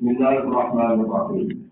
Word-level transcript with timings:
Bismillahirrahmanirrahim. 0.00 1.68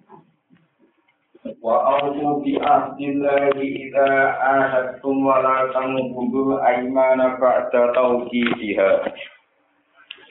Wa 1.65 1.97
aufu 1.97 2.45
bi 2.45 2.61
ahdillahi 2.61 3.89
idza 3.89 4.05
ahadtum 4.37 5.25
wa 5.25 5.41
la 5.41 5.73
tanqudul 5.73 6.61
aymana 6.61 7.41
ba'da 7.41 7.89
tawqidiha. 7.97 9.17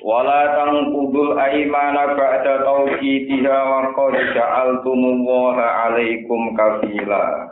Wa 0.06 0.22
la 0.30 0.42
tanqudul 0.62 1.42
aymana 1.42 2.14
ba'da 2.14 2.62
tawqidiha 2.70 3.58
wa 3.66 3.90
qad 3.98 4.14
ja'altumullaha 4.14 5.66
'alaikum 5.90 6.54
kafila. 6.54 7.50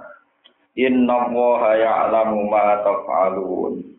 Innallaha 0.78 1.74
ya'lamu 1.74 2.46
ma 2.54 2.86
taf'alun. 2.86 3.95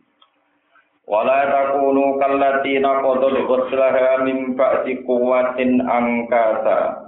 Wala 1.06 1.46
takunu 1.46 2.18
kallati 2.18 2.82
naqadul 2.82 3.46
ghuslaha 3.46 4.26
min 4.26 4.58
ba'di 4.58 5.06
quwwatin 5.06 5.78
angkasa. 5.86 7.06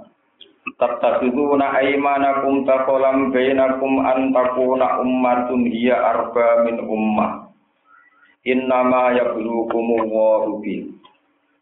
Tattakhiduna 0.79 1.75
aymanakum 1.83 2.63
taqalam 2.63 3.35
bainakum 3.35 3.99
an 3.99 4.31
takuna 4.31 5.03
ummatun 5.03 5.67
hiya 5.67 5.99
arba 5.99 6.63
min 6.63 6.79
ummah. 6.79 7.51
Innama 8.47 9.19
yablukumullahu 9.19 10.63
bi. 10.63 10.95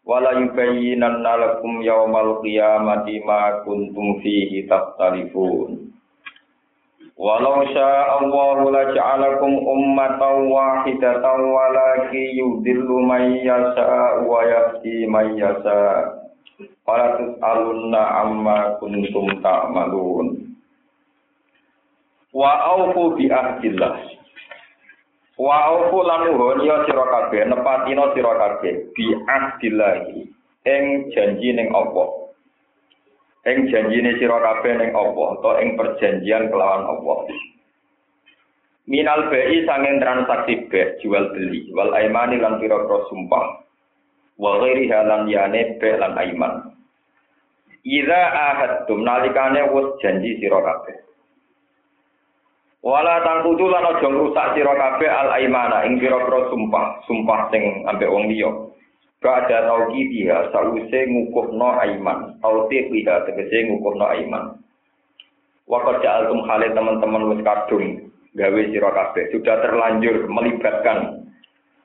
Wala 0.06 0.38
yubayyinanna 0.38 1.42
lakum 1.42 1.82
yawmal 1.82 2.38
qiyamati 2.38 3.18
ma 3.26 3.66
kuntum 3.66 4.22
fihi 4.22 4.62
takhtalifun. 4.70 5.87
Walau 7.18 7.66
syaa 7.74 8.22
Allah 8.22 8.62
la 8.70 8.82
ja'alakum 8.94 9.50
ummatan 9.58 10.54
wahidatan 10.54 11.38
walakin 11.50 12.26
yudillu 12.38 13.02
man 13.02 13.42
yasha 13.42 14.22
wa 14.22 14.38
yahdi 14.46 15.02
man 15.10 15.34
yasha. 15.34 16.14
Fala 16.86 17.18
tus'alunna 17.18 18.02
amma 18.22 18.78
kuntum 18.78 19.34
ta'malun. 19.42 20.54
Wa 22.30 22.54
aufu 22.78 23.18
bi 23.18 23.26
ahdillah. 23.26 23.98
Wa 25.42 25.74
aufu 25.74 25.98
lan 26.06 26.22
nuhun 26.22 26.62
ya 26.62 26.86
sira 26.86 27.02
kabeh 27.02 27.50
nepatino 27.50 28.14
sira 28.14 28.30
kabeh 28.38 28.94
bi 28.94 29.04
ahdillah 29.26 30.06
ing 30.70 31.10
janji 31.10 31.50
ning 31.50 31.66
Allah. 31.74 32.27
Ing 33.46 33.70
janjine 33.70 34.18
sira 34.18 34.38
kabeh 34.40 34.74
ning 34.74 34.90
apa 34.96 35.22
atau 35.38 35.52
ing 35.62 35.78
perjanjian 35.78 36.50
kelawan 36.50 36.88
apa 36.90 37.14
minal 38.88 39.28
bai 39.28 39.62
sanging 39.68 40.00
transaksi 40.00 40.64
be 40.72 40.96
jual 41.04 41.28
beli 41.36 41.68
wal 41.76 41.92
aimani 41.92 42.40
lan 42.40 42.56
pira-pira 42.56 43.04
sumpah. 43.12 43.68
Wa 44.40 44.64
ghairi 44.64 44.88
halan 44.88 45.28
yane 45.28 45.76
be 45.76 45.90
lan 46.00 46.16
aiman. 46.16 46.72
Ira 47.84 48.22
ahadtum 48.32 49.04
nalikane 49.04 49.68
wis 49.70 49.88
janji 50.00 50.40
sira 50.40 50.58
kabeh. 50.64 50.96
Wala 52.80 53.20
tangkudu 53.20 53.68
lan 53.68 53.84
aja 53.92 54.08
ngrusak 54.08 54.56
sira 54.56 54.72
kabeh 54.72 55.10
al 55.12 55.36
aimana 55.36 55.84
ing 55.84 56.00
pira-pira 56.00 56.48
sumpah, 56.48 57.04
sumpah 57.04 57.52
sing 57.52 57.84
ambek 57.84 58.08
wong 58.08 58.32
liya. 58.32 58.50
Ba'da 59.18 59.66
tauki 59.66 60.14
dia 60.14 60.46
sause 60.54 61.00
ngukuhno 61.10 61.74
aiman. 61.82 62.38
Tauti 62.38 62.86
dia 62.94 63.26
tegese 63.26 63.66
ngukuhno 63.66 64.06
aiman. 64.14 64.62
Waktu 65.66 66.00
ja'altum 66.06 66.46
hale 66.46 66.70
teman-teman 66.70 67.34
wis 67.34 67.42
kadung 67.42 68.14
gawe 68.38 68.60
sira 68.70 68.90
kabeh. 68.94 69.24
Sudah 69.34 69.58
terlanjur 69.58 70.30
melibatkan 70.30 71.28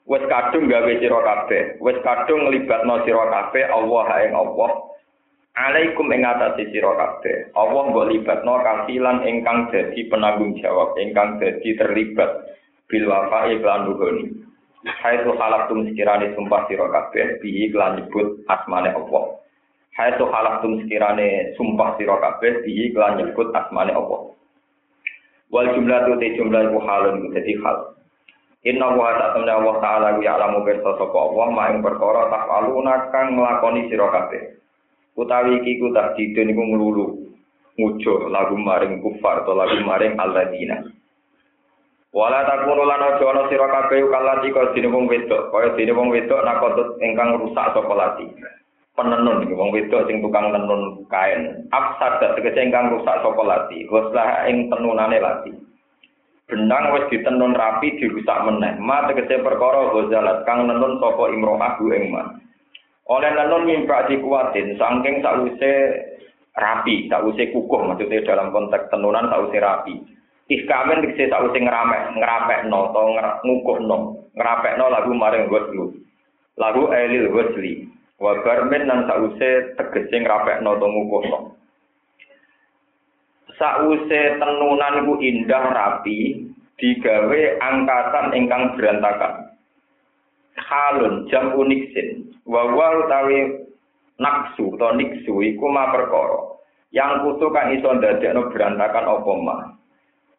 wis 0.05 0.23
kadung 0.29 0.69
gawe 0.69 0.91
sira 1.01 1.19
kabeh. 1.25 1.81
Wis 1.81 1.97
kadung 2.05 2.47
nglibatno 2.47 3.01
sira 3.01 3.25
kabeh 3.25 3.65
Allah 3.65 4.05
ing 4.29 4.33
Allah. 4.37 4.71
Alaikum 5.57 6.13
ing 6.13 6.21
atase 6.21 6.69
sira 6.69 6.93
kabeh. 6.93 7.49
Allah 7.57 7.81
mbok 7.89 8.13
libatno 8.13 8.61
kasilan 8.61 9.25
ingkang 9.25 9.73
dadi 9.73 10.05
penanggung 10.05 10.53
jawab, 10.61 10.93
ingkang 11.01 11.41
dadi 11.41 11.73
terlibat 11.81 12.29
bil 12.85 13.09
wafa'i 13.09 13.57
lan 13.57 13.89
Hai 14.83 15.23
tu 15.23 15.31
halak 15.39 15.71
tum 15.71 15.87
sekirane 15.87 16.35
sumpah 16.35 16.67
sira 16.67 16.91
kabeh 16.91 17.39
bihi 17.39 17.71
kelan 17.71 18.03
nyebut 18.03 18.43
asmane 18.51 18.91
Allah. 18.91 19.39
Hai 19.95 20.11
tu 20.19 20.27
halak 20.27 20.59
tum 20.59 20.83
sekirane 20.83 21.55
sumpah 21.55 21.95
sira 21.95 22.19
kabeh 22.19 22.67
bihi 22.67 22.91
kelan 22.91 23.15
nyebut 23.15 23.47
asmane 23.55 23.95
Allah. 23.95 24.35
Wal 25.55 25.71
jumlah 25.71 25.99
tu 26.03 26.19
te 26.19 26.35
jumlah 26.35 26.67
ku 26.75 26.83
halun 26.83 27.31
dadi 27.31 27.55
hal. 27.63 27.95
Inna 28.67 28.91
wa 28.91 29.11
ta'ala 29.15 29.55
wa 29.63 29.79
ta'ala 29.79 30.19
ya 30.19 30.35
alamu 30.35 30.67
bersa 30.67 30.99
sapa 30.99 31.15
Allah 31.15 31.47
ma 31.51 31.71
ing 31.71 31.79
perkara 31.79 32.27
tafaluna 32.27 33.07
kang 33.15 33.39
nglakoni 33.39 33.87
sira 33.87 34.11
kabeh. 34.11 34.59
Utawi 35.15 35.63
iki 35.63 35.79
ku 35.79 35.95
tak 35.95 36.19
didun 36.19 36.51
iku 36.51 36.63
nglulu. 36.63 37.05
Ngujo 37.79 38.27
lagu 38.27 38.59
maring 38.59 38.99
kufar 38.99 39.47
atau 39.47 39.55
lagu 39.55 39.79
maring 39.79 40.19
alladzina. 40.19 40.91
Wala 42.13 42.45
takunu 42.45 42.85
lan 42.85 43.01
aja 43.01 43.25
ana 43.25 43.49
sira 43.49 43.65
kabeh 43.65 44.05
kalati 44.05 44.53
kaya 44.53 44.69
dene 44.77 44.93
wong 44.93 45.09
wedok, 45.09 45.49
kaya 45.49 45.73
dene 45.73 45.97
wong 45.97 46.13
wedok 46.13 46.45
nakotut 46.45 47.01
ingkang 47.01 47.41
rusak 47.41 47.73
sapa 47.73 47.89
lati. 47.89 48.29
Penenun 48.93 49.41
iki 49.41 49.57
wong 49.57 49.73
wedok 49.73 50.05
sing 50.05 50.21
tukang 50.21 50.53
tenun 50.53 51.01
kain. 51.09 51.65
Afsad 51.73 52.21
tegese 52.37 52.69
ingkang 52.69 52.93
rusak 52.93 53.17
sapa 53.17 53.41
lati, 53.41 53.89
goslah 53.89 54.45
ing 54.45 54.69
tenunane 54.69 55.17
lati. 55.17 55.57
Benang 56.45 56.93
wis 56.93 57.09
ditenun 57.09 57.57
rapi 57.57 57.97
dirusak 57.97 58.45
meneh. 58.45 58.77
Ma 58.77 59.09
tegese 59.09 59.41
perkara 59.41 59.89
gozalat 59.89 60.45
kang 60.45 60.69
nenun 60.69 61.01
sapa 61.01 61.33
imro'ah 61.33 61.81
bu 61.81 61.97
ing 61.97 62.13
Oleh 63.09 63.31
nenun 63.33 63.65
mimpak 63.65 64.13
dikuatin 64.13 64.77
saking 64.77 65.25
sakwise 65.25 65.73
rapi, 66.61 67.09
sakwise 67.09 67.49
kukuh 67.49 67.89
maksudnya 67.89 68.21
dalam 68.21 68.53
konteks 68.53 68.93
tenunan 68.93 69.33
sakwise 69.33 69.57
rapi. 69.57 69.97
Iskamen 70.51 70.99
dikse 70.99 71.31
tak 71.31 71.39
usah 71.47 71.55
ngeramek, 71.55 72.19
ngerapek 72.19 72.67
no, 72.67 72.91
atau 72.91 73.15
ngukuh 73.47 73.77
no, 73.87 74.19
lagu 74.35 75.11
maring 75.15 75.47
goslu, 75.47 75.95
lagu 76.59 76.91
elil 76.91 77.31
gosli, 77.31 77.87
wabarmen 78.19 78.91
dan 78.91 79.07
tak 79.07 79.23
usah 79.23 79.71
tegese 79.79 80.19
ngerapek 80.19 80.59
no, 80.59 80.75
atau 80.75 80.91
ngukuh 80.91 81.23
no. 81.31 81.39
Sause 83.55 84.21
tenunan 84.35 85.07
ku 85.07 85.15
indah 85.23 85.63
rapi, 85.71 86.43
digawe 86.75 87.41
angkatan 87.63 88.35
ingkang 88.35 88.75
berantakan. 88.75 89.55
Halun 90.59 91.29
jam 91.31 91.55
uniksin, 91.55 92.35
wawa 92.43 93.07
utawi 93.07 93.63
naksu 94.19 94.75
atau 94.75 94.91
niksu 94.97 95.39
iku 95.39 95.71
ma 95.71 95.89
perkara. 95.93 96.51
Yang 96.93 97.25
kutu 97.25 97.47
kan 97.49 97.73
iso 97.73 97.89
ndadekno 97.89 98.53
berantakan 98.53 99.05
apa 99.09 99.31
mah. 99.41 99.61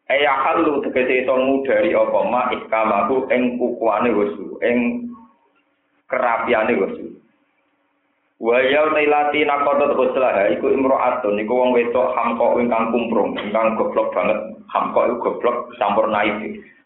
Eya 0.05 0.37
halu 0.37 0.85
tegese 0.85 1.25
iso 1.25 1.33
ngudari 1.33 1.89
apa 1.97 2.19
ma 2.29 2.53
ikamaku 2.53 3.25
ing 3.33 3.57
kukuane 3.57 4.13
wesu, 4.13 4.61
ing 4.61 5.09
kerapiane 6.05 6.77
wesu. 6.77 7.09
Wa 8.37 8.61
ya 8.61 8.85
tailati 8.93 9.41
naqadat 9.47 9.97
ghuslah 9.97 10.53
iku 10.53 10.69
imro'atun 10.69 11.41
iku 11.41 11.53
wong 11.57 11.73
wedok 11.73 12.13
hamko 12.13 12.61
ingkang 12.61 12.93
kumprung, 12.93 13.33
ingkang 13.33 13.73
goblok 13.81 14.13
banget. 14.13 14.37
Hamko 14.69 14.99
iku 15.09 15.17
goblok 15.25 15.73
campur 15.81 16.05
naif. 16.13 16.37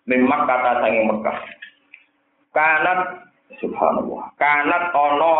Memang 0.07 0.47
kata 0.47 0.79
sanging 0.79 1.11
Mekah. 1.11 1.37
Kanat 2.55 2.99
subhanallah. 3.59 4.31
Kanat 4.39 4.95
ana 4.95 5.33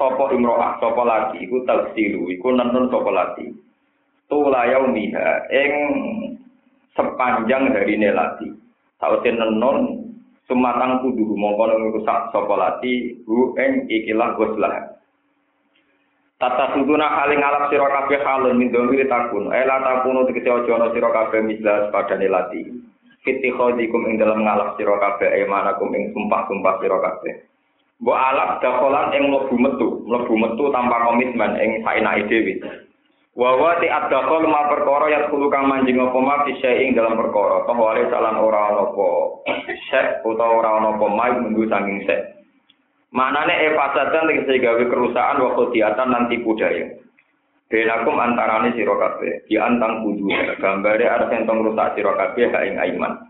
sapa 0.00 0.32
imro'ah, 0.32 0.80
sapa 0.80 1.02
lagi 1.04 1.44
iku 1.44 1.60
tafsiru, 1.68 2.32
iku 2.32 2.56
nentun 2.56 2.88
sapa 2.88 3.10
lagi. 3.12 3.52
Tula 4.32 4.64
yaumiha 4.64 5.52
ing 5.52 5.72
sepanjang 6.98 7.70
dari 7.70 7.94
nelati. 7.94 8.50
Sausin 8.98 9.38
nenon 9.38 10.10
sumatang 10.50 11.06
kudu 11.06 11.22
mongko 11.38 11.94
rusak 11.94 12.34
sapa 12.34 12.54
lati 12.58 13.22
hu 13.22 13.54
ing 13.54 13.86
ikilah 13.86 14.34
goslah. 14.34 14.98
Tata 16.38 16.74
suduna 16.74 17.18
haling 17.18 17.38
ngalap 17.42 17.70
sira 17.70 17.86
kabeh 17.86 18.22
halun 18.22 18.58
min 18.58 18.74
domiri 18.74 19.06
takun. 19.06 19.50
Ela 19.54 19.82
takunu 19.82 20.26
tegese 20.26 20.50
aja 20.50 20.70
ana 20.74 20.90
sira 20.90 21.10
kabeh 21.14 21.46
mislas 21.46 21.90
padane 21.94 22.26
lati. 22.26 22.66
Khodikum 23.28 24.08
ing 24.08 24.16
dalam 24.16 24.46
ngalap 24.46 24.78
sira 24.78 24.96
kabeh 24.98 25.28
emanakum 25.44 25.92
ing 25.94 26.14
sumpah-sumpah 26.14 26.74
sira 26.80 26.98
kabeh. 26.98 27.34
Mbok 27.98 28.14
alap 28.14 28.62
dakolan 28.62 29.10
ing 29.10 29.26
mlebu 29.26 29.54
metu, 29.58 29.88
mlebu 30.06 30.34
metu 30.38 30.70
tanpa 30.70 31.02
komitmen 31.02 31.58
ing 31.58 31.82
saenake 31.82 32.30
dhewe. 32.30 32.54
Wawa 33.38 33.78
ti 33.78 33.86
adakol 33.86 34.50
ma 34.50 34.66
perkara 34.66 35.06
ya 35.14 35.30
kudu 35.30 35.46
kang 35.46 35.70
manjing 35.70 35.94
apa 36.02 36.18
ma 36.18 36.42
bisa 36.42 36.74
ing 36.74 36.98
dalam 36.98 37.14
perkara. 37.14 37.62
Toh 37.70 37.78
salan 38.10 38.34
ora 38.34 38.74
ana 38.74 38.90
apa 38.90 39.06
sek 39.94 40.26
utawa 40.26 40.58
ora 40.58 40.70
ana 40.82 40.98
apa 40.98 41.06
ma 41.06 41.30
minggu 41.38 41.70
sanging 41.70 42.02
sek. 42.02 42.34
Manane 43.14 43.62
e 43.62 43.78
fasatan 43.78 44.26
tegese 44.26 44.58
gawe 44.58 44.82
kerusakan 44.90 45.38
waktu 45.38 45.70
diatan 45.70 46.10
nanti 46.10 46.42
budaya. 46.42 46.98
Benakum 47.70 48.18
antarane 48.18 48.74
sira 48.74 48.96
kabeh, 48.98 49.46
di 49.46 49.54
antang 49.54 50.02
kudu 50.02 50.26
gambare 50.58 51.06
arep 51.06 51.30
entong 51.30 51.62
rusak 51.62 51.94
sira 51.94 52.18
kabeh 52.18 52.50
ha 52.50 52.66
ing 52.66 52.74
aiman. 52.74 53.22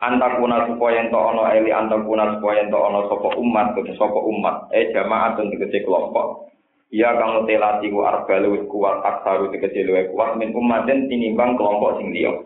Antakuna 0.00 0.64
supaya 0.72 1.04
ento 1.04 1.20
ana 1.20 1.52
eli 1.52 1.68
antakuna 1.68 2.40
supaya 2.40 2.64
ento 2.64 2.80
ana 2.80 3.12
sapa 3.12 3.36
umat, 3.36 3.76
sapa 3.76 4.20
umat, 4.24 4.72
eh 4.72 4.88
jamaah 4.88 5.36
tegese 5.36 5.84
kelompok. 5.84 6.48
Ya 6.92 7.16
kamu 7.16 7.48
telati 7.48 7.88
ku 7.88 8.04
arba 8.04 8.38
luwih 8.44 8.68
kuat 8.68 9.00
aksaru 9.02 9.48
tegese 9.50 9.82
luwih 9.88 10.12
kuat 10.12 10.36
min 10.36 10.52
umatin 10.52 11.08
tinimbang 11.08 11.56
kelompok 11.56 11.96
sing 11.96 12.12
liya. 12.12 12.44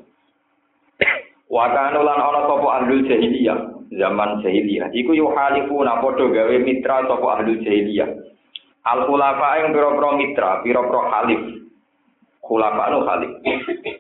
Wa 1.49 1.69
kanu 1.73 2.05
lan 2.05 2.21
ana 2.21 2.47
sapa 2.47 2.69
ahlul 2.81 3.03
jahiliyah 3.09 3.89
zaman 3.93 4.45
jahiliyah 4.45 4.93
iku 4.93 5.17
yu 5.17 5.27
halifuna 5.33 6.01
padha 6.05 6.29
gawe 6.29 6.57
mitra 6.61 7.09
sapa 7.09 7.27
ahlul 7.41 7.61
jahiliyah. 7.61 8.09
Al 8.89 9.05
khulafa 9.05 9.49
ing 9.61 9.77
pira-pira 9.77 10.11
mitra, 10.17 10.51
pira-pira 10.65 11.03
halif. 11.13 11.43
Khulafa 12.41 12.85
nu 12.89 13.05
halif. 13.05 13.31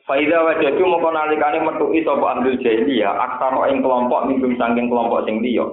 Faida 0.09 0.49
wajadu 0.49 0.81
mongko 0.81 1.09
nalikane 1.13 1.61
metuki 1.61 2.07
sapa 2.09 2.41
ahlul 2.41 2.57
jahiliyah 2.63 3.13
aksara 3.27 3.69
ing 3.75 3.85
kelompok 3.85 4.25
minggum 4.31 4.57
saking 4.57 4.87
kelompok 4.89 5.29
sing 5.29 5.45
liya. 5.45 5.67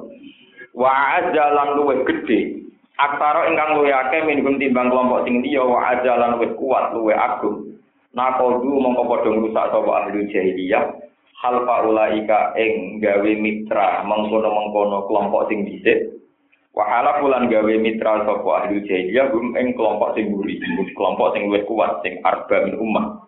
Wa 0.76 1.22
ajalan 1.22 1.80
luwih 1.80 2.04
gedhe 2.04 2.65
Aksara 2.96 3.52
ingkang 3.52 3.76
luwih 3.76 3.92
akeh 3.92 4.24
minum 4.24 4.56
timbang 4.56 4.88
kelompok 4.88 5.28
sing 5.28 5.44
liya 5.44 5.68
wa 5.68 5.84
ajalan 5.92 6.40
luwih 6.40 6.56
kuat 6.56 6.96
luwih 6.96 7.12
agung. 7.12 7.76
Nakodu 8.16 8.72
mongko 8.72 9.04
padha 9.12 9.30
ngrusak 9.36 9.68
sapa 9.68 9.92
ahli 9.92 10.32
jahiliyah. 10.32 10.96
Hal 11.44 11.68
faulaika 11.68 12.56
ing 12.56 13.04
gawe 13.04 13.32
mitra 13.36 14.00
mengkono-mengkono 14.08 15.12
kelompok 15.12 15.52
sing 15.52 15.68
dhisik. 15.68 16.24
Wa 16.72 16.88
hala 16.88 17.20
pulan 17.20 17.52
gawe 17.52 17.74
mitra 17.76 18.24
sapa 18.24 18.50
ahli 18.64 18.80
jahiliyah 18.88 19.28
gum 19.28 19.52
ing 19.60 19.76
kelompok 19.76 20.16
sing 20.16 20.32
buri, 20.32 20.56
kelompok 20.96 21.36
sing 21.36 21.52
luwih 21.52 21.68
kuat 21.68 22.00
sing 22.00 22.24
arba 22.24 22.64
min 22.64 22.80
ummah. 22.80 23.28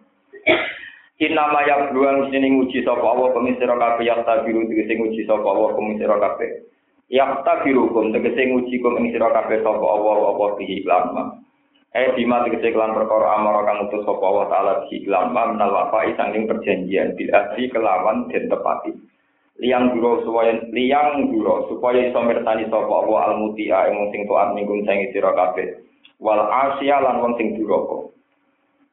Inama 1.18 1.66
yang 1.68 1.92
beruang 1.92 2.32
sini 2.32 2.56
nguji 2.56 2.88
sapa 2.88 3.04
Allah 3.04 3.36
pemisira 3.36 3.76
kabeh 3.76 4.06
yang 4.08 4.24
tabiru 4.24 4.64
sing 4.64 4.96
nguji 4.96 5.28
sapa 5.28 5.44
Allah 5.44 5.76
pemisira 5.76 6.16
kabeh. 6.16 6.77
Ya 7.08 7.24
tabirukum 7.48 8.12
tegese 8.12 8.52
nguji 8.52 8.84
kum 8.84 9.00
ing 9.00 9.16
sira 9.16 9.32
kabeh 9.32 9.64
sapa 9.64 9.80
Allah 9.80 10.28
apa 10.28 10.46
bihi 10.60 10.84
lama. 10.84 11.40
Eh 11.96 12.12
bima 12.20 12.44
tegese 12.44 12.76
kelan 12.76 12.92
perkara 12.92 13.40
amara 13.40 13.64
kang 13.64 13.88
utus 13.88 14.04
sapa 14.04 14.20
Allah 14.28 14.46
taala 14.52 14.74
bihi 14.84 15.08
lama 15.08 15.56
menal 15.56 15.72
wafa'i 15.72 16.20
sanging 16.20 16.52
perjanjian 16.52 17.16
bil 17.16 17.32
asli 17.32 17.72
kelawan 17.72 18.28
den 18.28 18.52
tepati. 18.52 18.92
Liang 19.64 19.96
duro 19.96 20.20
supaya 20.28 20.60
liang 20.76 21.32
duro 21.32 21.72
supaya 21.72 22.12
iso 22.12 22.20
mirsani 22.28 22.68
sapa 22.68 22.92
Allah 22.92 23.20
al 23.32 23.34
mutia 23.40 23.88
ing 23.88 24.12
sing 24.12 24.28
taat 24.28 24.52
minggung 24.52 24.84
sing 24.84 25.08
sira 25.16 25.32
kabeh. 25.32 25.80
Wal 26.20 26.44
asya 26.44 27.08
lan 27.08 27.24
wong 27.24 27.40
sing 27.40 27.56
duraka. 27.56 28.12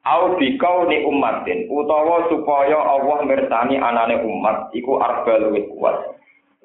Au 0.07 0.39
bikau 0.39 0.87
ni 0.87 1.03
umatin 1.03 1.67
utawa 1.67 2.31
supaya 2.31 2.79
Allah 2.79 3.27
mirsani 3.27 3.75
anane 3.75 4.23
umat 4.23 4.71
iku 4.71 5.03
arba 5.03 5.35
luwih 5.35 5.67
kuat. 5.75 6.14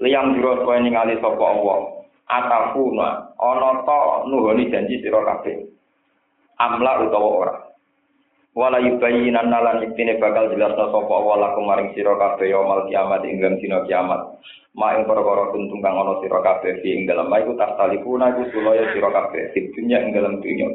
Liyang 0.00 0.34
juro 0.36 0.64
kowe 0.64 0.76
ningali 0.80 1.20
sapa 1.20 1.44
Allah? 1.44 1.78
Atafuna. 2.26 3.36
Ana 3.36 3.84
ta 3.84 4.24
nuhoni 4.26 4.72
janji 4.72 4.98
sira 5.04 5.20
kabeh? 5.22 5.68
Amla 6.60 7.04
utawa 7.04 7.28
ora? 7.28 7.54
Wala 8.50 8.82
yubayyinan 8.82 9.46
nalan 9.46 9.86
iktine 9.86 10.18
bakal 10.18 10.50
jelas 10.50 10.74
sapa 10.74 10.98
Allah 11.12 11.36
lakum 11.52 11.68
maring 11.68 11.92
sira 11.94 12.16
kabeh 12.16 12.48
yaumul 12.50 12.88
kiamat 12.88 13.22
ing 13.28 13.38
dalam 13.44 13.60
dina 13.60 13.84
kiamat. 13.84 14.20
Ma 14.74 14.96
ing 14.96 15.04
perkara 15.04 15.52
kuntung 15.52 15.84
kang 15.84 15.94
ana 16.00 16.16
sira 16.24 16.40
kabeh 16.40 16.80
ing 16.82 17.04
dalam. 17.04 17.28
Ma 17.28 17.38
iku 17.44 17.54
tastalifuna 17.60 18.32
iku 18.34 18.42
sulaya 18.56 18.88
sira 18.96 19.12
kabeh 19.12 19.52
ing 19.54 19.64
dunya 19.76 19.98
ing 20.00 20.10
dalam 20.16 20.40
dunya. 20.40 20.68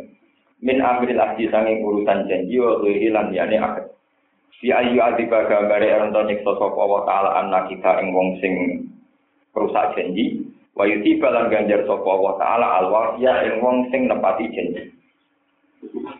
Min 0.63 0.80
amril 0.80 1.19
ahdi 1.19 1.51
sanging 1.51 1.83
urusan 1.83 2.31
janji 2.31 2.56
wa 2.63 2.80
lan 2.80 3.28
yane 3.36 3.60
akhir 3.60 3.86
Si 4.63 4.71
ayu 4.71 5.04
adiba 5.04 5.51
gambare 5.51 5.92
ento 5.92 6.24
nyiksa 6.24 6.51
sapa 6.56 6.80
wa 6.80 7.04
taala 7.04 7.44
anak 7.44 7.68
kita 7.75 8.00
ing 8.00 8.16
wong 8.16 8.39
sing 8.39 8.84
rusak 9.56 9.96
janji. 9.96 10.44
Wa 10.75 10.84
yuti 10.84 11.18
balan 11.24 11.48
ganjar 11.48 11.88
sapa 11.88 12.13
wa 12.19 12.36
taala 12.36 12.84
al 12.84 12.88
wafiya 12.92 13.48
ing 13.48 13.63
wong 13.63 13.88
sing 13.90 14.12
nepati 14.12 14.52
janji. 14.52 14.92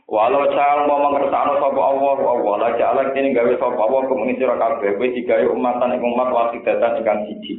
Walau 0.08 0.48
cal 0.54 0.88
mau 0.88 1.12
mengersakno 1.12 1.60
sapa 1.60 1.82
Allah 1.82 2.16
Allah 2.24 2.56
la 2.58 2.70
ja'ala 2.80 3.12
kene 3.12 3.36
gawe 3.36 3.54
sapa 3.60 3.78
Allah 3.78 4.02
kumeng 4.08 4.38
sira 4.40 4.56
kabeh 4.56 4.96
kowe 4.96 5.08
digawe 5.12 5.46
umatan 5.52 5.96
ing 5.98 6.02
umat 6.02 6.30
wasidatan 6.32 7.04
ingkang 7.04 7.20
siji. 7.30 7.54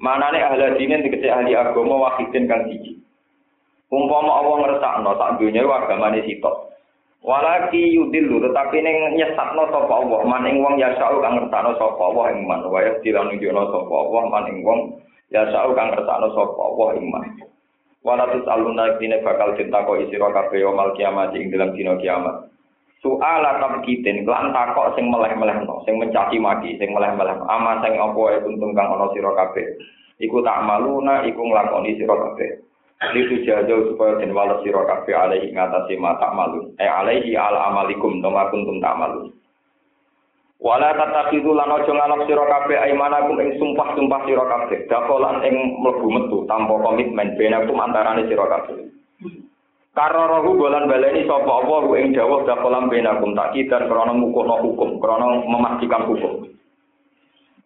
Manane 0.00 0.40
ahli 0.40 0.76
dine 0.80 1.00
dikece 1.02 1.28
ahli 1.28 1.56
agama 1.56 2.08
wahidin 2.08 2.46
kang 2.46 2.68
siji. 2.68 3.00
Umpama 3.90 4.38
Allah 4.44 4.54
ngersakno 4.62 5.10
sak 5.18 5.42
dunya 5.42 5.66
agamane 5.66 6.22
sitok 6.22 6.69
Walaki 7.20 7.92
yudilu 7.92 8.40
tetapi 8.40 8.80
ning 8.80 9.20
nyesatno 9.20 9.68
sapa 9.68 9.92
Allah 9.92 10.20
man 10.24 10.48
ing 10.48 10.64
wong 10.64 10.80
ya 10.80 10.88
sa'u 10.96 11.20
kang 11.20 11.36
ngertakno 11.36 11.76
sapa 11.76 12.00
Allah 12.00 12.32
ing 12.32 12.48
man 12.48 12.64
wa 12.64 12.80
ya 12.80 12.96
dilanjutno 13.04 13.62
sapa 13.68 13.92
Allah 13.92 14.22
man 14.32 14.44
ing 14.48 14.64
wong 14.64 14.80
ya 15.28 15.44
sa'u 15.52 15.76
kang 15.76 15.92
ngertakno 15.92 16.32
sapa 16.32 16.60
Allah 16.64 16.88
ing 16.96 17.06
man. 17.12 17.24
Wala 18.00 18.24
tusaluna 18.32 18.96
dine 18.96 19.20
bakal 19.20 19.52
ditakok 19.52 20.00
isira 20.00 20.32
kabeh 20.32 20.64
mal 20.72 20.96
kiamat 20.96 21.36
ing 21.36 21.52
dalam 21.52 21.76
dina 21.76 22.00
kiamat. 22.00 22.48
Soal 23.04 23.44
tabkitin 23.44 24.24
lan 24.24 24.56
takok 24.56 24.96
sing 24.96 25.12
meleh-melehno, 25.12 25.84
sing 25.84 26.00
mencaci 26.00 26.40
maki, 26.40 26.80
sing 26.80 26.92
meleh-meleh. 26.96 27.36
Ama 27.48 27.84
sing 27.84 28.00
apa 28.00 28.20
ae 28.32 28.40
kuntung 28.40 28.72
kang 28.72 28.88
ana 28.96 29.12
sira 29.12 29.32
kabeh. 29.36 29.76
Iku 30.20 30.40
tak 30.40 30.64
maluna 30.64 31.24
iku 31.28 31.40
nglakoni 31.44 32.00
sira 32.00 32.16
kabeh. 32.16 32.60
Itu 33.00 33.40
jauh 33.48 33.84
supaya 33.92 34.20
den 34.20 34.36
wales 34.36 34.60
sira 34.60 34.84
kabeh 34.84 35.16
alaihi 35.16 35.56
ngatasi 35.56 35.96
mata 35.96 36.28
malu 36.36 36.68
eh 36.76 36.84
alaihi 36.84 37.32
ala 37.32 37.72
amalikum 37.72 38.20
nama 38.20 38.52
kuntum 38.52 38.76
tak 38.76 38.92
malu 39.00 39.32
wala 40.60 40.92
tatakidu 40.92 41.56
lan 41.56 41.72
aja 41.72 41.88
ngalap 41.88 42.28
sira 42.28 42.44
kabeh 42.44 42.76
aimanakum 42.76 43.40
ing 43.40 43.56
sumpah-sumpah 43.56 44.20
sira 44.28 44.44
kabeh. 44.44 44.84
Dakolan 44.92 45.40
ing 45.48 45.80
mlebu 45.80 46.06
metu 46.12 46.38
tanpa 46.44 46.76
komitmen 46.76 47.32
benakum 47.40 47.80
antarane 47.80 48.28
sira 48.28 48.44
kabeh. 48.44 48.92
Karo 49.96 50.22
rohu 50.28 50.60
baleni 50.60 51.24
sapa 51.24 51.50
apa 51.64 51.96
ing 51.96 52.12
dawuh 52.12 52.44
dakolan 52.44 52.92
benakum 52.92 53.32
tak 53.32 53.56
kidan 53.56 53.88
krana 53.88 54.12
ngukuhno 54.12 54.60
hukum 54.60 55.00
krana 55.00 55.40
memastikan 55.48 56.04
hukum 56.04 56.46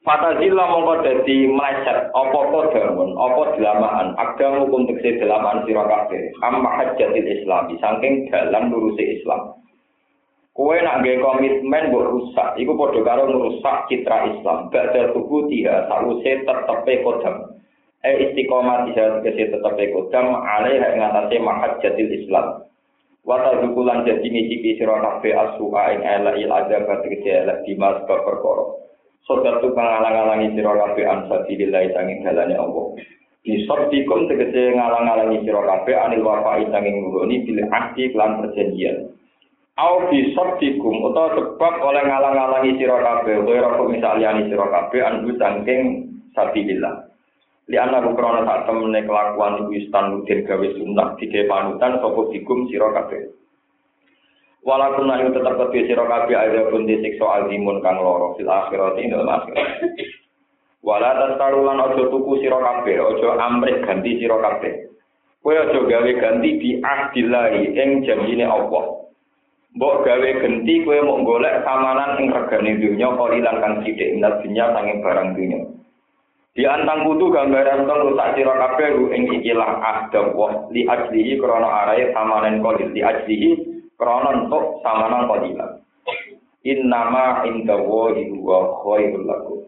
Fatazilla 0.05 0.69
mongko 0.69 1.01
dadi 1.01 1.49
meleset 1.49 2.13
apa 2.13 2.41
kodamun, 2.53 3.17
apa 3.17 3.57
delamaan, 3.57 4.13
agama 4.21 4.69
hukum 4.69 4.85
tekse 4.85 5.17
delamaan 5.17 5.65
sira 5.65 5.81
kabeh. 5.81 6.29
Amma 6.45 6.77
hajjatil 6.77 7.25
Islam, 7.25 7.73
saking 7.81 8.29
dalam 8.29 8.69
lurusi 8.69 9.17
Islam. 9.17 9.57
Kue 10.53 10.77
nak 10.85 11.01
gawe 11.01 11.19
komitmen 11.25 11.89
mbok 11.89 12.05
rusak, 12.15 12.53
iku 12.61 12.77
padha 12.77 13.01
karo 13.01 13.33
merusak 13.33 13.89
citra 13.89 14.29
Islam. 14.29 14.69
Badha 14.69 15.11
tubuh 15.17 15.49
dia 15.49 15.89
sause 15.89 16.33
tetepe 16.45 17.01
kodam. 17.01 17.57
E 18.05 18.29
istiqomah 18.29 18.85
dia 18.93 19.19
tegese 19.25 19.57
tetepe 19.57 19.89
kodam 19.97 20.37
alaiha 20.37 20.95
ing 20.95 21.01
atase 21.01 21.41
mahajjatil 21.41 22.13
Islam. 22.13 22.69
Wata 23.25 23.57
dukulan 23.65 24.05
jadi 24.05 24.21
ngicipi 24.21 24.77
sira 24.77 25.01
kabeh 25.01 25.33
asu'a 25.33 25.97
ing 25.97 26.01
elek 26.05 26.45
il 26.45 26.53
adab 26.53 26.93
tegese 27.01 27.41
elek 27.41 27.65
dimas 27.65 28.05
perkara. 28.05 28.84
Sodat 29.25 29.65
tu 29.65 29.73
ngalang-alangi 29.73 30.53
sira 30.53 30.77
kabeh 30.77 31.09
an 31.09 31.25
sabilillah 31.33 31.97
sanging 31.97 32.21
dalane 32.29 32.61
Allah. 32.61 32.93
Nisabdikum 33.45 34.29
tegese 34.29 34.77
ngalang-alangi 34.77 35.49
sira 35.49 35.65
kabeh 35.65 35.97
anil 35.97 36.25
wafa'i 36.29 36.69
sanging 36.69 37.01
nuruni 37.01 37.41
bil 37.49 37.65
ahdi 37.73 38.13
lan 38.13 38.45
perjanjian. 38.45 39.09
Au 39.81 40.13
bi 40.13 40.37
sabdikum 40.37 41.09
utawa 41.09 41.41
sebab 41.41 41.75
oleh 41.81 42.05
ngalang-alangi 42.05 42.77
sira 42.77 43.01
kabeh 43.01 43.49
utawa 43.49 43.81
kok 43.81 43.91
misaliyani 43.97 44.53
sira 44.53 44.67
kabeh 44.69 45.01
an 45.01 45.15
sanging 45.41 45.83
sabilillah. 46.37 47.09
Li 47.73 47.81
ana 47.81 48.05
krana 48.05 48.45
sak 48.45 48.69
temene 48.69 49.09
kelakuan 49.09 49.65
iku 49.65 49.73
istan 49.73 50.21
mudin 50.21 50.45
gawe 50.45 50.69
sunnah 50.77 51.17
dike 51.17 51.49
panutan 51.49 51.97
sapa 51.97 52.21
dikum 52.29 52.69
sira 52.69 52.93
kabeh. 52.93 53.33
Walaupun 54.65 55.13
nanti 55.13 55.29
tetap 55.37 55.61
kedua 55.61 55.85
siro 55.85 56.05
kabe 56.09 56.33
ada 56.33 56.73
pun 56.73 56.89
disiksa 56.89 57.45
azimun 57.45 57.85
kang 57.85 58.01
loro 58.01 58.33
fil 58.41 58.49
akhirat 58.49 58.97
ini 58.97 59.13
dalam 59.13 59.29
akhirat. 59.29 59.69
Walau 60.81 61.37
taruhan 61.37 61.85
ojo 61.85 62.09
tuku 62.09 62.41
siro 62.41 62.65
kabe, 62.65 62.97
ojo 62.97 63.37
amrik 63.37 63.85
ganti 63.85 64.17
siro 64.17 64.41
kabe. 64.41 64.89
Kue 65.45 65.53
ojo 65.61 65.85
gawe 65.85 66.11
ganti 66.17 66.57
di 66.57 66.71
ahdilai 66.81 67.77
ing 67.77 68.09
janjine 68.09 68.49
Allah. 68.49 69.05
Mbok 69.77 70.01
gawe 70.01 70.29
ganti 70.41 70.75
kue 70.81 70.97
mau 71.05 71.21
golek 71.21 71.61
samanan 71.61 72.17
ing 72.25 72.33
regane 72.33 72.81
dunya 72.81 73.13
kalilan 73.13 73.61
kang 73.61 73.75
sithik 73.85 74.17
minat 74.17 74.41
dunya 74.41 74.65
sanging 74.73 75.05
barang 75.05 75.29
dunya. 75.37 75.61
Di 76.57 76.65
antang 76.65 77.05
kutu 77.05 77.29
gambaran 77.29 77.85
tong 77.85 78.01
rusak 78.09 78.33
sira 78.39 78.55
kabeh 78.57 79.13
ing 79.13 79.29
ikilah 79.43 79.85
ahda 79.85 80.33
wa 80.33 80.73
li 80.73 80.89
ajlihi 80.89 81.37
krana 81.37 81.69
arahe 81.85 82.17
samanen 82.17 82.65
qalil 82.65 82.89
li 82.97 83.05
ajlihi 83.05 83.74
krana 83.97 84.31
entuk 84.35 84.83
samanan 84.83 85.31
qadilan 85.31 85.85
innama 86.65 87.45
inda 87.45 87.77
wahi 87.77 88.33
wa 88.41 88.81
khairul 88.83 89.29
lakum. 89.29 89.61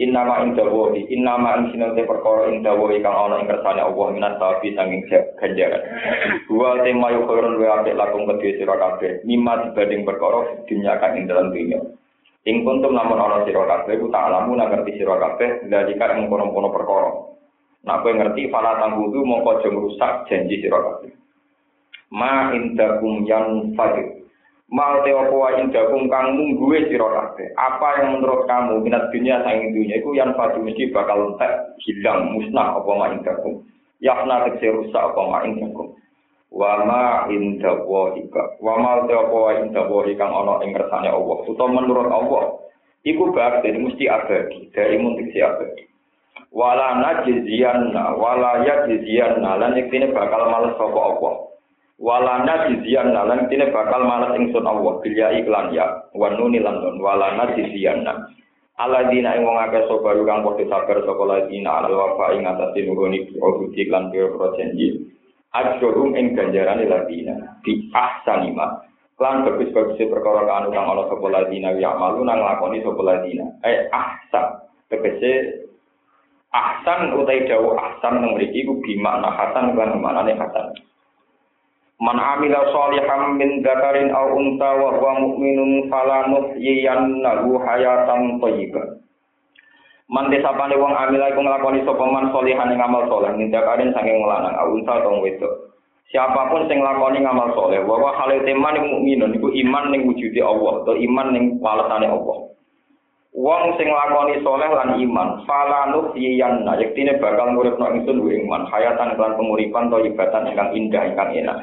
Innama 0.00 0.48
inda 0.48 0.64
wahi 0.64 1.04
innama 1.12 1.60
ing 1.60 1.76
sinate 1.76 2.08
perkara 2.08 2.48
inda 2.48 2.72
wahi 2.72 3.04
kang 3.04 3.12
ana 3.12 3.44
ing 3.44 3.46
kersane 3.46 3.84
Allah 3.84 4.06
minat 4.16 4.40
sapi 4.40 4.72
sanging 4.72 5.04
ganjaran. 5.36 5.84
Wa 6.48 6.80
tema 6.80 7.12
yo 7.12 7.28
khairun 7.28 7.60
wa 7.60 7.84
apik 7.84 7.94
lakum 7.94 8.24
kedhe 8.24 8.56
sira 8.56 8.80
kabeh 8.80 9.20
mimma 9.28 9.68
dibanding 9.68 10.08
perkara 10.08 10.64
dunya 10.64 10.96
kang 10.96 11.20
ing 11.20 11.28
dalam 11.28 11.52
dunya. 11.52 11.78
Ing 12.48 12.64
kuntum 12.64 12.96
lamun 12.96 13.20
ana 13.20 13.44
sira 13.44 13.68
kabeh 13.68 14.00
ku 14.00 14.08
tak 14.08 14.32
alamu 14.32 14.56
ngerti 14.56 14.96
sira 14.96 15.20
kabeh 15.20 15.68
dalika 15.68 16.16
ing 16.16 16.32
kono-kono 16.32 16.72
perkara. 16.72 17.12
Nah, 17.80 17.96
kowe 18.04 18.12
ngerti 18.12 18.52
fala 18.52 18.76
tanggudu 18.76 19.24
mongko 19.24 19.56
aja 19.56 19.68
rusak 19.72 20.12
janji 20.28 20.60
sira. 20.64 21.00
Ma 22.10 22.50
indakum 22.52 23.24
yang 23.24 23.74
fadil 23.78 24.20
Mal 24.70 25.02
te 25.02 25.10
apa 25.10 25.34
wa 25.34 25.50
indakum 25.58 26.06
kang 26.06 26.38
mungguwe 26.38 26.86
sira 26.86 27.10
kabeh. 27.10 27.50
Apa 27.58 28.06
yang 28.06 28.22
menurut 28.22 28.46
kamu 28.46 28.86
minat 28.86 29.10
dunia 29.10 29.42
sang 29.42 29.74
dunia 29.74 29.98
iku 29.98 30.14
yang 30.14 30.30
fadil 30.38 30.62
mesti 30.62 30.94
bakal 30.94 31.34
entek 31.34 31.74
hilang 31.82 32.30
musnah 32.38 32.78
apa 32.78 32.90
ma 32.94 33.10
indakum. 33.10 33.66
Yakna 33.98 34.46
tegese 34.46 34.70
rusak 34.70 35.02
apa 35.02 35.20
ma 35.26 35.42
indakum. 35.42 35.90
Wa 36.54 36.86
ma 36.86 37.26
indallahi 37.26 38.30
wa 38.62 38.74
ma 38.78 39.10
te 39.10 39.12
apa 39.18 39.34
wa 39.34 39.52
indallahi 39.58 40.14
kang 40.14 40.30
ana 40.30 40.62
ing 40.62 40.70
kersane 40.70 41.10
Allah. 41.10 41.38
Utawa 41.50 41.74
menurut 41.74 42.06
Allah 42.06 42.42
iku 43.02 43.34
bakti 43.34 43.74
mesti 43.74 44.06
abadi, 44.06 44.70
dari 44.70 45.02
muntik 45.02 45.34
si 45.34 45.42
abadi. 45.42 45.82
Wala 46.54 46.94
najziyanna 47.02 48.14
wala 48.14 48.62
yajziyanna 48.62 49.50
lan 49.58 49.74
iktine 49.74 50.14
bakal 50.14 50.46
males 50.46 50.78
sapa 50.78 50.94
Allah. 50.94 51.49
Walana 52.00 52.64
dizian 52.66 53.12
lan 53.12 53.46
tine 53.52 53.68
bakal 53.68 54.08
malas 54.08 54.32
ingsun 54.40 54.64
Allah 54.64 54.98
bilya 55.04 55.36
iklan 55.44 55.76
ya 55.76 56.08
wanuni 56.16 56.58
lan 56.64 56.80
nun 56.80 56.96
walana 57.04 57.52
dizian 57.52 58.08
aladina 58.80 59.36
ing 59.36 59.44
wong 59.44 59.60
akeh 59.60 59.84
sapa 59.84 60.16
kang 60.24 60.40
padha 60.40 60.64
sabar 60.64 60.98
sapa 61.04 61.22
ladina 61.28 61.84
alal 61.84 61.94
wafa 62.00 62.32
ing 62.32 62.48
atase 62.48 62.88
nuhuni 62.88 63.28
obuti 63.36 63.84
lan 63.92 64.08
prosenji 64.08 65.12
ajrum 65.52 66.16
ing 66.16 66.32
ganjaran 66.32 66.80
ladina 66.88 67.60
di 67.60 67.92
ahsanima 67.92 68.80
lan 69.20 69.44
bagus-bagus 69.44 70.00
perkara 70.00 70.48
kang 70.48 70.72
kang 70.72 70.88
ana 70.88 71.04
sapa 71.12 71.26
ladina 71.28 71.76
ya 71.76 71.92
malu 71.92 72.24
nang 72.24 72.40
lakoni 72.40 72.80
sapa 72.80 73.04
ladina. 73.04 73.44
Eh 73.60 73.92
ahsan. 73.92 74.64
Tegese 74.88 75.68
ahsan 76.48 77.12
utai 77.20 77.44
dawu 77.44 77.76
ahsan 77.76 78.24
nang 78.24 78.40
mriki 78.40 78.64
ku 78.64 78.80
bimakna 78.80 79.28
hasan 79.28 79.76
kan 79.76 80.00
maknane 80.00 80.40
hasan 80.40 80.72
Man 82.00 82.16
amila 82.16 82.64
sholihan 82.72 83.36
min 83.36 83.60
dzakarin 83.60 84.08
aw 84.08 84.32
unta 84.32 84.72
wa 84.72 84.96
huwa 84.96 85.20
mu'minun 85.20 85.92
fala 85.92 86.32
nuhyiyannahu 86.32 87.60
hayatan 87.60 88.40
thayyibah. 88.40 89.04
Man 90.08 90.32
desapane 90.32 90.80
wong 90.80 90.96
amila 90.96 91.28
iku 91.28 91.44
nglakoni 91.44 91.84
sapa 91.84 92.00
man 92.08 92.32
sholihan 92.32 92.72
ing 92.72 92.80
amal 92.80 93.04
saleh 93.04 93.36
min 93.36 93.52
dzakarin 93.52 93.92
saking 93.92 94.16
lanang 94.24 94.56
aw 94.56 94.72
unta 94.72 94.96
utawa 94.96 95.20
wedok. 95.20 95.76
Siapa 96.08 96.48
pun 96.48 96.64
sing 96.72 96.80
nglakoni 96.80 97.20
ngamal 97.20 97.52
saleh, 97.52 97.84
wa 97.84 98.00
wa 98.00 98.16
hale 98.16 98.48
teman 98.48 98.80
mukminun 98.80 99.36
iku 99.36 99.52
iman 99.52 99.92
ning 99.92 100.08
wujude 100.08 100.40
Allah 100.40 100.80
atau 100.80 100.96
iman 100.96 101.28
ning 101.36 101.60
walesane 101.60 102.08
Allah. 102.08 102.50
Wong 103.30 103.78
sing 103.78 103.86
lakoni 103.92 104.40
soleh 104.42 104.72
lan 104.72 104.98
iman, 104.98 105.46
fala 105.46 105.92
nuhyiyanna 105.94 106.80
yektine 106.82 107.20
bakal 107.22 107.54
nguripno 107.54 107.92
ingsun 107.94 108.24
iman 108.24 108.66
hayatan 108.72 109.14
lan 109.14 109.38
penguripan 109.38 109.92
ibatan 109.92 110.48
ingkang 110.50 110.70
indah 110.74 111.02
ingkang 111.06 111.30
enak. 111.44 111.58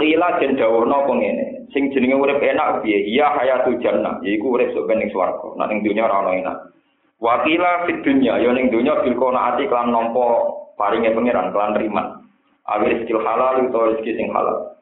Qila 0.00 0.40
den 0.40 0.56
dawono 0.56 1.04
ngene. 1.12 1.68
Sing 1.76 1.92
jenenge 1.92 2.16
urip 2.16 2.40
enak 2.40 2.80
piye? 2.80 3.04
Ya 3.12 3.36
hayatul 3.36 3.76
jannah, 3.84 4.16
yaiku 4.24 4.56
urip 4.56 4.72
sok 4.72 4.88
ning 4.88 5.12
swarga. 5.12 5.54
Nek 5.60 5.68
ning 5.68 5.84
dunya 5.84 6.08
ora 6.08 6.24
ono 6.24 6.32
enak. 6.32 6.56
Wa 7.20 7.44
qila 7.44 7.84
fid 7.84 8.00
dunya, 8.00 8.40
ya 8.40 8.50
ning 8.56 8.72
dunya 8.72 8.96
bil 9.04 9.12
qanaati 9.12 9.68
kelan 9.68 9.92
nampa 9.92 10.56
paringe 10.80 11.12
pangeran 11.12 11.52
kelan 11.52 11.76
riman. 11.76 12.06
Awil 12.64 12.96
rezeki 12.96 13.12
halal 13.12 13.68
utawa 13.68 13.92
rezeki 13.92 14.16
sing 14.16 14.28
halal. 14.32 14.72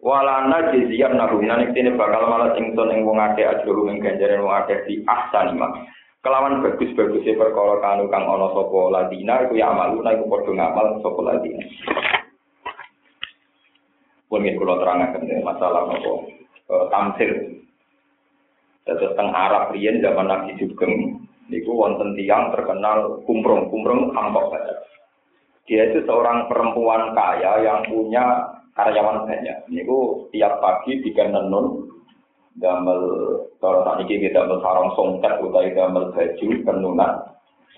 Walana 0.00 0.72
jizian 0.72 1.16
nahu 1.16 1.44
nanik 1.44 1.76
tini 1.76 1.92
bakal 1.96 2.28
malah 2.28 2.56
ingsun 2.56 2.92
ing 2.92 3.04
wong 3.04 3.20
akeh 3.20 3.44
ajru 3.44 3.88
ing 3.88 4.00
ganjaran 4.00 4.44
wong 4.44 4.52
akeh 4.64 4.80
di 4.88 5.04
ahsan 5.04 5.60
mak. 5.60 5.76
Kelawan 6.24 6.64
bagus-bagusnya 6.64 7.36
perkara 7.36 7.84
kanu 7.84 8.08
kang 8.08 8.24
ana 8.24 8.48
sapa 8.56 8.80
ladina 8.88 9.44
iku 9.44 9.60
ya 9.60 9.72
amalu 9.72 10.00
iku 10.08 10.24
padha 10.24 10.52
ngamal 10.56 10.86
sapa 11.04 11.20
ladina. 11.20 11.64
Pun 14.34 14.42
ingin 14.42 14.58
kalau 14.58 14.82
terangkan 14.82 15.22
masalah 15.46 15.86
nopo 15.86 16.26
uh, 16.66 16.90
tamsil. 16.90 17.62
Terus 18.82 19.14
teng 19.14 19.30
Arab 19.30 19.70
riyen 19.70 20.02
zaman 20.02 20.26
Nabi 20.26 20.58
Sugeng 20.58 21.22
niku 21.46 21.70
wonten 21.78 22.18
tiang 22.18 22.50
terkenal 22.50 23.22
kumprung 23.30 23.70
kumprung 23.70 24.10
hampok 24.10 24.50
saja. 24.50 24.74
Dia 25.70 25.86
itu 25.94 26.02
seorang 26.02 26.50
perempuan 26.50 27.14
kaya 27.14 27.62
yang 27.62 27.86
punya 27.86 28.50
karyawan 28.74 29.24
banyak. 29.30 29.70
Niku 29.70 30.28
tiap 30.34 30.58
pagi 30.58 30.98
tiga 31.06 31.30
nenun 31.30 31.94
damel 32.58 33.00
kalau 33.62 33.86
tak 33.86 34.02
ini 34.04 34.26
kita 34.26 34.42
damel 34.42 34.58
songket 34.98 35.38
utai 35.38 35.70
damel 35.72 36.10
baju 36.10 36.48
penunan. 36.66 37.12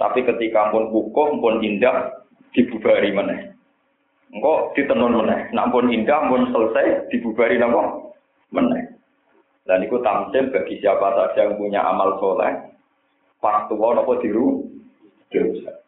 Tapi 0.00 0.24
ketika 0.24 0.72
pun 0.72 0.88
kukuh 0.88 1.28
pun 1.38 1.60
indah 1.60 2.10
dibubari 2.56 3.12
mana. 3.12 3.55
Engko 4.34 4.74
ditenun 4.74 5.22
meneh. 5.22 5.50
Nak 5.54 5.70
pun 5.70 5.86
indah 5.90 6.26
pun 6.26 6.50
selesai 6.50 7.10
dibubari 7.12 7.60
napa? 7.60 8.10
Meneh. 8.50 8.96
Dan 9.66 9.82
itu 9.82 9.98
tamsil 10.02 10.54
bagi 10.54 10.78
siapa 10.78 11.10
saja 11.14 11.50
yang 11.50 11.58
punya 11.58 11.82
amal 11.82 12.18
soleh. 12.22 12.54
Pas 13.42 13.66
tua 13.66 13.94
nopo 13.94 14.18
diru, 14.22 14.62
dirusak. 15.30 15.82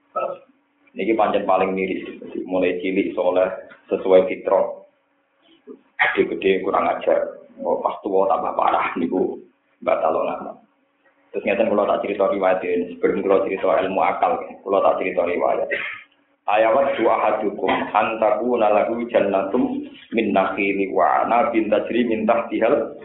Ini 0.99 1.14
panjang 1.14 1.47
paling 1.47 1.75
miris. 1.78 2.02
Mulai 2.42 2.83
cilik 2.83 3.14
soleh 3.14 3.47
sesuai 3.87 4.26
fitrah. 4.26 4.83
Gede-gede 5.99 6.62
kurang 6.66 6.90
ajar. 6.90 7.38
Oh, 7.62 7.78
pas 7.78 7.95
tua 8.02 8.26
tambah 8.26 8.54
parah. 8.59 8.95
Niku 8.99 9.38
batal 9.83 10.14
lama. 10.14 10.59
Terus 11.30 11.45
ngeten 11.45 11.68
kalau 11.68 11.85
tak 11.85 12.02
cerita 12.09 12.25
riwayat 12.33 12.64
ini, 12.64 12.97
sebelum 12.97 13.21
kalau 13.21 13.45
cerita 13.45 13.68
ilmu 13.85 14.00
akal, 14.00 14.33
kalau 14.64 14.80
tak 14.80 14.97
cerita 15.04 15.28
riwayat. 15.28 15.68
Ayawat 16.49 16.97
dua 16.97 17.14
hadukum 17.21 17.69
antaku 17.93 18.57
nalagu 18.57 19.05
jannatum 19.12 19.85
min 20.17 20.33
nakhili 20.33 20.88
wa 20.90 21.25
anabin 21.25 21.69
tajri 21.69 22.09
min 22.09 22.25
tahtihal 22.25 22.97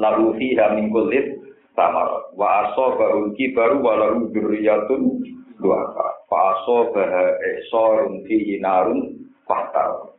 lalu 0.00 0.26
fiha 0.40 0.72
min 0.72 0.88
kullit 0.88 1.36
tamar 1.76 2.32
wa 2.32 2.68
asobahu 2.68 3.36
kibaru 3.36 3.84
wa 3.84 4.00
lahu 4.00 4.28
dzurriyyatun 4.32 5.20
duafa. 5.60 6.06
Fa 6.26 6.38
asobaha 6.58 7.38
esorun 7.60 8.24
fihi 8.24 8.58
narun 8.58 9.28
fahtar. 9.44 10.16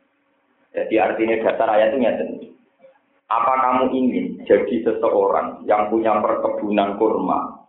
Jadi 0.74 0.94
artinya 0.98 1.36
dasar 1.42 1.68
ayat 1.70 1.94
itu 1.94 1.98
nyata 2.02 2.24
apa 3.24 3.52
kamu 3.56 3.84
ingin 3.96 4.26
jadi 4.44 4.84
seseorang 4.84 5.64
yang 5.64 5.88
punya 5.88 6.12
perkebunan 6.20 7.00
kurma 7.00 7.66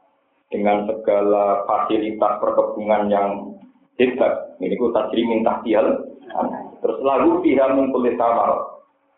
dengan 0.52 0.84
segala 0.86 1.64
fasilitas 1.64 2.34
perkebunan 2.44 3.08
yang 3.08 3.30
hebat. 4.00 4.60
Ini 4.60 4.76
ku 4.80 4.92
tajri 4.92 5.24
minta 5.24 5.60
tial. 5.64 6.16
Terus 6.84 7.00
lalu 7.02 7.44
pihak 7.44 7.76
mengkulit 7.76 8.20
tamar. 8.20 8.76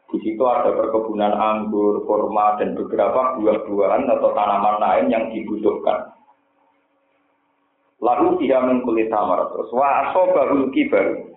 Di 0.07 0.17
situ 0.23 0.39
ada 0.47 0.71
perkebunan 0.71 1.35
anggur, 1.35 2.07
kurma, 2.07 2.55
dan 2.55 2.79
beberapa 2.79 3.35
buah-buahan 3.35 4.07
atau 4.07 4.31
tanaman 4.31 4.79
lain 4.79 5.05
yang 5.11 5.23
dibutuhkan. 5.35 6.15
Lalu 7.99 8.47
dia 8.47 8.63
mengkulit 8.63 9.11
tamar. 9.11 9.51
Terus 9.51 9.67
waso 9.75 10.21
baru 10.31 10.71
kibar. 10.71 11.27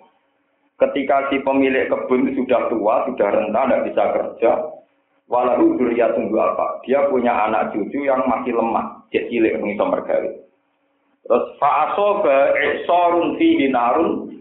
Ketika 0.78 1.28
si 1.28 1.42
pemilik 1.44 1.90
kebun 1.92 2.30
sudah 2.32 2.70
tua, 2.72 3.04
sudah 3.04 3.28
renta, 3.28 3.68
tidak 3.68 3.84
bisa 3.90 4.04
kerja, 4.16 4.50
walau 5.28 5.76
duria 5.76 6.08
tunggu 6.16 6.40
apa? 6.40 6.80
Dia 6.88 7.04
punya 7.12 7.36
anak 7.36 7.76
cucu 7.76 8.00
yang 8.00 8.24
masih 8.24 8.56
lemah, 8.56 9.04
dia 9.12 9.28
cilik 9.28 9.60
mengisah. 9.60 10.48
Terus 11.30 11.46
fa'aso 11.62 12.26
sorun 12.90 13.38
fi 13.38 13.54
dinarun 13.54 14.34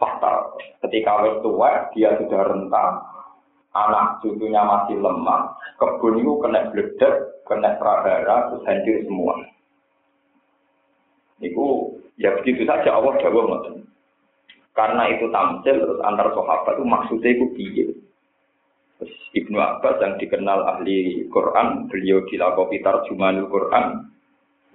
fatal. 0.00 0.56
Ketika 0.80 1.20
wis 1.20 1.36
tua, 1.44 1.92
dia 1.92 2.16
sudah 2.16 2.48
rentang. 2.48 2.96
Anak 3.76 4.24
cucunya 4.24 4.64
masih 4.64 5.04
lemah. 5.04 5.52
Kebun 5.76 6.16
itu 6.16 6.32
kena 6.40 6.72
bledek, 6.72 7.44
kena 7.44 7.76
prahara, 7.76 8.56
terus 8.56 8.64
semua. 9.04 9.36
Itu 11.44 11.92
ya 12.16 12.32
begitu 12.40 12.64
saja 12.64 12.88
Allah 12.88 13.20
jawab 13.20 13.76
Karena 14.72 15.12
itu 15.12 15.28
tamsil 15.28 15.76
terus 15.76 16.00
antar 16.08 16.32
sahabat 16.32 16.72
itu 16.72 16.84
maksudnya 16.88 17.30
itu 17.36 17.46
piye. 17.52 17.86
Terus 18.96 19.12
Ibnu 19.36 19.60
Abbas 19.60 20.00
yang 20.00 20.16
dikenal 20.16 20.64
ahli 20.64 21.28
Quran, 21.28 21.92
beliau 21.92 22.24
dilakopi 22.32 22.80
tarjumanul 22.80 23.52
Quran, 23.52 24.08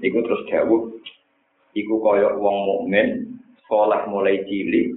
itu 0.05 0.19
terus 0.21 0.45
jawab 0.45 0.93
iku 1.75 1.99
kaya 1.99 2.39
wong 2.39 2.57
mukmin 2.65 3.37
soleh 3.67 4.01
mulai 4.07 4.41
cilik 4.47 4.95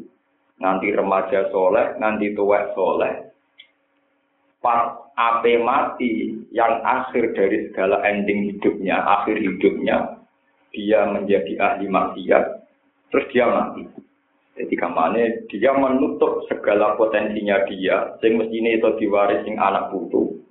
nganti 0.62 0.88
remaja 0.94 1.50
soleh 1.50 1.98
nganti 1.98 2.32
tua 2.38 2.70
soleh. 2.72 3.14
Pas 4.58 4.94
ape 5.14 5.58
mati 5.62 6.34
yang 6.54 6.82
akhir 6.82 7.34
dari 7.34 7.70
segala 7.70 8.02
ending 8.06 8.54
hidupnya 8.54 8.98
akhir 9.02 9.38
hidupnya 9.38 10.18
dia 10.74 11.06
menjadi 11.10 11.52
ahli 11.58 11.86
maksiat 11.90 12.44
terus 13.10 13.26
dia 13.34 13.46
mati. 13.50 13.86
Jadi 14.58 14.74
kamane 14.74 15.46
dia 15.46 15.70
menutup 15.70 16.42
segala 16.50 16.98
potensinya 16.98 17.62
dia 17.70 18.18
sing 18.18 18.38
mestine 18.38 18.78
itu 18.78 18.90
diwaris 18.98 19.46
sing 19.46 19.54
anak 19.54 19.94
putu 19.94 20.42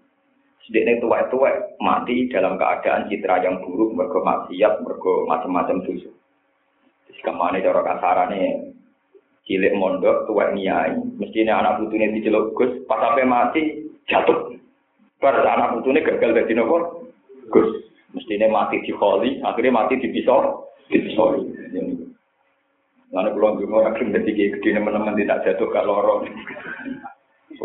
sedekne 0.68 1.00
tua-tua 1.00 1.80
mati 1.80 2.28
dalam 2.28 2.60
keadaan 2.60 3.08
citra 3.08 3.40
yang 3.40 3.64
buruk 3.64 3.96
mergo 3.96 4.20
maksiat 4.20 4.84
mergo 4.84 5.24
macam-macam 5.24 5.80
dosa. 5.88 6.12
Ke 7.18 7.32
mana 7.34 7.64
cara 7.64 7.82
kasarane? 7.82 8.76
Cilik 9.48 9.80
mondok 9.80 10.28
tua 10.28 10.52
niai 10.52 10.92
mestinya 11.16 11.64
anak 11.64 11.80
putune 11.80 12.12
diceluk 12.12 12.52
Gus 12.52 12.84
pas 12.84 13.00
sampai 13.00 13.24
mati 13.24 13.64
jatuh. 14.12 14.60
Bar 15.24 15.40
anak 15.40 15.80
putune 15.80 16.04
gagal 16.04 16.36
dadi 16.36 16.52
nopo? 16.52 17.08
Gus. 17.48 17.88
Mestinya 18.12 18.52
mati 18.52 18.84
di 18.84 18.92
kholi 18.92 19.40
akhirnya 19.40 19.72
mati 19.72 20.04
di 20.04 20.12
pisau 20.12 20.68
di 20.92 21.00
pisau. 21.00 21.48
Lalu 23.16 23.30
pulang 23.40 23.56
juga 23.56 23.88
akhirnya 23.88 24.20
jadi 24.20 24.60
gede 24.60 24.70
teman-teman 24.76 25.16
tidak 25.16 25.48
jatuh 25.48 25.68
ke 25.72 25.80
lorong. 25.80 26.28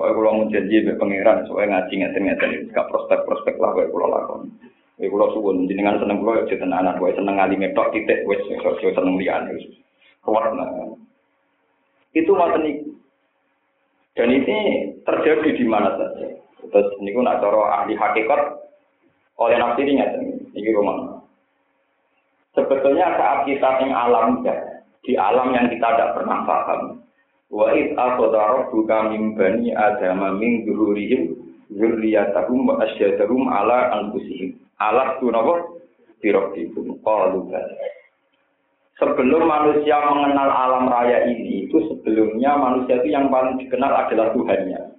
Soalnya 0.02 0.18
kalau 0.18 0.34
mau 0.34 0.50
janji 0.50 0.82
be 0.82 0.98
pangeran, 0.98 1.46
soalnya 1.46 1.78
ngaji 1.78 1.94
ngeten 1.94 2.22
ngeten, 2.26 2.50
gak 2.74 2.90
prospek 2.90 3.22
prospek 3.22 3.54
lah 3.62 3.70
kayak 3.70 3.94
pulau 3.94 4.10
lakon. 4.10 4.50
Kayak 4.98 5.14
pulau 5.14 5.30
suwun, 5.30 5.70
jenengan 5.70 6.02
seneng 6.02 6.26
ya 6.26 6.42
jadi 6.42 6.66
anak, 6.66 6.98
gue 6.98 7.14
seneng 7.14 7.38
ngali 7.38 7.54
metok 7.54 7.94
titik, 7.94 8.26
gue 8.26 8.34
seneng 8.82 9.14
lian, 9.14 9.46
kuat 10.26 10.50
nah. 10.58 10.90
Itu 12.18 12.34
itu. 12.34 12.90
Dan 14.18 14.28
ini 14.34 14.58
terjadi 15.06 15.54
di 15.54 15.64
mana 15.70 15.94
saja. 15.94 16.34
Terus 16.66 16.98
ini 16.98 17.14
pun 17.14 17.30
cara 17.30 17.62
ahli 17.78 17.94
hakikat 17.94 18.40
oleh 19.38 19.54
nafsi 19.54 19.86
ini 19.86 20.02
ini 20.50 20.70
rumah. 20.74 21.22
Sebetulnya 22.58 23.06
saat 23.14 23.46
kita 23.46 23.86
yang 23.86 23.94
alam 23.94 24.42
di 25.06 25.14
alam 25.14 25.54
yang 25.54 25.70
kita 25.70 25.86
tidak 25.94 26.18
pernah 26.18 26.42
paham. 26.42 27.06
Wa 27.52 27.68
id 27.76 27.92
akhadha 28.00 28.40
rabbuka 28.64 29.12
min 29.12 29.36
bani 29.36 29.76
adama 29.76 30.32
min 30.40 30.64
dzurrihim 30.64 31.36
dzurriyyatahum 31.68 32.64
wa 32.64 32.80
asyhadahum 32.80 33.44
ala 33.52 33.92
anfusihim. 34.00 34.56
Alas 34.80 35.20
tunapa? 35.20 35.78
Birabbikum 36.24 36.96
qalu 37.04 37.52
Sebelum 38.96 39.42
manusia 39.50 39.98
mengenal 39.98 40.46
alam 40.46 40.86
raya 40.86 41.26
ini, 41.26 41.66
itu 41.66 41.90
sebelumnya 41.90 42.54
manusia 42.54 43.02
itu 43.02 43.10
yang 43.10 43.28
paling 43.28 43.58
dikenal 43.58 43.90
adalah 43.90 44.30
Tuhannya. 44.30 44.94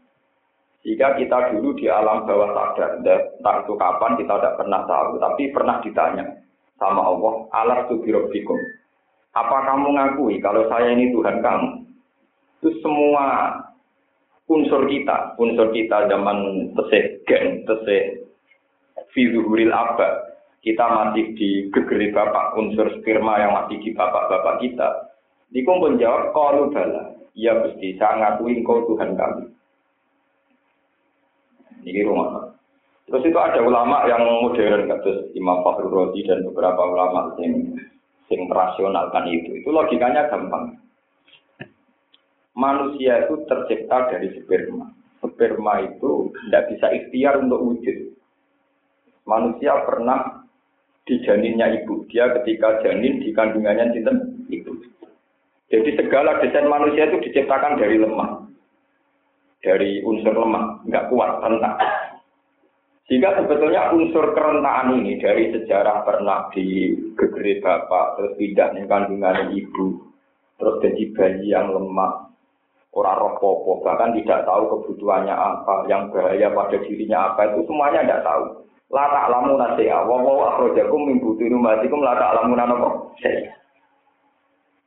Jika 0.84 1.16
kita 1.16 1.56
dulu 1.56 1.80
di 1.80 1.88
alam 1.88 2.28
bawah 2.28 2.76
sadar, 2.76 3.00
entah 3.40 3.56
itu 3.64 3.74
kapan 3.80 4.20
kita 4.20 4.36
tidak 4.36 4.58
pernah 4.60 4.84
tahu, 4.84 5.16
tapi 5.16 5.44
pernah 5.56 5.80
ditanya 5.80 6.28
sama 6.76 7.00
Allah, 7.08 7.48
alas 7.56 7.88
tu 7.88 8.04
birobbikum. 8.04 8.60
Apa 9.32 9.72
kamu 9.72 9.96
ngakui 9.96 10.36
kalau 10.44 10.68
saya 10.68 10.92
ini 10.92 11.16
Tuhan 11.16 11.40
kamu? 11.40 11.83
Itu 12.64 12.80
semua 12.80 13.60
unsur 14.48 14.88
kita, 14.88 15.36
unsur 15.36 15.76
kita 15.76 16.08
zaman 16.08 16.72
tesih 16.72 17.20
gen, 17.28 17.68
tesih 17.68 18.24
fizuhuril 19.12 19.76
abad, 19.76 20.32
kita 20.64 20.80
masih 20.80 21.36
di 21.36 21.68
gegeri 21.76 22.16
bapak 22.16 22.56
unsur 22.56 22.88
sperma 22.96 23.36
yang 23.36 23.52
masih 23.52 23.84
di 23.84 23.92
bapak-bapak 23.92 24.64
kita. 24.64 25.12
Niku 25.52 25.76
pun 25.76 26.00
jawab, 26.00 26.32
kalau 26.32 26.72
bala. 26.72 27.12
Ya 27.36 27.52
Gusti, 27.52 28.00
saya 28.00 28.16
ngakui 28.40 28.64
engkau 28.64 28.88
Tuhan 28.88 29.20
kami. 29.20 29.52
Ini 31.84 32.08
rumah. 32.08 32.56
Terus 33.12 33.28
itu 33.28 33.36
ada 33.36 33.60
ulama 33.60 34.08
yang 34.08 34.24
modern, 34.24 34.88
kados 34.88 35.36
Imam 35.36 35.60
Fakhrul 35.68 36.16
dan 36.16 36.48
beberapa 36.48 36.80
ulama 36.80 37.36
yang 37.44 37.76
yang 38.32 38.48
rasionalkan 38.48 39.28
itu. 39.28 39.60
Itu 39.60 39.76
logikanya 39.76 40.32
gampang. 40.32 40.80
Manusia 42.54 43.26
itu 43.26 43.42
tercipta 43.50 44.14
dari 44.14 44.30
sperma. 44.38 44.86
Sperma 45.18 45.74
itu 45.82 46.30
tidak 46.46 46.64
bisa 46.70 46.88
ikhtiar 46.94 47.42
untuk 47.42 47.66
wujud. 47.66 48.14
Manusia 49.26 49.74
pernah 49.88 50.46
di 51.10 51.18
janinnya 51.26 51.82
ibu. 51.82 52.06
Dia 52.14 52.30
ketika 52.42 52.84
janin 52.86 53.24
di 53.24 53.34
kandungannya 53.34 53.90
cinta 53.96 54.14
ibu. 54.54 54.72
Jadi 55.74 55.90
segala 55.98 56.38
desain 56.46 56.70
manusia 56.70 57.10
itu 57.10 57.18
diciptakan 57.26 57.82
dari 57.82 57.98
lemah. 57.98 58.46
Dari 59.64 60.04
unsur 60.06 60.36
lemah, 60.36 60.86
nggak 60.86 61.08
kuat, 61.10 61.40
rentak. 61.40 61.80
Sehingga 63.08 63.36
sebetulnya 63.36 63.92
unsur 63.92 64.32
kerentaan 64.32 65.02
ini 65.02 65.20
dari 65.20 65.52
sejarah 65.52 66.08
pernah 66.08 66.48
di 66.56 66.96
gegeri 67.16 67.60
bapak, 67.60 68.06
terus 68.16 68.34
di 68.40 68.56
kandungan 68.56 69.52
ibu, 69.52 70.08
terus 70.60 70.80
jadi 70.84 71.04
bayi 71.16 71.52
yang 71.52 71.72
lemah, 71.72 72.23
orang 72.94 73.18
roh 73.18 73.34
popo, 73.42 73.82
bahkan 73.82 74.14
tidak 74.14 74.46
tahu 74.46 74.70
kebutuhannya 74.70 75.34
apa, 75.34 75.90
yang 75.90 76.14
bahaya 76.14 76.54
pada 76.54 76.78
dirinya 76.86 77.34
apa, 77.34 77.50
itu 77.50 77.66
semuanya 77.66 78.06
tidak 78.06 78.22
tahu. 78.22 78.44
La 78.94 79.10
ta'lamu 79.10 79.58
nasi'a 79.58 80.06
wa 80.06 80.22
wa 80.22 80.54
akhrajakum 80.54 81.10
min 81.10 81.18
butuni 81.18 81.58
ummatikum 81.58 82.06
la 82.06 82.14
ta'lamu 82.14 82.54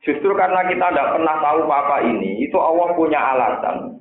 Justru 0.07 0.31
karena 0.39 0.63
kita 0.71 0.87
tidak 0.87 1.19
pernah 1.19 1.35
tahu 1.43 1.59
apa 1.67 1.97
ini, 2.07 2.39
itu 2.39 2.55
Allah 2.55 2.95
punya 2.95 3.19
alasan. 3.19 3.99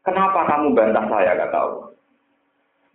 Kenapa 0.00 0.48
kamu 0.48 0.72
bantah 0.72 1.04
saya 1.12 1.36
kata 1.36 1.58
Allah? 1.60 1.86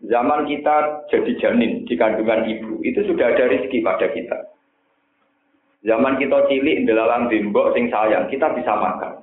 Zaman 0.09 0.49
kita 0.49 1.05
jadi 1.13 1.31
janin 1.37 1.85
di 1.85 1.93
kandungan 1.93 2.49
ibu, 2.49 2.81
itu 2.81 3.05
sudah 3.05 3.29
ada 3.29 3.45
rezeki 3.45 3.85
pada 3.85 4.09
kita. 4.09 4.37
Zaman 5.85 6.17
kita 6.17 6.49
cilik 6.49 6.89
di 6.89 6.89
dalam 6.89 7.29
bimbok 7.29 7.77
sing 7.77 7.93
sayang, 7.93 8.25
kita 8.33 8.49
bisa 8.57 8.73
makan. 8.73 9.21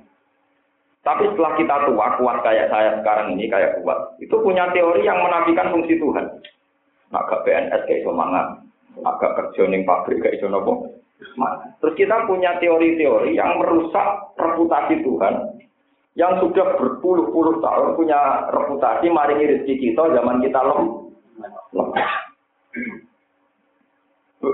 Tapi 1.03 1.27
setelah 1.35 1.51
kita 1.59 1.75
tua, 1.83 2.15
kuat 2.15 2.37
kayak 2.47 2.71
saya 2.71 2.95
sekarang 3.03 3.35
ini, 3.35 3.51
kayak 3.51 3.83
kuat, 3.83 4.15
itu 4.23 4.31
punya 4.39 4.71
teori 4.71 5.03
yang 5.03 5.19
menafikan 5.19 5.75
fungsi 5.75 5.99
Tuhan. 5.99 6.31
Agak 7.11 7.43
PNS 7.43 7.83
kayak 7.83 8.07
iso 8.07 8.15
mangan, 8.15 8.63
agak 9.03 9.35
kerja 9.35 9.67
pabrik 9.83 10.23
kayak 10.23 10.39
nopo. 10.47 10.87
Terus 11.83 11.93
kita 11.99 12.23
punya 12.23 12.55
teori-teori 12.63 13.35
yang 13.35 13.59
merusak 13.59 14.07
reputasi 14.39 15.03
Tuhan, 15.03 15.59
yang 16.15 16.39
sudah 16.39 16.79
berpuluh-puluh 16.79 17.59
tahun 17.59 17.99
punya 17.99 18.47
reputasi 18.55 19.11
maringi 19.11 19.59
rezeki 19.59 19.75
kita 19.91 20.03
zaman 20.07 20.39
kita 20.39 20.59
lom. 20.63 21.11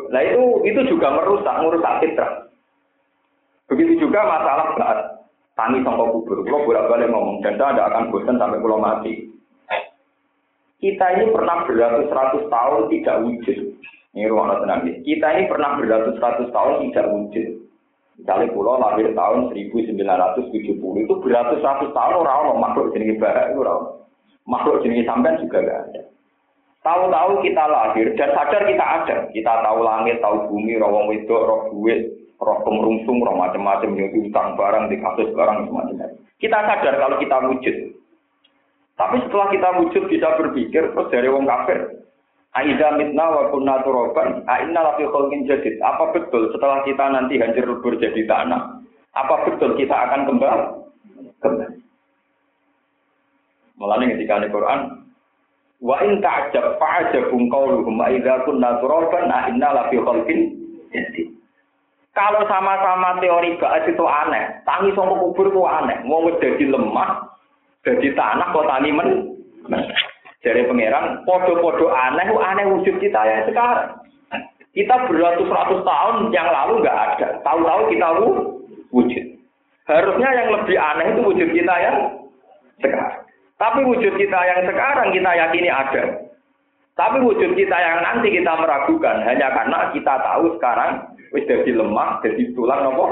Nah 0.10 0.22
itu 0.26 0.44
itu 0.66 0.82
juga 0.98 1.14
merusak, 1.14 1.56
merusak 1.62 1.94
fitrah. 2.02 2.50
Begitu 3.70 4.02
juga 4.02 4.26
masalah 4.26 4.74
saat 4.78 5.19
tani 5.60 5.84
sangka 5.84 6.08
kubur. 6.16 6.48
Kalau 6.48 6.64
bolak-balik 6.64 7.12
ngomong, 7.12 7.44
dan 7.44 7.60
saya 7.60 7.76
tidak 7.76 7.88
akan 7.92 8.04
bosan 8.16 8.40
sampai 8.40 8.64
pulau 8.64 8.80
mati. 8.80 9.28
Kita 10.80 11.06
ini 11.20 11.36
pernah 11.36 11.68
beratus-ratus 11.68 12.48
tahun 12.48 12.88
tidak 12.88 13.20
wujud. 13.28 13.58
Ini 14.16 14.32
ruang 14.32 14.64
tenang 14.64 14.88
Kita 15.04 15.28
ini 15.36 15.52
pernah 15.52 15.76
beratus-ratus 15.76 16.48
tahun 16.56 16.88
tidak 16.88 17.06
wujud. 17.12 17.48
Misalnya 18.20 18.52
pulau 18.52 18.80
lahir 18.80 19.12
tahun 19.12 19.52
1970 19.52 20.76
itu 20.80 21.14
beratus-ratus 21.24 21.90
tahun 21.92 22.16
orang 22.20 22.60
makhluk 22.60 22.92
jenis 22.92 23.16
barat 23.16 23.56
itu 23.56 23.64
orang 23.64 24.04
makhluk 24.44 24.84
jenis 24.84 25.08
sampean 25.08 25.40
juga 25.40 25.64
gak 25.64 25.80
ada. 25.88 26.02
Tahu-tahu 26.80 27.44
kita 27.44 27.64
lahir 27.64 28.08
dan 28.20 28.30
sadar 28.36 28.64
kita 28.68 28.86
ada. 28.88 29.18
Kita 29.32 29.52
tahu 29.64 29.80
langit, 29.84 30.20
tahu 30.24 30.52
bumi, 30.52 30.80
rawang 30.80 31.12
wedok, 31.12 31.44
roh 31.48 31.62
duit, 31.72 32.19
roh 32.40 32.60
kemerungsung, 32.64 33.20
roh 33.22 33.36
macam-macam, 33.36 33.96
yang 34.00 34.10
utang 34.16 34.56
barang, 34.56 34.88
di 34.88 34.98
kasus 35.00 35.30
barang, 35.36 35.68
semacam 35.68 36.16
Kita 36.40 36.60
sadar 36.64 36.96
kalau 36.96 37.18
kita 37.20 37.38
wujud. 37.52 37.76
Tapi 38.96 39.16
setelah 39.28 39.48
kita 39.52 39.70
wujud 39.80 40.04
bisa 40.12 40.28
berpikir, 40.36 40.92
terus 40.92 41.12
dari 41.12 41.28
wong 41.32 41.48
kafir, 41.48 42.00
Aida 42.58 42.98
mitna 42.98 43.30
wa 43.30 43.54
kunna 43.54 43.86
turoban, 43.86 44.42
aina 44.50 44.82
lafi 44.82 45.06
kholkin 45.06 45.46
jadid. 45.46 45.78
Apa 45.86 46.10
betul 46.18 46.50
setelah 46.50 46.82
kita 46.82 47.06
nanti 47.06 47.38
hancur 47.38 47.78
lebur 47.78 47.94
jadi 48.02 48.26
tanah? 48.26 48.82
Apa 49.14 49.46
betul 49.46 49.78
kita 49.78 49.94
akan 49.94 50.26
kembali? 50.26 50.66
Kembali. 51.46 51.78
Malah 53.78 54.02
ketika 54.02 54.44
di 54.44 54.50
Quran, 54.52 54.80
wa 55.80 55.96
in 56.04 56.20
ta'jab 56.20 56.82
fa'ajabum 56.82 57.48
qawluhum 57.48 57.96
aida 58.02 58.44
kunna 58.44 58.82
turoban, 58.82 59.30
aina 59.30 59.70
lafi 59.70 60.02
kholkin 60.02 60.52
jadid. 60.90 61.39
Kalau 62.20 62.44
sama-sama 62.52 63.16
teori 63.24 63.56
baat 63.64 63.88
itu 63.88 64.04
aneh, 64.04 64.60
tangi 64.68 64.92
sama 64.92 65.16
kubur 65.16 65.48
itu 65.48 65.64
aneh. 65.64 66.04
Mau 66.04 66.28
jadi 66.36 66.68
lemah, 66.68 67.32
jadi 67.88 68.12
tanah 68.12 68.52
kok 68.52 68.68
tani 68.68 68.92
men. 68.92 69.10
Jadi 70.44 70.68
pangeran, 70.68 71.24
podo-podo 71.24 71.88
aneh, 71.88 72.28
aneh 72.28 72.66
wujud 72.76 73.00
kita 73.00 73.24
yang 73.24 73.48
sekarang. 73.48 74.04
Kita 74.76 75.08
beratus-ratus 75.08 75.80
tahun 75.88 76.32
yang 76.36 76.48
lalu 76.52 76.84
nggak 76.84 77.00
ada. 77.00 77.28
Tahu-tahu 77.40 77.82
kita 77.88 78.08
wujud. 78.92 79.26
Harusnya 79.88 80.30
yang 80.36 80.48
lebih 80.60 80.76
aneh 80.76 81.06
itu 81.16 81.22
wujud 81.24 81.50
kita 81.56 81.76
yang 81.80 81.96
sekarang. 82.84 83.24
Tapi 83.56 83.80
wujud 83.88 84.14
kita 84.20 84.40
yang 84.44 84.62
sekarang 84.68 85.08
kita 85.16 85.32
yakini 85.40 85.72
ada. 85.72 86.04
Tapi 87.00 87.18
wujud 87.24 87.56
kita 87.56 87.78
yang 87.80 88.04
nanti 88.04 88.28
kita 88.28 88.60
meragukan 88.60 89.24
hanya 89.24 89.56
karena 89.56 89.88
kita 89.96 90.14
tahu 90.20 90.56
sekarang 90.60 91.09
wis 91.34 91.46
jadi 91.46 91.72
lemah, 91.74 92.22
jadi 92.26 92.54
tulang 92.54 92.90
nopo. 92.90 93.06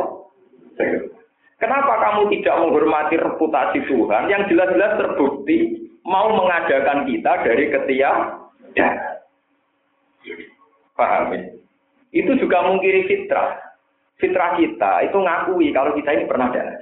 Kenapa 1.58 1.94
kamu 1.98 2.30
tidak 2.38 2.56
menghormati 2.62 3.16
reputasi 3.18 3.80
Tuhan 3.90 4.30
yang 4.30 4.46
jelas-jelas 4.46 4.94
terbukti 5.02 5.90
mau 6.06 6.30
mengadakan 6.38 7.10
kita 7.10 7.32
dari 7.42 7.66
ketiak? 7.74 8.18
Ya. 8.78 8.90
Paham 10.94 11.34
ya? 11.34 11.42
Itu 12.14 12.38
juga 12.38 12.62
mungkiri 12.66 13.10
fitrah. 13.10 13.58
Fitrah 14.18 14.58
kita 14.58 15.06
itu 15.10 15.18
ngakui 15.18 15.74
kalau 15.74 15.94
kita 15.98 16.10
ini 16.14 16.26
pernah 16.30 16.50
ada. 16.54 16.78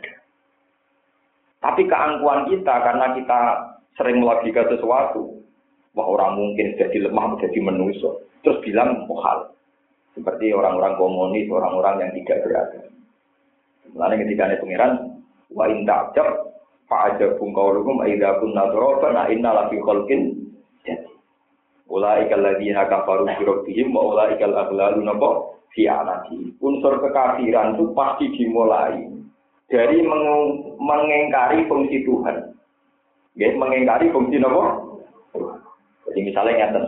Tapi 1.64 1.82
keangkuhan 1.88 2.48
kita 2.52 2.76
karena 2.84 3.16
kita 3.18 3.40
sering 3.96 4.22
melogika 4.22 4.68
sesuatu, 4.70 5.40
wah 5.98 6.08
orang 6.08 6.38
mungkin 6.38 6.76
jadi 6.78 7.10
lemah 7.10 7.40
jadi 7.42 7.60
manusia, 7.64 8.12
terus 8.44 8.60
bilang 8.62 9.08
mohal. 9.08 9.56
Seperti 10.16 10.56
orang-orang 10.56 10.96
komunis, 10.96 11.52
orang-orang 11.52 12.08
yang 12.08 12.12
tidak 12.24 12.48
beragama. 12.48 12.90
Lalu 13.96 14.16
ketika 14.24 14.48
ada 14.48 14.58
pengiran, 14.64 14.92
wa 15.52 15.68
indah 15.68 16.12
ajab, 16.12 16.28
fa 16.88 17.12
ajab 17.12 17.36
bungkaulukum 17.36 18.04
aida 18.04 18.40
kunna 18.40 18.72
turaban, 18.72 19.16
inna 19.32 19.52
lafi 19.52 19.78
kholkin, 19.84 20.52
jadi. 20.88 21.12
Ulaikal 21.86 22.42
ladina 22.42 22.90
kafaru 22.90 23.30
bi 23.30 23.44
rabbihim 23.46 23.94
wa 23.94 24.16
ulaikal 24.16 24.56
aghlalu 24.56 25.04
napa 25.04 25.60
fi 25.76 25.86
anati. 25.86 26.56
Unsur 26.64 26.98
kekafiran 27.04 27.78
itu 27.78 27.94
pasti 27.94 28.26
dimulai 28.34 29.06
dari 29.70 30.00
meng 30.02 30.24
mengingkari 30.82 31.68
fungsi 31.70 32.02
Tuhan. 32.08 32.56
Ya, 33.36 33.52
mengingkari 33.52 34.10
fungsi 34.10 34.40
napa? 34.40 34.82
Jadi 36.08 36.20
misalnya 36.24 36.72
ngeten. 36.72 36.86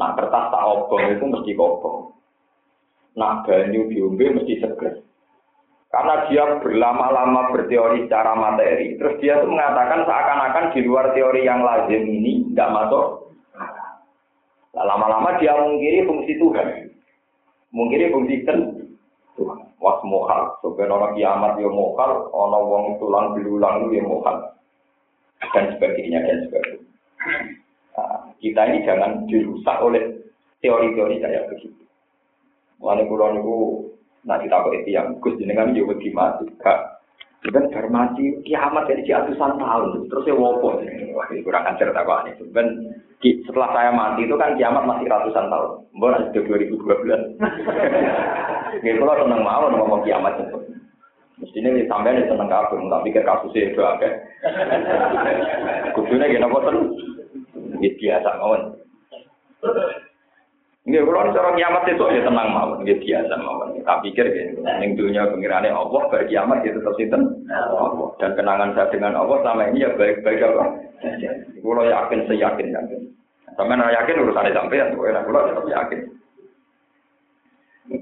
Nah, 0.00 0.16
kertas 0.16 0.44
tak 0.48 0.64
obong 0.64 1.04
itu 1.12 1.24
mesti 1.28 1.52
kobong. 1.52 2.16
Nah, 3.12 3.44
banyu 3.44 3.92
diombe 3.92 4.40
mesti 4.40 4.56
seger. 4.56 5.04
Karena 5.92 6.24
dia 6.32 6.56
berlama-lama 6.64 7.52
berteori 7.52 8.08
secara 8.08 8.32
materi, 8.32 8.96
terus 8.96 9.20
dia 9.20 9.44
tuh 9.44 9.52
mengatakan 9.52 10.08
seakan-akan 10.08 10.72
di 10.72 10.80
luar 10.88 11.12
teori 11.12 11.44
yang 11.44 11.60
lazim 11.60 12.08
ini 12.08 12.48
tidak 12.48 12.72
masuk 12.72 13.22
Nah, 14.72 14.88
lama-lama 14.88 15.36
dia 15.36 15.52
mengkiri 15.52 16.08
fungsi 16.08 16.32
Tuhan. 16.40 16.68
Mengkiri 17.76 18.08
fungsi 18.08 18.40
Tuhan. 19.36 19.58
Was 19.76 20.00
mokal. 20.00 20.56
Sebenarnya 20.64 21.12
kiamat 21.12 21.60
dia 21.60 21.68
mokal, 21.68 22.32
orang 22.32 22.64
wong 22.64 22.84
tulang 22.96 23.36
belulang 23.36 23.92
dia 23.92 24.00
mokal. 24.00 24.56
Dan 25.52 25.76
sebagainya, 25.76 26.24
dan 26.24 26.38
sebagainya. 26.48 26.88
Kita 28.42 28.66
ini 28.66 28.82
jangan 28.82 29.30
dirusak 29.30 29.78
oleh 29.78 30.02
teori-teori 30.58 31.22
kayak 31.22 31.46
begitu. 31.46 31.82
Mulai 32.82 33.06
pulau 33.06 33.30
niku 33.30 33.58
tak 34.26 34.42
itu 34.46 34.90
yang 34.90 35.14
gus 35.22 35.38
jenengan 35.38 35.70
juga 35.70 35.94
mati. 36.10 36.46
Kak, 36.58 36.78
kan 37.50 37.66
bar 37.70 37.86
kiamat 38.46 38.86
jadi 38.86 39.02
ratusan 39.22 39.58
tahun. 39.58 40.06
Terus 40.10 40.26
ya 40.26 40.34
wopo 40.34 40.78
wah 41.14 41.26
kurang 41.30 41.66
ajar 41.70 41.90
kok 41.90 42.22
ini 42.30 42.50
ben 42.54 42.66
setelah 43.22 43.70
saya 43.74 43.90
mati 43.94 44.26
itu 44.26 44.34
kan 44.38 44.58
kiamat 44.58 44.86
masih 44.86 45.06
ratusan 45.06 45.46
tahun. 45.50 45.70
Mbak 45.94 46.34
sudah 46.34 46.42
2012 46.42 47.38
gitu 48.82 48.98
kalau 49.02 49.18
seneng 49.26 49.42
mau 49.42 49.66
ngomong 49.70 50.02
kiamat 50.06 50.38
itu. 50.38 50.58
Mestinya 51.42 51.74
ini 51.74 51.90
sampai 51.90 52.14
ini 52.14 52.30
seneng 52.30 52.46
kabur 52.46 52.78
tak 52.86 53.02
pikir 53.02 53.22
kasusnya 53.26 53.74
itu 53.74 53.82
agak 53.82 54.12
kudusnya 55.98 56.30
gini 56.30 56.46
apa 57.82 57.98
biasa 57.98 58.30
mawon 58.38 58.62
ini 60.82 60.98
cara 60.98 61.54
kiamat 61.54 61.86
itu 61.86 62.02
ya 62.10 62.26
tenang 62.26 62.50
mawon, 62.50 62.82
dia 62.82 62.98
biasa 62.98 63.38
mawon. 63.38 63.78
Tak 63.86 64.02
pikir 64.02 64.26
ya, 64.26 64.50
yang 64.82 64.98
dunia 64.98 65.30
pengirane 65.30 65.70
Allah 65.70 66.10
ber 66.10 66.26
kiamat 66.26 66.66
itu 66.66 66.82
tetap 66.82 66.98
sinten 66.98 67.22
Allah. 67.54 68.10
Dan 68.18 68.34
kenangan 68.34 68.74
saya 68.74 68.90
dengan 68.90 69.14
Allah 69.14 69.46
selama 69.46 69.70
ini 69.70 69.86
ya 69.86 69.94
baik-baik 69.94 70.42
apa. 70.42 70.64
Kalau 71.62 71.84
yakin 71.86 72.20
seyakin 72.26 72.74
yakin. 72.74 73.00
Sampai 73.54 73.78
nggak 73.78 73.94
yakin 73.94 74.20
urusan 74.26 74.50
sampai 74.50 74.80
ya, 74.82 74.90
pokoknya 74.90 75.22
kalau 75.22 75.46
tetap 75.46 75.66
yakin. 75.70 76.00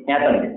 Nyata 0.08 0.28
nih. 0.32 0.52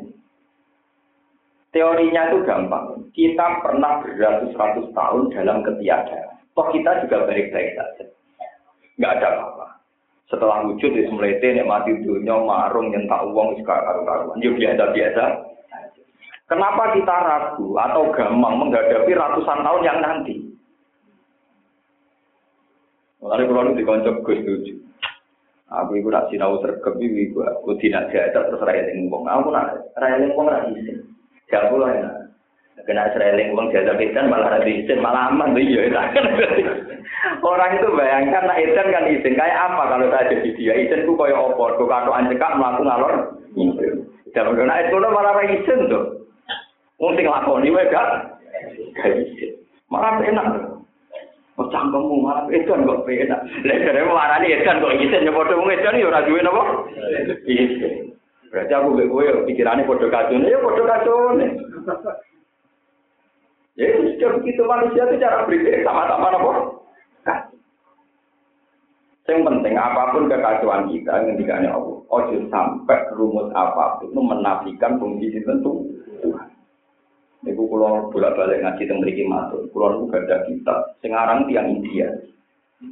Teorinya 1.76 2.22
itu 2.32 2.40
gampang. 2.48 2.86
Kita 3.12 3.48
pernah 3.60 4.00
beratus-ratus 4.00 4.96
tahun 4.96 5.22
dalam 5.36 5.60
ketiadaan. 5.68 6.40
Toh 6.56 6.68
kita 6.72 7.04
juga 7.04 7.28
baik-baik 7.28 7.76
saja. 7.76 8.06
Nggak 8.98 9.14
ada 9.20 9.28
apa-apa. 9.34 9.68
Setelah 10.30 10.66
wujud 10.66 10.92
di 10.94 11.06
semlete 11.06 11.54
nek 11.54 11.70
mati 11.70 11.94
dunia 12.02 12.42
marung 12.42 12.90
nyentak 12.90 13.22
uang 13.30 13.58
sekarang 13.62 13.86
karu-karuan. 13.86 14.42
Yo 14.42 14.54
biasa-biasa. 14.58 15.24
Kenapa 16.50 16.94
kita 16.94 17.16
ragu 17.18 17.68
atau 17.80 18.14
gampang 18.14 18.56
menghadapi 18.62 19.12
ratusan 19.14 19.60
tahun 19.64 19.88
yang 19.88 20.00
nanti? 20.04 20.36
Mulai 23.24 23.48
kalau 23.48 23.72
di 23.72 23.80
dikoncok 23.80 24.16
gue 24.28 24.36
setuju. 24.44 24.74
Aku 25.74 25.98
ibu 25.98 26.12
nak 26.14 26.30
sinau 26.30 26.60
sergap 26.62 26.94
ibu 27.00 27.42
aku 27.42 27.74
tidak 27.82 28.12
jajak 28.14 28.46
terus 28.46 28.62
raya 28.62 28.84
lingkong. 28.94 29.26
Aku 29.26 29.50
nak 29.50 29.82
raya 29.98 30.22
lingkong 30.22 30.46
nak 30.46 30.70
izin. 30.76 31.02
Gak 31.50 31.72
pula 31.72 31.90
ya. 31.90 32.10
Kena 32.82 33.14
sereling 33.14 33.54
uang 33.54 33.70
jasa 33.70 33.94
edan 33.96 34.34
malah 34.34 34.60
ada 34.60 34.66
izin 34.66 35.00
malah 35.00 35.30
aman 35.30 35.54
tuh 35.54 35.62
iya 35.62 35.88
Orang 37.46 37.80
itu 37.80 37.88
bayangkan 37.94 38.50
nak 38.50 38.60
izin 38.60 38.88
kan 38.92 39.08
izin 39.08 39.38
kayak 39.40 39.72
apa 39.72 39.84
kalau 39.94 40.10
saya 40.12 40.34
jadi 40.34 40.50
dia 40.58 40.74
izin 40.82 41.06
ku 41.08 41.14
koyo 41.14 41.54
opor 41.54 41.78
ku 41.80 41.88
kado 41.88 42.12
anjekak 42.12 42.58
melaku 42.60 42.82
ngalor. 42.84 43.14
Jangan 44.36 44.58
kena 44.58 44.84
itu 44.84 44.98
malah 45.00 45.32
ada 45.32 45.44
izin 45.48 45.80
tuh. 45.88 46.04
Wong 47.00 47.14
sing 47.16 47.30
lakoni 47.30 47.72
wae 47.72 47.88
gak 47.88 48.36
gak 49.00 49.22
izin. 49.22 49.54
Malah 49.88 50.20
enak. 50.20 50.48
Oh 51.62 51.70
cangkemmu 51.70 52.26
malah 52.26 52.50
edan 52.50 52.84
kok 52.84 53.06
enak. 53.06 53.42
Lah 53.64 53.78
jare 53.80 54.02
marani 54.10 54.56
edan 54.60 54.82
kok 54.82 54.98
izin 54.98 55.24
nyepodo 55.24 55.56
wong 55.56 55.70
edan 55.70 56.02
ya 56.02 56.26
duwe 56.26 56.42
napa? 56.42 56.64
Izin. 57.46 58.18
Berarti 58.50 58.74
aku 58.74 58.98
kowe 59.08 59.26
pikirane 59.46 59.86
padha 59.86 60.08
kacune 60.10 60.50
ya 60.50 60.58
padha 60.60 60.84
kacune. 60.84 61.48
Ya 63.74 63.90
sudah 63.90 64.38
begitu 64.38 64.62
manusia 64.70 65.02
itu 65.10 65.18
cara 65.18 65.50
berpikir 65.50 65.82
sama-sama 65.82 66.30
apa? 66.30 66.52
Yang 69.24 69.40
penting 69.50 69.76
apa 69.80 70.14
pun 70.14 70.28
kekacauan 70.30 70.92
kita 70.92 71.14
ketika 71.32 71.56
Allah, 71.64 71.96
ojo 72.12 72.38
sampai 72.52 73.08
rumus 73.16 73.50
apa 73.56 73.98
pun 73.98 74.12
itu 74.12 74.22
menafikan 74.22 75.00
fungsi 75.00 75.32
tertentu 75.32 75.90
Tuhan. 76.22 76.52
Ibu 77.48 77.64
pulau 77.66 78.12
bolak 78.12 78.36
balik 78.36 78.62
ngaji 78.62 78.84
tentang 78.84 79.02
beriki 79.02 79.24
matur, 79.26 79.64
pulau 79.72 79.96
itu 79.96 80.12
gak 80.12 80.28
ada 80.28 80.38
kita. 80.46 80.76
Sekarang 81.02 81.50
tiang 81.50 81.68
India, 81.72 82.08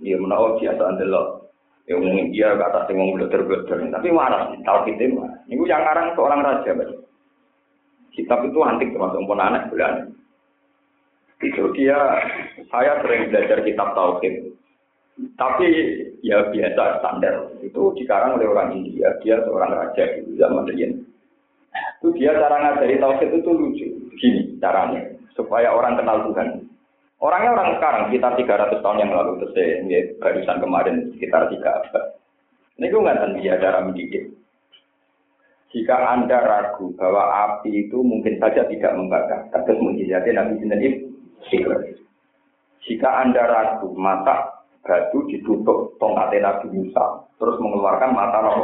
dia 0.01 0.17
menawa 0.17 0.55
biasa 0.57 0.81
andelok. 0.81 1.51
Ya 1.85 1.99
ngomong 1.99 2.17
India 2.17 2.55
atas 2.55 2.87
yang 2.89 3.03
ngomong 3.03 3.27
beler 3.27 3.41
tapi 3.91 4.09
kita 4.87 5.03
mah. 5.11 5.31
Ini 5.51 5.63
yang 5.67 5.81
sekarang 5.83 6.07
seorang 6.15 6.39
raja, 6.41 6.71
Kitab 8.11 8.39
itu 8.47 8.59
antik 8.63 8.91
termasuk 8.91 9.23
pun 9.23 9.39
anak 9.39 9.67
bulan. 9.71 10.11
Itu 11.41 11.73
dia, 11.73 11.97
saya 12.69 13.01
sering 13.01 13.33
belajar 13.33 13.65
kitab 13.65 13.97
tauhid. 13.97 14.53
Tapi 15.37 15.67
ya 16.21 16.49
biasa 16.49 17.01
standar. 17.01 17.49
Itu 17.65 17.93
dikarang 17.97 18.37
oleh 18.37 18.47
orang 18.47 18.77
India. 18.77 19.09
Dia 19.25 19.41
seorang 19.43 19.73
raja 19.73 20.21
di 20.21 20.37
zaman 20.37 20.69
Rian. 20.69 21.01
Itu 21.99 22.13
dia 22.17 22.37
cara 22.37 22.57
ngajari 22.61 23.01
tauhid 23.01 23.29
itu 23.41 23.49
lucu. 23.51 23.87
Gini 24.21 24.57
caranya 24.61 25.01
supaya 25.33 25.73
orang 25.73 25.97
kenal 25.97 26.29
Tuhan. 26.29 26.69
Orangnya 27.21 27.53
orang 27.53 27.69
sekarang 27.77 28.01
sekitar 28.09 28.33
300 28.33 28.81
tahun 28.81 29.01
yang 29.05 29.11
lalu 29.13 29.31
terus 29.45 29.53
ini 29.85 30.17
barusan 30.17 30.57
kemarin 30.57 30.95
sekitar 31.13 31.53
tiga 31.53 31.69
abad. 31.69 32.17
Ini 32.81 32.89
gue 32.89 32.97
nggak 32.97 33.37
dia 33.37 33.61
cara 33.61 33.85
mendidik. 33.85 34.33
Jika 35.69 35.95
Anda 36.17 36.41
ragu 36.41 36.91
bahwa 36.97 37.23
api 37.29 37.87
itu 37.87 38.01
mungkin 38.01 38.41
saja 38.41 38.65
tidak 38.67 38.91
membakar, 38.97 39.47
terus 39.53 39.79
mujizatnya 39.79 40.43
Nabi 40.43 40.65
jika 42.81 43.09
Anda 43.23 43.43
ragu, 43.45 43.93
mata 43.93 44.65
batu 44.81 45.25
ditutup 45.29 45.95
tongkat 46.01 46.33
Nabi 46.41 46.67
Musa, 46.73 47.25
terus 47.37 47.57
mengeluarkan 47.61 48.11
mata 48.11 48.39
roh 48.41 48.59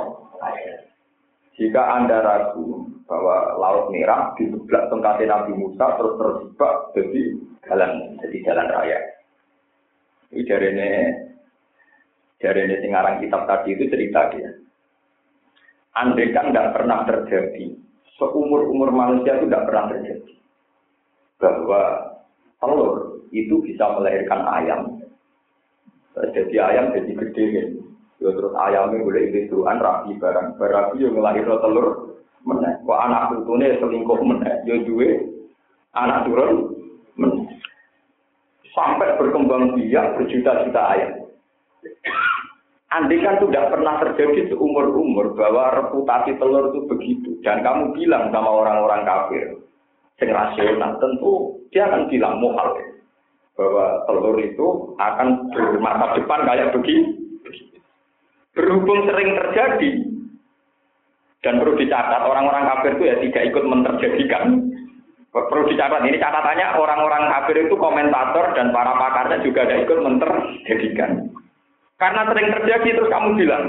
Jika 1.58 1.82
Anda 1.98 2.22
ragu 2.22 2.86
bahwa 3.10 3.58
laut 3.58 3.90
merah 3.90 4.34
ditutup 4.38 4.70
tongkat 4.90 5.26
Nabi 5.26 5.54
Musa, 5.58 5.86
terus 5.98 6.14
terjebak 6.18 6.76
jadi 6.98 7.22
jalan 7.66 7.92
jadi 8.22 8.38
jalan 8.46 8.68
raya. 8.74 9.00
Ini 10.28 10.44
dari 10.44 10.68
ini 10.76 10.90
dari 12.38 12.60
ini 12.68 12.76
singarang 12.84 13.24
kitab 13.24 13.48
tadi 13.48 13.74
itu 13.74 13.86
cerita 13.88 14.22
dia. 14.34 14.50
Andai 15.98 16.30
kan 16.30 16.54
tidak 16.54 16.78
pernah 16.78 17.10
terjadi, 17.10 17.74
seumur 18.22 18.70
umur 18.70 18.94
manusia 18.94 19.42
itu 19.42 19.50
tidak 19.50 19.66
pernah 19.66 19.90
terjadi 19.90 20.34
bahwa 21.42 22.07
telur 22.62 23.22
itu 23.34 23.62
bisa 23.64 23.86
melahirkan 23.98 24.42
ayam. 24.48 24.82
Jadi 26.18 26.56
ayam 26.58 26.94
jadi 26.94 27.12
gede 27.14 27.46
kan. 27.54 27.70
Ya, 28.18 28.30
terus 28.34 28.54
ayamnya 28.58 29.06
boleh 29.06 29.30
induan 29.30 29.78
rapi 29.78 30.18
barang. 30.18 30.58
Barapi 30.58 31.06
yang 31.06 31.14
melahirkan 31.14 31.62
telur 31.62 32.18
meneh. 32.42 32.74
Kok 32.82 33.02
anak 33.06 33.30
putune 33.30 33.78
selingkuh 33.78 34.20
meneh. 34.26 34.54
Ya 34.66 34.76
duwe 34.82 35.10
anak 35.94 36.26
turun. 36.26 36.74
Sampai 38.74 39.18
berkembang 39.18 39.74
biak 39.78 40.18
berjuta-juta 40.18 40.82
ayam. 40.94 41.14
Andai 42.88 43.20
kan 43.20 43.36
itu 43.36 43.52
tidak 43.52 43.76
pernah 43.76 44.00
terjadi 44.00 44.48
seumur-umur 44.48 45.36
bahwa 45.36 45.76
reputasi 45.76 46.40
telur 46.40 46.72
itu 46.72 46.88
begitu. 46.88 47.30
Dan 47.44 47.60
kamu 47.60 47.92
bilang 47.92 48.32
sama 48.32 48.48
orang-orang 48.48 49.04
kafir, 49.04 49.60
yang 50.18 50.30
rasional, 50.34 50.92
tentu 50.98 51.34
dia 51.70 51.86
akan 51.86 52.10
bilang 52.10 52.42
muhal. 52.42 52.78
Bahwa 53.58 54.06
telur 54.06 54.38
itu 54.38 54.68
akan 55.02 55.50
bermasa 55.50 56.06
depan 56.18 56.46
kayak 56.46 56.72
begini. 56.78 57.10
Berhubung 58.54 59.06
sering 59.06 59.38
terjadi, 59.38 59.92
dan 61.46 61.62
perlu 61.62 61.78
dicatat, 61.78 62.22
orang-orang 62.26 62.66
kafir 62.66 62.92
itu 62.98 63.04
ya 63.06 63.16
tidak 63.22 63.44
ikut 63.54 63.64
menterjadikan. 63.70 64.44
Perlu 65.30 65.70
dicatat, 65.70 66.02
ini 66.10 66.18
catatannya 66.18 66.82
orang-orang 66.82 67.30
kafir 67.30 67.70
itu 67.70 67.76
komentator 67.78 68.58
dan 68.58 68.74
para 68.74 68.98
pakarnya 68.98 69.46
juga 69.46 69.70
tidak 69.70 69.86
ikut 69.86 70.00
menterjadikan. 70.02 71.30
Karena 72.02 72.26
sering 72.30 72.48
terjadi 72.52 72.90
terus 72.98 73.14
kamu 73.14 73.30
bilang, 73.38 73.64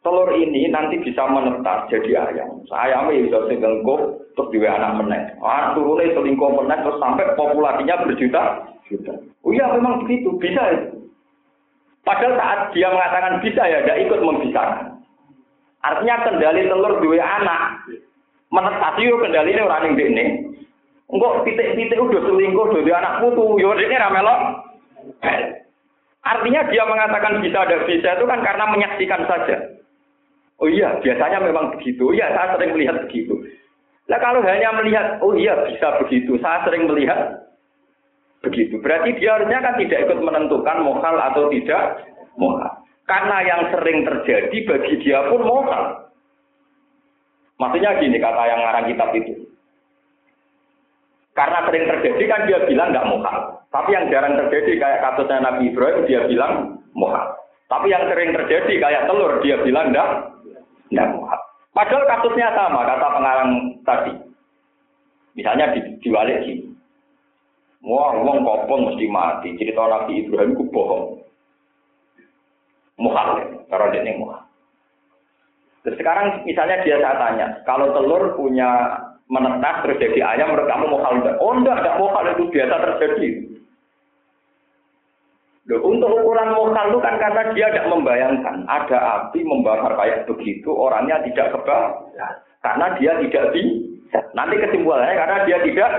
telur 0.00 0.32
ini 0.32 0.72
nanti 0.72 0.96
bisa 1.04 1.28
menetas 1.28 1.92
jadi 1.92 2.32
ayam. 2.32 2.64
Ayamnya 2.72 3.20
bisa 3.20 3.38
selingkuh 3.46 4.00
terus 4.38 4.54
juga 4.54 4.78
anak 4.78 5.02
menek. 5.02 5.22
Anak 5.42 5.74
turunnya 5.74 6.14
selingkuh 6.14 6.50
menek 6.62 6.86
terus 6.86 7.02
sampai 7.02 7.34
populasinya 7.34 8.06
berjuta 8.06 8.42
juta. 8.86 9.14
Oh 9.42 9.50
iya 9.50 9.66
memang 9.74 10.06
begitu, 10.06 10.30
bisa 10.38 10.62
ya. 10.62 10.80
Padahal 12.06 12.38
saat 12.38 12.60
dia 12.72 12.88
mengatakan 12.88 13.42
bisa 13.42 13.62
ya, 13.66 13.82
dia 13.82 14.00
ikut 14.06 14.22
membisarkan. 14.22 15.02
Artinya 15.82 16.16
kendali 16.24 16.70
telur 16.70 17.02
dua 17.02 17.20
anak. 17.20 17.84
Menetas 18.48 18.94
itu 18.96 19.18
kendali 19.18 19.52
ini 19.52 19.60
orang 19.60 19.92
yang 19.92 20.08
ini. 20.14 20.24
Enggak 21.10 21.44
titik-titik 21.44 21.98
udah 21.98 22.22
selingkuh 22.22 22.66
dua 22.72 22.96
anak 23.02 23.26
putu, 23.26 23.58
yo 23.58 23.74
ini 23.74 23.98
ramelok. 23.98 24.40
Artinya 26.24 26.60
dia 26.70 26.84
mengatakan 26.84 27.40
bisa 27.42 27.64
ada 27.64 27.84
bisa 27.88 28.08
itu 28.14 28.24
kan 28.24 28.40
karena 28.44 28.64
menyaksikan 28.68 29.24
saja. 29.24 29.56
Oh 30.58 30.66
iya, 30.66 30.98
biasanya 31.00 31.38
memang 31.40 31.78
begitu. 31.78 32.10
Iya, 32.12 32.34
saya 32.34 32.58
sering 32.58 32.74
melihat 32.74 33.06
begitu. 33.06 33.38
Nah 34.08 34.18
kalau 34.24 34.40
hanya 34.40 34.72
melihat, 34.80 35.20
oh 35.20 35.36
iya 35.36 35.52
bisa 35.68 36.00
begitu, 36.00 36.40
saya 36.40 36.64
sering 36.64 36.88
melihat 36.88 37.44
begitu. 38.40 38.80
Berarti 38.80 39.12
dia 39.20 39.36
harusnya 39.36 39.60
kan 39.60 39.76
tidak 39.76 40.08
ikut 40.08 40.18
menentukan 40.24 40.80
mokal 40.80 41.14
atau 41.20 41.52
tidak 41.52 42.08
mokal. 42.40 42.72
Karena 43.04 43.36
yang 43.44 43.62
sering 43.72 44.04
terjadi 44.08 44.56
bagi 44.64 44.94
dia 45.04 45.28
pun 45.28 45.44
mokal. 45.44 46.08
Maksudnya 47.58 48.00
gini 48.00 48.16
kata 48.16 48.42
yang 48.48 48.60
ngarang 48.64 48.86
kitab 48.88 49.10
itu. 49.12 49.32
Karena 51.36 51.58
sering 51.68 51.84
terjadi 51.86 52.24
kan 52.26 52.40
dia 52.48 52.58
bilang 52.64 52.88
nggak 52.94 53.08
mokal. 53.12 53.36
Tapi 53.68 53.90
yang 53.92 54.08
jarang 54.08 54.34
terjadi 54.40 54.72
kayak 54.80 55.00
kasusnya 55.04 55.44
Nabi 55.44 55.68
Ibrahim 55.68 56.08
dia 56.08 56.20
bilang 56.24 56.52
mokal. 56.96 57.36
Tapi 57.68 57.92
yang 57.92 58.08
sering 58.08 58.32
terjadi 58.32 58.72
kayak 58.80 59.04
telur 59.04 59.36
dia 59.44 59.60
bilang 59.60 59.92
nggak 59.92 60.08
nggak 60.96 61.08
mokal. 61.12 61.40
Padahal 61.78 62.10
kasusnya 62.10 62.50
sama 62.58 62.82
kata 62.82 63.06
pengarang 63.06 63.50
tadi. 63.86 64.12
Misalnya 65.38 65.70
di, 65.78 65.80
diwalik 66.02 66.42
sini. 66.42 66.74
Wah, 67.86 68.18
uang 68.18 68.42
kopong 68.42 68.90
mesti 68.90 69.06
mati. 69.06 69.54
Cerita 69.54 69.86
Nabi 69.86 70.26
Ibrahim 70.26 70.58
itu 70.58 70.66
bohong. 70.74 71.22
Muhal, 72.98 73.62
karena 73.70 73.94
dia 73.94 74.02
ini 74.02 74.18
muhal. 74.18 74.42
Terus 75.86 76.02
sekarang 76.02 76.42
misalnya 76.42 76.82
dia 76.82 76.98
saya 76.98 77.14
tanya, 77.14 77.46
kalau 77.62 77.94
telur 77.94 78.34
punya 78.34 78.98
menetas 79.30 79.86
terus 79.86 80.02
jadi 80.02 80.34
ayam, 80.34 80.50
menurut 80.50 80.66
kamu 80.66 80.84
mau 80.90 81.14
enggak? 81.14 81.38
Oh 81.38 81.54
enggak, 81.54 81.78
enggak 81.78 81.98
mokal 82.02 82.26
itu 82.26 82.44
biasa 82.50 82.74
terjadi. 82.74 83.28
Loh, 85.68 85.84
untuk 85.84 86.08
ukuran 86.08 86.56
mokal 86.56 86.88
itu 86.88 86.98
kan 87.04 87.20
karena 87.20 87.52
dia 87.52 87.68
tidak 87.68 87.92
membayangkan 87.92 88.64
ada 88.64 88.98
api 89.20 89.44
membakar 89.44 89.92
kayak 90.00 90.24
begitu, 90.24 90.72
orangnya 90.72 91.20
tidak 91.28 91.52
kebal, 91.52 92.08
karena 92.64 92.86
dia 92.96 93.12
tidak 93.20 93.52
bisa. 93.52 94.20
Nanti 94.32 94.56
kesimpulannya 94.56 95.12
karena 95.12 95.36
dia 95.44 95.58
tidak 95.60 95.90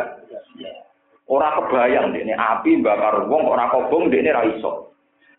orang 1.30 1.54
kebayang 1.62 2.18
ini 2.18 2.34
api 2.34 2.82
bakar 2.82 3.30
wong 3.30 3.46
orang 3.46 3.70
kobong 3.70 4.10
ini 4.10 4.34
raiso. 4.34 4.90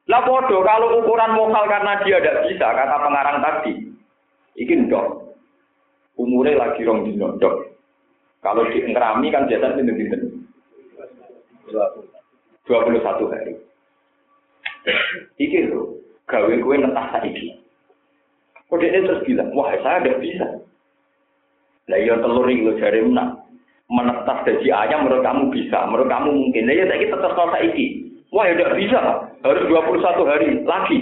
Lah 0.07 0.23
bodoh 0.23 0.63
kalau 0.63 1.03
ukuran 1.03 1.35
mokal 1.35 1.67
karena 1.67 1.99
dia 2.07 2.23
tidak 2.23 2.47
bisa 2.47 2.67
kata 2.71 2.97
pengarang 3.03 3.39
tadi, 3.43 3.73
ikin 4.63 4.87
dong. 4.87 5.35
Umurnya 6.15 6.55
lagi 6.71 6.87
rong 6.87 7.03
dino 7.03 7.35
dok. 7.43 7.67
Kalau 8.47 8.63
di 8.71 8.79
kan 8.95 9.51
biasa 9.51 9.75
pintu 9.75 9.93
pintu. 9.99 10.17
21 11.71 13.35
hari. 13.35 13.70
Iki 15.37 15.69
lho, 15.69 16.01
gawe 16.29 16.55
kue 16.63 16.77
mentah 16.81 17.07
saiki. 17.13 17.57
Kok 18.71 18.79
dia 18.79 19.03
terus 19.03 19.27
bilang, 19.27 19.51
wah 19.53 19.75
saya 19.83 19.99
tidak 20.01 20.23
bisa. 20.23 20.47
Lah 21.91 21.99
iya 21.99 22.15
telur 22.23 22.47
itu 22.47 22.71
jari 22.79 23.03
menang. 23.03 23.43
Menetas 23.91 24.47
dari 24.47 24.71
ayam 24.71 25.11
menurut 25.11 25.27
kamu 25.27 25.51
bisa, 25.51 25.83
menurut 25.91 26.07
kamu 26.07 26.31
mungkin. 26.31 26.71
Lah 26.71 26.75
iya 26.79 26.85
saya 26.87 27.03
tetap 27.03 27.33
kalau 27.35 27.51
saiki. 27.51 28.07
Wah 28.31 28.47
ya 28.47 28.55
tidak 28.55 28.79
bisa, 28.79 29.01
harus 29.43 29.65
21 29.67 30.31
hari 30.31 30.49
lagi. 30.63 30.99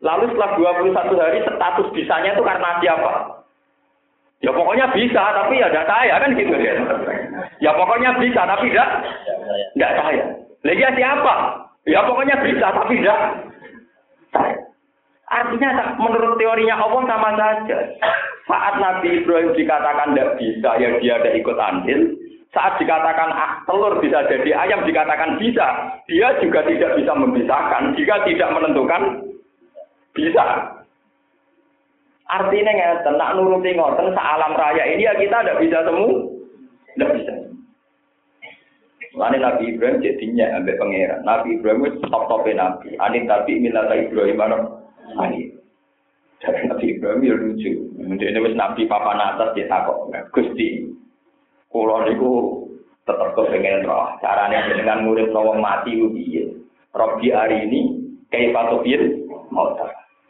Lalu 0.00 0.32
setelah 0.32 0.80
21 0.96 1.20
hari 1.20 1.38
status 1.44 1.88
bisanya 1.92 2.32
itu 2.32 2.40
karena 2.40 2.80
siapa? 2.80 3.12
Ya 4.40 4.54
pokoknya 4.54 4.86
bisa, 4.94 5.22
tapi 5.34 5.60
ya 5.60 5.68
tidak 5.68 5.90
saya 5.90 6.14
kan 6.22 6.30
gitu 6.38 6.54
ya. 6.56 6.72
Ya 7.60 7.70
pokoknya 7.76 8.16
bisa, 8.22 8.40
tapi 8.48 8.70
tidak 8.72 8.88
tidak 9.76 9.92
saya. 10.00 10.24
Lagi 10.64 10.84
siapa? 10.96 11.34
Ya 11.88 12.04
pokoknya 12.04 12.36
bisa, 12.44 12.68
tapi 12.68 13.00
tidak 13.00 13.48
saya. 14.28 14.60
Artinya 15.28 15.96
menurut 15.96 16.36
teorinya 16.36 16.76
Allah 16.76 17.02
sama 17.08 17.30
saja. 17.36 17.78
Saat 18.44 18.80
Nabi 18.80 19.24
Ibrahim 19.24 19.56
dikatakan 19.56 20.12
tidak 20.12 20.36
bisa, 20.40 20.70
ya 20.80 20.88
dia 21.00 21.16
tidak 21.20 21.36
ikut 21.40 21.56
andil. 21.56 22.00
Saat 22.52 22.80
dikatakan 22.80 23.28
ah, 23.32 23.60
telur 23.68 24.00
bisa 24.00 24.24
jadi 24.28 24.56
ayam, 24.56 24.84
dikatakan 24.88 25.36
bisa, 25.40 25.96
dia 26.08 26.32
juga 26.40 26.64
tidak 26.64 26.96
bisa 26.96 27.12
memisahkan. 27.12 27.92
Jika 27.96 28.24
tidak 28.24 28.52
menentukan, 28.56 29.02
bisa. 30.16 30.44
Artinya 32.28 32.72
nggak 32.72 33.16
nak 33.16 33.32
nuruti 33.36 33.72
ngoten 33.72 34.12
alam 34.12 34.52
raya 34.52 34.84
ini 34.92 35.08
ya 35.08 35.16
kita 35.16 35.40
tidak 35.40 35.60
bisa 35.64 35.80
temu, 35.88 36.36
tidak 36.96 37.10
bisa. 37.16 37.47
Lain 39.18 39.42
Nabi 39.42 39.74
Ibrahim 39.74 39.98
jadinya 39.98 40.62
ambil 40.62 40.78
pangeran. 40.78 41.20
Nabi 41.26 41.58
Ibrahim 41.58 41.90
itu 41.90 42.06
top 42.06 42.30
topnya 42.30 42.54
Nabi. 42.54 42.94
Anin 43.02 43.26
tapi 43.26 43.58
minta 43.58 43.82
Ibrahim 43.90 44.38
mana? 44.38 44.56
Ani. 45.18 45.50
Jadi 46.38 46.70
Nabi 46.70 46.86
Ibrahim 46.94 47.26
ya 47.26 47.34
lucu. 47.34 47.72
Ini 47.98 48.38
wis 48.38 48.54
Nabi 48.54 48.86
papan 48.86 49.18
atas 49.18 49.58
dia 49.58 49.66
takut. 49.66 50.06
Gusti, 50.30 50.86
kulo 51.74 52.06
niku 52.06 52.62
tetap 53.02 53.34
kepengen 53.34 53.82
roh. 53.82 54.14
Caranya 54.22 54.70
dengan 54.70 55.02
murid 55.02 55.34
lawang 55.34 55.58
mati 55.58 55.98
ubi. 55.98 56.54
Robi 56.94 57.34
hari 57.34 57.66
ini 57.66 57.80
kayak 58.30 58.54
patopir 58.54 59.02
mau 59.50 59.74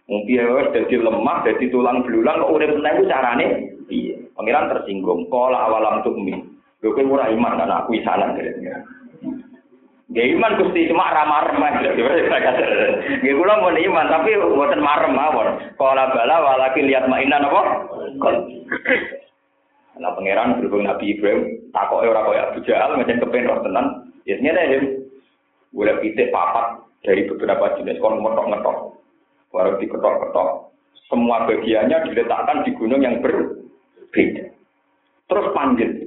Mungkin 0.08 0.40
ya 0.40 0.72
jadi 0.72 1.04
lemah, 1.04 1.44
jadi 1.44 1.68
tulang 1.68 2.00
belulang, 2.00 2.40
kok 2.40 2.52
urip 2.56 2.80
meneh 2.80 3.04
carane 3.12 3.46
piye? 3.92 4.16
Pangeran 4.32 4.72
tersinggung. 4.72 5.28
Kala 5.28 5.68
awalam 5.68 6.00
tukmi. 6.00 6.32
Lho 6.78 6.94
kowe 6.94 7.02
iman 7.02 7.58
kan 7.58 7.70
aku 7.74 7.98
isanan 7.98 8.38
kira-kira. 8.38 8.86
Gak 10.08 10.24
iman 10.24 10.56
Gusti 10.56 10.88
cuma 10.88 11.12
ramar 11.12 11.52
remah 11.52 11.84
Gak 11.84 11.98
kula 13.20 13.54
mau 13.60 13.74
iman 13.74 14.06
tapi 14.08 14.40
buatan 14.40 14.80
marem 14.80 15.12
mawon. 15.12 15.48
Kala 15.76 16.08
bala 16.14 16.36
walaki 16.40 16.86
lihat 16.86 17.10
mainan 17.10 17.44
apa? 17.44 17.62
Nah 19.98 20.14
pangeran 20.14 20.62
berhubung 20.62 20.86
Nabi 20.86 21.18
Ibrahim 21.18 21.68
takoke 21.74 22.06
ora 22.06 22.22
kaya 22.22 22.42
Abu 22.48 22.62
Jahal 22.62 22.94
macam 22.94 23.18
kepen 23.18 23.50
roh 23.50 23.60
tenan. 23.66 23.86
Ya 24.24 24.38
nyene 24.38 24.62
ya. 24.70 24.78
Boleh 25.74 25.98
pitik 26.00 26.32
papat 26.32 26.80
dari 27.04 27.28
beberapa 27.28 27.76
jenis 27.76 28.00
kon 28.00 28.22
ngetok-ngetok. 28.22 28.96
baru 29.48 29.80
diketok-ketok. 29.80 30.48
Semua 31.08 31.48
bagiannya 31.48 32.04
diletakkan 32.04 32.68
di 32.68 32.70
gunung 32.76 33.00
yang 33.00 33.24
berbeda. 33.24 34.44
Terus 35.28 35.46
panggil. 35.56 35.97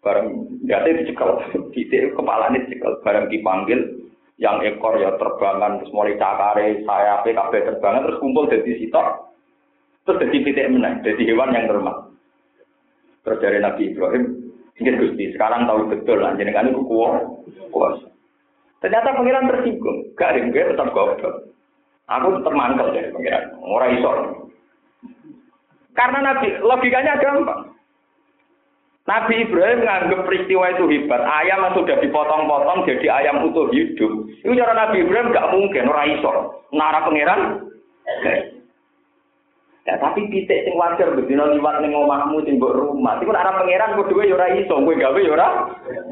Barang 0.00 0.48
jatuh 0.64 0.96
dicekal, 0.96 1.30
titik 1.76 2.16
kepala 2.16 2.48
ini 2.52 2.64
dicekal. 2.64 3.00
Barang 3.04 3.28
dipanggil, 3.28 4.00
yang 4.40 4.64
ekor 4.64 4.96
ya 4.96 5.12
terbangan, 5.20 5.84
terus 5.84 5.92
mulai 5.92 6.16
cakare, 6.16 6.80
sayapnya, 6.88 7.52
terbangan, 7.52 8.08
terus 8.08 8.20
kumpul 8.24 8.48
dari 8.48 8.80
sitok. 8.80 9.36
Terus 10.08 10.20
jadi 10.24 10.36
titik 10.40 10.70
menang, 10.72 11.04
jadi 11.04 11.22
hewan 11.28 11.52
yang 11.52 11.68
termak. 11.68 12.08
Terus 13.20 13.40
dari 13.44 13.60
Nabi 13.60 13.92
Ibrahim, 13.92 14.24
Ingat 14.80 14.96
Gusti, 14.96 15.36
sekarang 15.36 15.68
tahu 15.68 15.92
betul 15.92 16.24
lah, 16.24 16.32
jadi 16.40 16.56
kan 16.56 16.72
itu 16.72 16.80
kuasa. 17.68 18.08
Ternyata 18.80 19.12
pengiran 19.12 19.44
tersinggung, 19.52 20.16
garing 20.16 20.56
gue 20.56 20.72
tetap 20.72 20.88
goblok. 20.96 21.52
Aku 22.08 22.40
tetap 22.40 22.54
mangkel 22.56 22.96
dari 22.96 23.12
pengiran. 23.12 23.44
Orang 23.60 23.92
iso. 24.00 24.10
Karena 25.92 26.32
Nabi, 26.32 26.48
logikanya 26.64 27.20
gampang. 27.20 27.69
Nabi 29.10 29.42
Ibrahim 29.42 29.82
menganggap 29.82 30.22
peristiwa 30.22 30.70
itu 30.70 30.86
hebat. 30.86 31.18
Ayam 31.26 31.66
yang 31.66 31.74
sudah 31.74 31.98
dipotong-potong 31.98 32.86
jadi 32.86 33.06
ayam 33.10 33.42
utuh 33.42 33.66
hidup. 33.74 34.30
Itu 34.46 34.54
cara 34.54 34.70
Nabi 34.70 35.02
Ibrahim 35.02 35.34
gak 35.34 35.50
mungkin 35.50 35.90
orang 35.90 36.14
iso. 36.14 36.30
Nara 36.70 37.02
pangeran 37.02 37.66
Ya 39.88 39.96
tapi 39.96 40.28
pitik 40.28 40.62
sing 40.62 40.76
wajar 40.76 41.16
bedino 41.16 41.50
liwat 41.50 41.80
ning 41.82 41.96
omahmu 41.96 42.44
sing 42.44 42.60
mbok 42.60 42.76
rumah. 42.76 43.18
Iku 43.18 43.32
arah 43.32 43.58
pangeran 43.58 43.98
kudu 43.98 44.22
ya 44.22 44.36
ora 44.36 44.52
iso, 44.54 44.76
kowe 44.76 44.94
gawe 44.94 45.18
ya 45.18 45.32
ora 45.34 45.48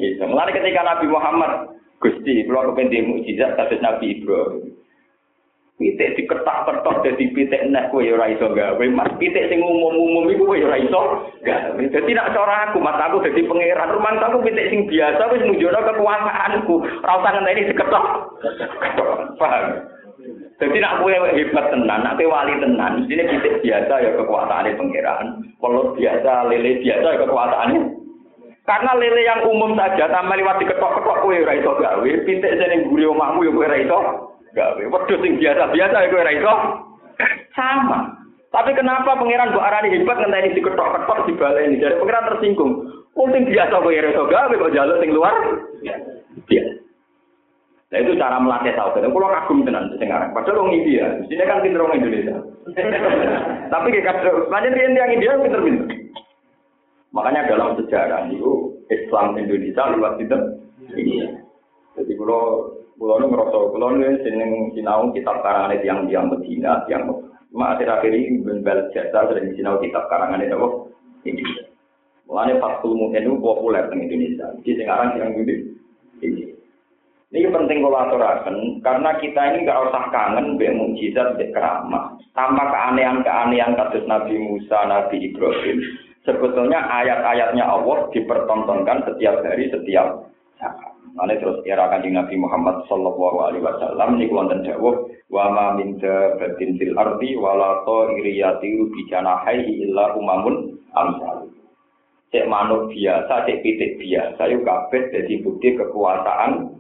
iso. 0.00 0.24
Ketika 0.26 0.82
Nabi 0.82 1.06
Muhammad 1.06 1.52
Gusti, 2.00 2.42
kula 2.48 2.74
kepen 2.74 2.90
mukjizat 3.06 3.54
kados 3.54 3.84
Nabi 3.84 4.18
Ibrahim. 4.18 4.77
Pitik 5.78 6.18
diketak-ketok 6.18 7.06
dadi 7.06 7.30
pitik 7.30 7.70
nek 7.70 7.94
kowe 7.94 8.02
ya 8.02 8.18
ora 8.18 8.26
iso 8.26 8.50
gawe. 8.50 8.82
Mas 8.90 9.14
pitik 9.14 9.46
sing 9.46 9.62
umum-umum 9.62 10.26
iku 10.26 10.50
kowe 10.50 10.58
ya 10.58 10.66
ora 10.66 10.78
iso 10.82 11.00
gawe. 11.46 11.78
Dadi 11.78 12.12
aku, 12.18 12.78
mas 12.82 12.98
aku 12.98 13.22
dadi 13.22 13.46
pangeran, 13.46 13.94
rumah 13.94 14.18
aku 14.18 14.42
pitik 14.42 14.74
sing 14.74 14.90
biasa 14.90 15.22
wis 15.30 15.46
nunjukno 15.46 15.78
kekuasaanku. 15.78 16.74
Ora 16.82 17.12
usah 17.22 17.30
ngenteni 17.30 17.70
diketok. 17.70 18.04
Paham? 19.38 19.64
Jadi 20.58 20.82
nak 20.82 20.98
kue 20.98 21.14
hebat 21.14 21.70
tenan, 21.70 22.02
nak 22.02 22.18
wali 22.18 22.58
tenan, 22.58 23.06
ini 23.06 23.22
titik 23.38 23.62
biasa 23.62 23.94
ya 24.02 24.10
kekuasaannya 24.18 24.74
pangeran. 24.74 25.26
Kalau 25.62 25.94
biasa, 25.94 26.50
lele 26.50 26.82
biasa 26.82 27.06
ya 27.06 27.22
kekuasaannya. 27.22 27.80
Karena 28.66 28.92
lele 28.98 29.22
yang 29.22 29.46
umum 29.46 29.78
saja, 29.78 30.10
tambah 30.10 30.34
lewat 30.34 30.58
diketok-ketok 30.58 31.22
kue 31.22 31.38
ora 31.38 31.54
iso 31.54 31.70
gawe, 31.78 32.10
pitik 32.26 32.58
sing 32.58 32.90
guri 32.90 33.06
omahmu 33.06 33.46
ya 33.46 33.54
kue 33.54 33.62
ora 33.70 33.78
iso 33.78 34.27
gawe. 34.54 34.82
Wedhus 34.82 35.20
sing 35.24 35.40
biasa-biasa 35.40 35.96
ya 35.96 36.10
kue 36.10 36.22
ora 36.22 36.32
iso. 36.32 36.54
Sama. 37.52 37.98
Tapi 38.48 38.72
kenapa 38.72 39.18
pangeran 39.18 39.52
mbok 39.52 39.66
arani 39.66 39.92
hebat 39.92 40.16
ngenteni 40.24 40.56
diketok-ketok 40.56 41.28
dibaleni? 41.28 41.82
Jadi 41.82 42.00
pangeran 42.00 42.28
tersinggung. 42.32 42.72
Wong 43.12 43.28
sing 43.34 43.44
biasa 43.50 43.74
kue 43.82 43.98
ora 43.98 44.08
iso 44.12 44.24
gawe 44.24 44.54
kok 44.54 44.74
jaluk 44.74 45.00
sing 45.00 45.10
luar. 45.12 45.34
Biasa. 46.48 46.72
Nah 47.88 47.98
itu 48.04 48.20
cara 48.20 48.36
melatih 48.36 48.76
tauhid. 48.76 49.00
Kalau 49.00 49.32
kagum 49.32 49.64
tenan 49.64 49.88
sekarang. 49.96 50.36
Padahal 50.36 50.60
orang 50.60 50.76
India, 50.76 51.08
di 51.24 51.32
sini 51.32 51.48
kan 51.48 51.64
pinter 51.64 51.80
orang 51.80 52.04
Indonesia. 52.04 52.36
Tapi 53.72 53.86
kayak 53.96 54.04
kadang, 54.04 54.44
macam 54.52 54.76
dia 54.76 54.92
yang 54.92 55.08
India 55.08 55.40
pinter-pinter. 55.40 55.88
Makanya 57.16 57.48
dalam 57.48 57.80
sejarah 57.80 58.28
itu 58.28 58.76
Islam 58.92 59.40
Indonesia 59.40 59.88
lewat. 59.88 60.20
Ini. 60.20 61.16
Jadi 61.96 62.12
kalau 62.12 62.76
kalau 62.98 63.30
ngerasa 63.30 63.56
kalau 63.70 63.94
nu 63.94 64.10
seneng 64.26 64.74
sinau 64.74 65.14
kitab 65.14 65.38
karangan 65.46 65.78
yang 65.86 66.10
yang 66.10 66.26
Medina, 66.26 66.82
yang 66.90 67.06
cuma 67.54 67.78
akhir-akhir 67.78 68.10
ini 68.10 68.42
berbalik 68.42 68.90
jasa 68.90 69.30
sering 69.30 69.54
sinau 69.54 69.78
kitab 69.78 70.10
karangan 70.10 70.42
itu 70.42 70.58
apa? 70.58 70.68
Indonesia. 71.22 71.64
Mulanya 72.28 72.60
Fathul 72.60 72.92
Mu'in 72.92 73.24
itu 73.24 73.40
populer 73.40 73.88
di 73.88 73.96
Indonesia. 74.04 74.46
Di 74.60 74.72
sekarang 74.76 75.16
yang 75.16 75.32
ini. 75.32 75.56
Ini 77.28 77.52
penting 77.52 77.84
aturakan, 77.84 78.80
karena 78.80 79.10
kita 79.20 79.40
ini 79.52 79.68
nggak 79.68 79.80
usah 79.92 80.08
kangen 80.08 80.56
be 80.56 80.64
mujizat 80.72 81.36
be 81.36 81.52
keramah. 81.52 82.16
Tanpa 82.32 82.72
keanehan-keanehan 82.72 83.76
kasus 83.76 84.00
Nabi 84.08 84.40
Musa, 84.40 84.88
Nabi 84.88 85.28
Ibrahim, 85.28 85.76
sebetulnya 86.24 86.88
ayat-ayatnya 86.88 87.68
Allah 87.68 88.08
dipertontonkan 88.16 89.04
setiap 89.12 89.44
hari, 89.44 89.68
setiap 89.68 90.24
saat. 90.56 90.87
Mana 91.16 91.38
terus 91.38 91.64
era 91.64 91.88
kanjeng 91.88 92.18
Nabi 92.18 92.36
Muhammad 92.36 92.84
Sallallahu 92.90 93.36
Alaihi 93.40 93.64
Wasallam 93.64 94.18
ini 94.20 94.28
wonten 94.28 94.66
dawuh 94.66 95.08
wa 95.32 95.44
ma 95.52 95.66
min 95.76 95.96
dabatin 96.02 96.76
fil 96.76 96.96
ardi 96.96 97.36
wala 97.38 97.84
ta'iriyati 97.86 98.68
bi 98.92 99.00
janahihi 99.08 99.88
illa 99.88 100.12
umamun 100.18 100.76
amsal. 100.92 101.48
Cek 102.28 102.44
manuk 102.44 102.92
biasa, 102.92 103.48
cek 103.48 103.64
pitik 103.64 103.96
biasa, 103.96 104.52
yuk 104.52 104.68
kabeh 104.68 105.08
jadi 105.08 105.34
bukti 105.40 105.80
kekuasaan 105.80 106.76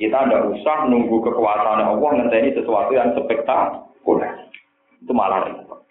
kita 0.00 0.16
tidak 0.16 0.48
usah 0.56 0.88
nunggu 0.88 1.20
kekuasaan 1.20 1.84
Allah 1.84 2.10
ngenteni 2.16 2.56
sesuatu 2.56 2.96
yang 2.96 3.12
spektakuler. 3.12 4.48
Itu 4.96 5.12
malah 5.12 5.44
repot. 5.44 5.84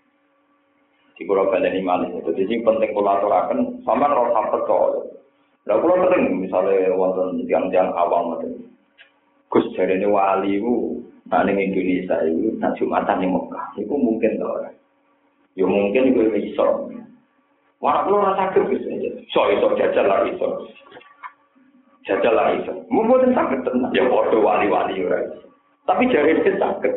Di 1.14 1.30
pulau 1.30 1.46
Balen 1.54 1.78
ini 1.78 1.86
malah 1.86 2.10
itu. 2.10 2.34
Jadi 2.34 2.66
penting 2.66 2.90
kulaturakan 2.98 3.86
sama 3.86 4.10
rasa 4.10 4.42
percaya. 4.50 5.02
Lah 5.68 5.76
kula 5.82 6.08
penting 6.08 6.46
misale 6.48 6.88
wonten 6.96 7.44
tiang-tiang 7.50 7.92
awam 7.92 8.36
ngoten. 8.36 8.70
Gus 9.50 9.66
jarene 9.76 10.06
wali 10.08 10.62
ku 10.62 11.02
nah, 11.28 11.42
ning 11.44 11.58
Indonesia 11.58 12.22
iku 12.24 12.56
nang 12.62 12.78
Jumatan 12.78 13.18
ning 13.20 13.34
Mekah. 13.34 13.66
Iku 13.82 13.94
mungkin 13.98 14.40
to 14.40 14.48
ora. 14.48 14.72
Ya 15.58 15.66
mungkin 15.66 16.16
iku 16.16 16.22
iso. 16.38 16.68
Wah, 17.80 18.04
lu 18.08 18.20
rasa 18.20 18.52
sakit 18.52 18.68
gus 18.70 18.84
aja. 18.86 19.10
So 19.32 19.48
iso 19.52 19.68
jajal 19.76 20.06
lah 20.08 20.28
iso. 20.28 20.48
Jajal 22.08 22.34
lah 22.36 22.48
iso. 22.60 22.74
Mungkin 22.92 23.36
sakit 23.36 23.66
tenang. 23.66 23.92
Ya 23.92 24.04
waktu 24.08 24.38
wali-wali 24.38 25.04
ora. 25.04 25.26
Right? 25.26 25.49
tapi 25.90 26.06
jari 26.14 26.38
itu 26.38 26.54
sakit. 26.62 26.94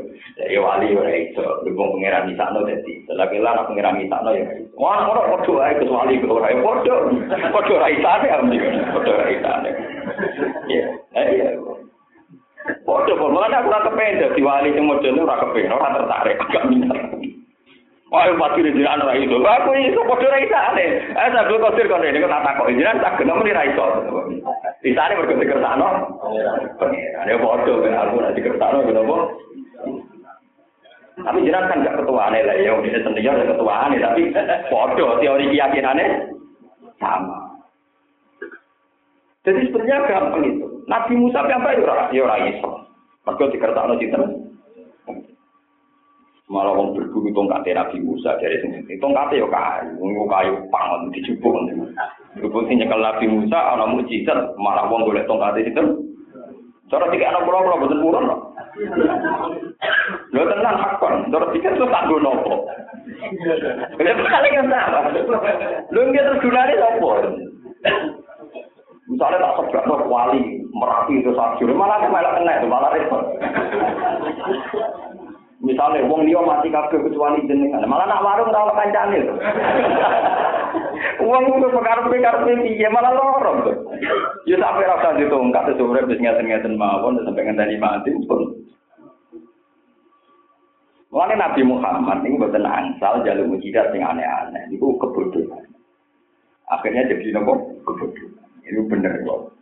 Ya 0.53 0.61
wali 0.61 0.93
ora 0.93 1.13
itu 1.13 1.45
dukung 1.65 1.97
pengiran 1.97 2.29
di 2.29 2.35
sana 2.37 2.61
dadi. 2.65 3.05
selagi 3.05 3.39
lah 3.41 3.69
pengiran 3.69 4.01
di 4.01 4.09
sana 4.09 4.33
ya 4.33 4.45
wah 4.81 5.05
orang 5.13 5.39
kodok 5.39 5.61
ae 5.61 5.77
ke 5.77 5.85
wali 5.85 6.17
ke 6.17 6.27
orang 6.27 6.65
kodok 6.65 7.01
kodok 7.53 7.81
rai 7.83 8.01
sana 8.01 8.25
ya 8.27 8.39
kodok 8.97 9.19
rai 9.21 9.37
sana 9.45 9.69
ya 10.73 10.87
ya 11.13 11.49
kodok 12.89 13.17
kok 13.21 13.31
mana 13.31 13.61
aku 13.61 13.69
rasa 13.69 13.91
pengen 13.93 14.23
jadi 14.25 14.41
wali 14.41 14.73
sing 14.73 14.85
mau 14.89 14.97
ora 14.97 15.37
rasa 15.37 15.69
ora 15.69 15.89
tertarik 16.01 16.39
gak 16.49 16.67
minat. 16.73 17.01
Wah, 18.13 18.29
pasti 18.29 18.61
di 18.61 18.77
jalan 18.77 19.09
rai 19.09 19.25
itu. 19.25 19.41
Aku 19.41 19.73
itu 19.73 19.97
bodoh 20.05 20.29
rai 20.29 20.45
sana. 20.53 20.85
Eh, 20.85 21.33
belum 21.49 21.65
kosir 21.65 21.89
kon 21.89 22.05
ini. 22.05 22.21
Kata 22.21 22.61
kok 22.61 22.69
ini 22.69 22.85
tak 22.85 23.17
kenal 23.17 23.41
ini 23.41 23.57
rai 23.57 23.73
itu. 23.73 23.81
Di 24.85 24.93
sana 24.93 25.17
berkutik 25.17 25.49
kersano. 25.49 26.21
Pengiran. 26.77 27.25
Ya 27.25 27.41
bodoh 27.41 27.81
kan 27.81 27.97
aku 27.97 28.21
nanti 28.21 28.45
kersano 28.45 28.85
kenapa? 28.85 29.17
Tapi 31.13 31.45
jenengan 31.45 31.69
kan 31.73 31.85
gak 31.85 31.99
ketuaan 32.05 32.33
lah 32.33 32.57
ya, 32.57 32.73
ini 32.73 32.99
sendiri 33.05 33.29
ada 33.29 33.45
ketuaan 33.53 33.97
tapi 33.97 34.23
bodoh 34.69 35.11
teori 35.21 35.49
keyakinannya 35.49 36.37
sama. 37.01 37.53
Jadi 39.49 39.73
sebenarnya 39.73 40.09
gampang 40.09 40.45
itu. 40.53 40.67
Nabi 40.85 41.13
Musa 41.17 41.49
apa 41.49 41.69
itu 41.73 41.85
ya 41.89 42.23
ora 42.29 42.37
iso. 42.45 42.71
Mergo 43.25 43.45
dikersano 43.49 43.97
sinten? 43.97 44.42
Malah 46.53 46.77
wong 46.77 46.93
berburu 46.93 47.33
tongkat 47.33 47.65
Nabi 47.65 47.97
Musa 48.05 48.37
dari 48.37 48.61
sini. 48.61 49.01
Tongkat 49.01 49.33
ya 49.33 49.49
kayu, 49.49 49.97
wong 49.97 50.29
kayu 50.29 50.53
pangon 50.69 51.09
dijupuk. 51.09 51.57
Berhubung 52.37 52.69
sing 52.69 52.77
nyekel 52.77 53.01
Nabi 53.01 53.25
Musa 53.25 53.57
ana 53.57 53.89
mujizat, 53.89 54.53
malah 54.61 54.85
wong 54.93 55.09
golek 55.09 55.25
tongkat 55.25 55.65
itu. 55.65 56.13
Cara 56.93 57.09
tiga 57.09 57.33
anak 57.33 57.49
pulau 57.49 57.65
pulau 57.65 57.81
betul 57.89 58.05
purun 58.05 58.29
loh. 58.29 58.41
Lo 60.37 60.45
tenang 60.45 60.77
hakon, 60.77 61.33
cara 61.33 61.47
tiga 61.57 61.73
itu 61.73 61.89
tak 61.89 62.05
gue 62.05 62.21
nopo. 62.21 62.69
Lihat 63.97 64.21
paling 64.21 64.53
yang 64.53 64.69
sama. 64.69 65.09
Lo 65.89 66.01
nggak 66.05 66.27
tergunanya 66.37 66.75
nopo. 66.77 67.09
Misalnya 69.09 69.41
tak 69.73 69.89
nopo 69.89 70.05
wali 70.05 70.61
merapi 70.69 71.25
itu 71.25 71.33
sakit, 71.33 71.73
malah 71.73 72.05
malah 72.13 72.37
kena 72.37 72.61
itu 72.61 72.69
malah 72.69 72.93
repot. 72.93 73.25
Misalnya 75.63 76.11
wong 76.11 76.27
liya 76.27 76.43
mati 76.43 76.75
kabeh 76.75 76.99
kecuali 76.99 77.47
jenengan. 77.47 77.87
Malah 77.87 78.11
nak 78.11 78.23
warung 78.27 78.51
ora 78.51 78.67
ono 78.67 78.75
kancane. 78.75 79.19
Wong 81.23 81.43
kudu 81.55 81.67
pekarepe-karepe 81.71 82.53
piye 82.67 82.89
malah 82.91 83.15
lorong. 83.15 83.71
Ya 84.43 84.59
sampe 84.59 84.83
ra 84.83 84.99
usah 84.99 85.15
ditongkat 85.23 85.71
sesuai 85.71 86.11
wis 86.11 86.19
ngeten-ngeten 86.19 86.75
mawon 86.75 87.23
sampai 87.23 87.47
ngenteni 87.47 87.79
mati 87.79 88.11
pun. 88.27 88.59
Mulane 91.15 91.39
Nabi 91.39 91.63
Muhammad 91.63 92.25
ini 92.27 92.41
buatan 92.41 92.67
angsal 92.67 93.23
jalur 93.23 93.47
mujizat 93.47 93.95
yang 93.95 94.19
aneh-aneh. 94.19 94.67
Itu 94.75 94.99
kebodohan. 94.99 95.69
Akhirnya 96.73 97.07
jadi 97.07 97.39
nopo 97.39 97.79
kebodohan. 97.87 98.51
Itu 98.67 98.83
bener 98.91 99.15
kok. 99.23 99.62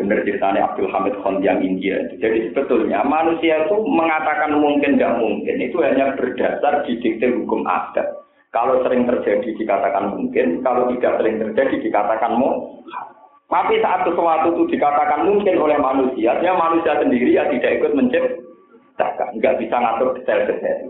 Benar 0.00 0.24
ceritanya 0.24 0.72
Abdul 0.72 0.88
Hamid 0.88 1.14
Khan 1.20 1.44
yang 1.44 1.60
India. 1.60 2.00
Jadi 2.16 2.48
sebetulnya 2.48 3.04
manusia 3.04 3.68
itu 3.68 3.76
mengatakan 3.84 4.56
mungkin 4.56 4.96
tidak 4.96 5.20
mungkin 5.20 5.56
itu 5.60 5.76
hanya 5.84 6.16
berdasar 6.16 6.88
didikte 6.88 7.28
hukum 7.28 7.68
adat. 7.68 8.08
Kalau 8.52 8.84
sering 8.84 9.08
terjadi 9.08 9.48
dikatakan 9.56 10.12
mungkin, 10.12 10.60
kalau 10.60 10.88
tidak 10.92 11.20
sering 11.20 11.40
terjadi 11.40 11.76
dikatakan 11.88 12.36
mau. 12.36 12.84
Tapi 13.48 13.80
saat 13.84 14.08
sesuatu 14.08 14.56
itu 14.56 14.76
dikatakan 14.76 15.28
mungkin 15.28 15.60
oleh 15.60 15.76
manusia, 15.76 16.40
ya 16.40 16.56
manusia 16.56 16.96
sendiri 17.00 17.36
ya 17.36 17.48
tidak 17.52 17.80
ikut 17.80 17.92
menciptakan, 17.92 19.28
nggak 19.36 19.56
bisa 19.60 19.76
ngatur 19.76 20.16
detail-detail. 20.16 20.88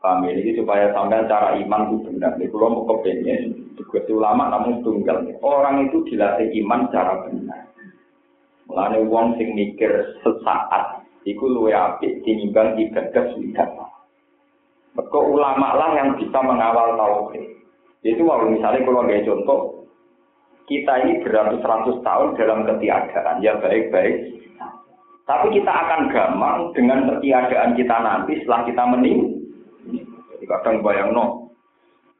Paham 0.00 0.24
ya? 0.24 0.32
Ini 0.32 0.56
supaya 0.56 0.90
sampai 0.96 1.28
cara 1.28 1.58
iman 1.60 1.92
itu 1.92 1.96
benar. 2.08 2.32
Kalau 2.40 2.68
mau 2.72 2.86
kepengen, 2.88 3.69
juga 3.76 4.00
ulama 4.10 4.50
namun 4.50 4.82
tunggal. 4.82 5.22
Orang 5.42 5.90
itu 5.90 6.02
dilatih 6.10 6.50
iman 6.64 6.90
cara 6.90 7.26
benar. 7.26 7.70
Mulanya 8.70 9.02
uang 9.02 9.34
sing 9.34 9.50
mikir 9.58 9.90
sesaat, 10.22 11.02
itu 11.26 11.42
luwe 11.42 11.74
api 11.74 12.22
tinimbang 12.22 12.78
ibadah 12.78 13.24
sudah. 13.34 13.68
Maka 14.94 15.18
ulama 15.18 15.74
lah 15.74 15.90
yang 15.98 16.14
bisa 16.14 16.38
mengawal 16.38 16.94
tauhid. 16.94 17.44
Itu 18.06 18.22
kalau 18.26 18.46
misalnya 18.46 18.86
kalau 18.86 19.02
ada 19.04 19.26
contoh, 19.26 19.60
kita 20.70 20.92
ini 21.02 21.18
beratus-ratus 21.26 21.98
tahun 22.06 22.38
dalam 22.38 22.62
ketiadaan, 22.62 23.42
ya 23.42 23.58
baik-baik. 23.58 24.38
Tapi 25.26 25.46
kita 25.54 25.70
akan 25.70 26.10
gampang 26.10 26.58
dengan 26.74 27.06
ketiadaan 27.06 27.74
kita 27.74 27.96
nanti 28.02 28.38
setelah 28.42 28.66
kita 28.66 28.82
mening. 28.86 29.46
Jadi 30.34 30.44
kadang 30.46 30.82
bayang 30.82 31.10
no, 31.14 31.54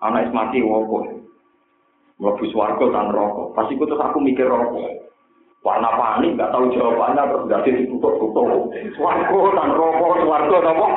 anak 0.03 0.30
mati 0.30 0.62
wopo. 0.62 1.20
Mlebu 2.21 2.45
swarga 2.53 2.85
tan 2.93 3.09
rokok. 3.16 3.57
Pasti 3.57 3.75
itu 3.75 3.85
terus 3.89 4.05
aku 4.05 4.21
mikir 4.21 4.45
rokok. 4.45 5.09
Warna 5.61 5.93
panik, 5.93 6.41
gak 6.41 6.53
tahu 6.57 6.73
jawabannya, 6.73 7.21
terus 7.21 7.45
ada 7.53 7.68
ditutup-tutup. 7.68 8.73
Swarga 8.97 9.39
tan 9.57 9.71
rokok, 9.73 10.12
swarga 10.25 10.57
apa? 10.68 10.89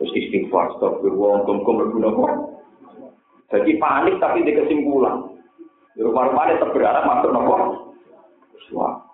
Terus 0.00 0.12
istighfar, 0.20 0.76
berwong, 0.80 1.48
kum-kum, 1.48 1.80
berguna 1.80 2.10
Jadi 3.52 3.76
panik 3.80 4.20
tapi 4.20 4.44
di 4.44 4.52
kesimpulan. 4.52 5.32
Di 5.94 6.02
rumah-rumah 6.02 6.50
tetap 6.52 6.74
berharap 6.76 7.04
masuk 7.08 7.30
nopo. 7.32 7.56
Swarga. 8.68 9.04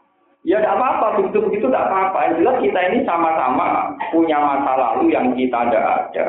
Ya 0.40 0.56
tidak 0.56 0.80
apa-apa, 0.80 1.20
begitu-begitu 1.20 1.68
tidak 1.68 1.84
apa-apa. 1.92 2.18
Yang 2.24 2.34
jelas 2.40 2.56
kita 2.64 2.80
ini 2.88 2.98
sama-sama 3.04 3.92
punya 4.08 4.40
masa 4.40 4.72
lalu 4.72 5.12
yang 5.12 5.36
kita 5.36 5.68
tidak 5.68 5.84
ada. 5.84 6.26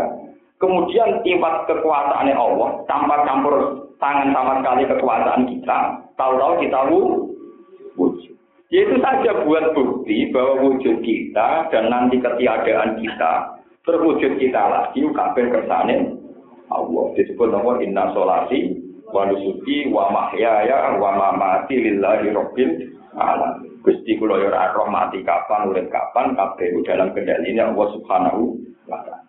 Kemudian 0.60 1.24
sifat 1.24 1.66
kekuasaan 1.72 2.28
Allah 2.36 2.70
tanpa 2.92 3.24
campur 3.24 3.81
tangan 4.02 4.34
sama 4.34 4.60
sekali 4.60 4.84
kekuasaan 4.90 5.44
kita, 5.46 5.80
tahu-tahu 6.18 6.54
kita 6.60 6.80
wujud. 7.96 8.34
Itu 8.72 8.96
saja 9.04 9.46
buat 9.46 9.76
bukti 9.78 10.32
bahwa 10.34 10.64
wujud 10.66 11.06
kita 11.06 11.70
dan 11.70 11.92
nanti 11.92 12.18
ketiadaan 12.18 12.98
kita 12.98 13.62
terwujud 13.86 14.40
kita 14.40 14.64
lagi 14.64 15.04
kabeh 15.12 15.46
kersane 15.52 16.18
Allah. 16.72 17.06
Disebut 17.20 17.52
nama 17.52 17.84
inna 17.84 18.16
solati 18.16 18.80
wa 19.12 19.28
nusuki 19.28 19.92
wa 19.92 20.08
mahyaya 20.10 20.96
wa 20.98 21.68
lillahi 21.68 22.32
rabbil 22.32 22.72
alamin. 23.20 23.72
Gusti 23.82 24.14
kula 24.22 24.38
yo 24.38 24.54
roh 24.54 24.88
mati 24.94 25.26
kapan 25.26 25.74
urip 25.74 25.90
kapan 25.90 26.38
kabeh 26.38 26.70
dalam 26.86 27.18
kendalinya 27.18 27.74
Allah 27.74 27.88
Subhanahu 27.98 28.42
wa 28.86 29.02
taala. 29.02 29.21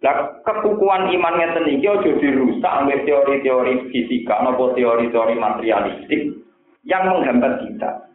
Lah 0.00 0.40
kekukuhan 0.48 1.12
iman 1.12 1.34
ngeten 1.36 1.76
iki 1.76 1.84
aja 1.84 2.10
dirusak 2.16 2.72
oleh 2.88 3.04
teori-teori 3.04 3.92
fisika 3.92 4.40
maupun 4.40 4.72
teori-teori 4.72 5.36
materialistik 5.36 6.40
yang 6.88 7.04
menghambat 7.04 7.60
kita. 7.68 8.08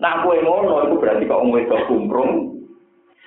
Nah, 0.00 0.24
kue 0.24 0.40
ngono 0.40 0.88
itu 0.88 0.96
berarti 0.96 1.28
kok 1.28 1.44
itu 1.44 1.76
kumprung 1.86 2.30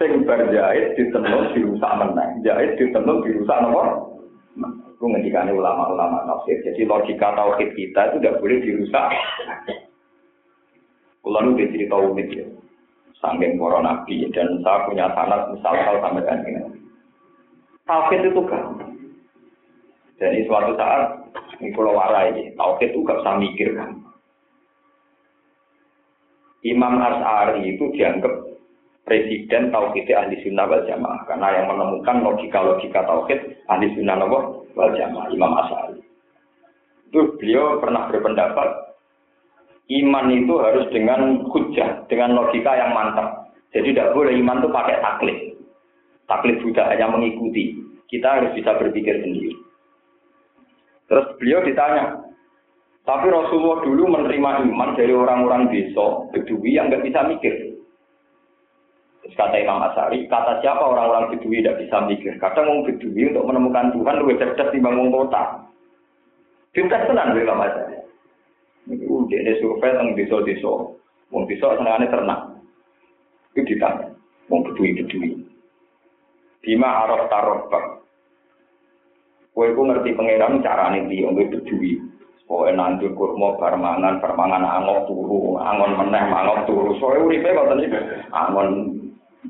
sing 0.02 0.26
berjahit 0.26 0.98
ditenun 0.98 1.54
dirusak 1.54 1.92
menang. 2.02 2.42
Jahit 2.42 2.76
ditenun 2.82 3.22
dirusak 3.22 3.62
nopo? 3.62 3.84
Itu 4.98 5.06
ngendikane 5.06 5.54
ulama-ulama 5.54 6.26
nafsir. 6.26 6.60
Jadi 6.66 6.82
logika 6.84 7.32
tauhid 7.38 7.78
kita 7.78 8.10
itu 8.10 8.16
tidak 8.20 8.38
boleh 8.42 8.58
dirusak. 8.60 9.08
Kulo 11.22 11.40
nu 11.46 11.58
cerita 11.58 11.96
unik 11.96 12.30
ya. 12.34 12.46
Sangking 13.22 13.56
para 13.58 13.80
nabi 13.80 14.28
dan 14.34 14.60
saya 14.62 14.86
punya 14.86 15.08
sanat 15.16 15.50
misal-misal 15.56 15.98
sampai 16.04 16.44
ini. 16.52 16.85
Tauhid 17.86 18.34
itu 18.34 18.42
gampang. 18.50 18.98
Jadi 20.18 20.48
suatu 20.50 20.74
saat 20.74 21.22
ini 21.62 21.70
pulau 21.76 21.94
warai, 21.94 22.34
tauhid 22.58 22.90
itu 22.90 23.06
gak 23.06 23.22
usah 23.22 23.38
mikir 23.38 23.78
kan. 23.78 24.02
Imam 26.66 26.98
As'ari 26.98 27.78
itu 27.78 27.94
dianggap 27.94 28.34
presiden 29.06 29.70
tauhid 29.70 30.10
ahli 30.10 30.42
sunnah 30.42 30.66
wal 30.66 30.82
jamaah 30.90 31.22
karena 31.30 31.62
yang 31.62 31.66
menemukan 31.70 32.26
logika-logika 32.26 33.06
tauhid 33.06 33.40
ahli 33.70 33.94
sunnah 33.94 34.18
wal 34.26 34.92
jamaah 34.98 35.30
Imam 35.30 35.54
As'ari. 35.54 36.02
Itu 37.14 37.38
beliau 37.38 37.78
pernah 37.78 38.10
berpendapat 38.10 38.98
iman 39.86 40.28
itu 40.34 40.54
harus 40.58 40.90
dengan 40.90 41.46
hujah, 41.46 42.10
dengan 42.10 42.34
logika 42.34 42.74
yang 42.74 42.98
mantap. 42.98 43.54
Jadi 43.78 43.94
tidak 43.94 44.18
boleh 44.18 44.34
iman 44.42 44.66
itu 44.66 44.70
pakai 44.74 44.98
taklid. 45.06 45.55
Taklid 46.26 46.58
sudah 46.62 46.90
hanya 46.90 47.10
mengikuti. 47.10 47.78
Kita 48.10 48.42
harus 48.42 48.52
bisa 48.58 48.78
berpikir 48.78 49.22
sendiri. 49.22 49.54
Terus 51.06 51.26
beliau 51.38 51.62
ditanya, 51.62 52.26
tapi 53.06 53.30
Rasulullah 53.30 53.86
dulu 53.86 54.04
menerima 54.10 54.66
iman 54.66 54.98
dari 54.98 55.14
orang-orang 55.14 55.70
desa, 55.70 56.26
Bedui 56.34 56.74
yang 56.74 56.90
nggak 56.90 57.06
bisa 57.06 57.22
mikir. 57.30 57.54
Terus 59.22 59.38
kata 59.38 59.62
Imam 59.62 59.86
Asari, 59.86 60.26
kata 60.26 60.66
siapa 60.66 60.82
orang-orang 60.82 61.38
Bedui 61.38 61.62
tidak 61.62 61.86
bisa 61.86 62.02
mikir? 62.10 62.34
Kadang 62.42 62.66
orang 62.66 62.90
Bedui 62.90 63.30
untuk 63.30 63.46
menemukan 63.46 63.94
Tuhan 63.94 64.18
lebih 64.26 64.38
cerdas 64.42 64.74
dibangun 64.74 65.14
kota. 65.14 65.70
Pintar 66.74 67.06
tenang 67.06 67.38
Imam 67.38 67.62
Asari. 67.62 68.02
Itu 68.90 69.30
dia 69.30 69.54
survei 69.62 69.94
tentang 69.94 70.18
desa-desa. 70.18 70.74
Wong 71.30 71.46
desa 71.46 71.78
senengane 71.78 72.10
ternak. 72.10 72.58
Itu 73.54 73.66
ditanya. 73.70 74.14
Wong 74.50 74.66
bedui-bedui. 74.66 75.45
Bima 76.66 77.06
araf 77.06 77.30
tarobak. 77.30 78.02
Kowe 79.54 79.70
ku 79.72 79.82
ngerti 79.86 80.18
pangeran 80.18 80.66
carane 80.66 81.06
ndi 81.06 81.22
wong 81.22 81.38
bedui. 81.38 82.02
Pokoke 82.46 82.74
nandur 82.74 83.14
kurma 83.14 83.58
bar 83.58 83.78
mangan, 83.78 84.22
bar 84.22 84.34
mangan 84.34 84.66
angok 84.66 85.10
turu, 85.10 85.58
angon 85.62 85.98
meneh 85.98 86.26
mangok 86.30 86.66
turu. 86.66 86.98
Soale 86.98 87.22
uripe 87.22 87.54
ngoten 87.54 87.86
iki. 87.86 88.00
Angon 88.34 88.70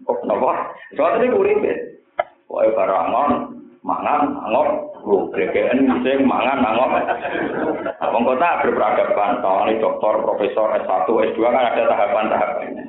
kok 0.04 0.20
napa? 0.28 0.76
Soale 1.00 1.24
iki 1.24 1.32
uripe. 1.32 1.72
Pokoke 2.46 2.76
bar 2.76 2.92
angon 2.92 3.32
mangan 3.80 4.22
angok 4.44 4.96
Lu 5.06 5.30
BGN 5.30 5.86
sing 6.02 6.26
mangan 6.26 6.66
nangok. 6.66 6.98
Wong 8.10 8.24
kota 8.26 8.66
berperadaban, 8.66 9.38
tawani 9.46 9.78
doktor, 9.78 10.18
profesor, 10.26 10.74
S1, 10.82 11.06
S2 11.06 11.38
kan 11.46 11.62
ada 11.62 11.84
tahapan-tahapannya. 11.86 12.84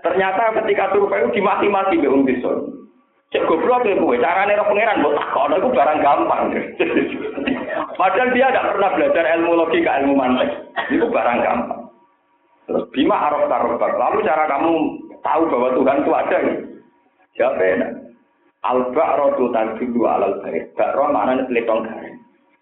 Ternyata 0.00 0.64
ketika 0.64 0.96
survei 0.96 1.28
itu 1.28 1.40
dimati-mati 1.40 2.00
be 2.00 2.08
wong 2.08 2.24
desa. 2.24 2.52
Cek 3.34 3.50
goblok 3.50 3.82
ya 3.82 3.98
kowe, 3.98 4.14
carane 4.14 4.54
ro 4.54 4.70
pangeran 4.70 5.02
mbok 5.02 5.18
takono 5.18 5.54
iku 5.58 5.68
barang 5.74 5.98
gampang. 6.06 6.42
Padahal 7.98 8.30
dia 8.30 8.46
tidak 8.46 8.70
pernah 8.70 8.90
belajar 8.94 9.24
ilmu 9.34 9.58
logika, 9.58 9.98
ilmu 9.98 10.14
mantek. 10.14 10.54
Itu 10.94 11.10
barang 11.10 11.42
gampang. 11.42 11.90
Terus 12.70 12.86
bima 12.94 13.26
araf 13.26 13.50
tarobak. 13.50 13.90
Lalu 13.98 14.22
cara 14.22 14.46
kamu 14.46 14.72
tahu 15.26 15.42
bahwa 15.50 15.68
Tuhan 15.74 15.98
itu 16.06 16.12
ada. 16.14 16.38
Siapa 17.34 17.58
ya? 17.58 17.76
Al-ba'ro 18.70 19.34
tu 19.34 19.50
dulu 19.50 20.06
alal 20.06 20.38
baik. 20.38 20.70
Ba'ro 20.78 21.10
mana 21.10 21.34
nih 21.34 21.44
peletong 21.50 21.90
garing. 21.90 22.16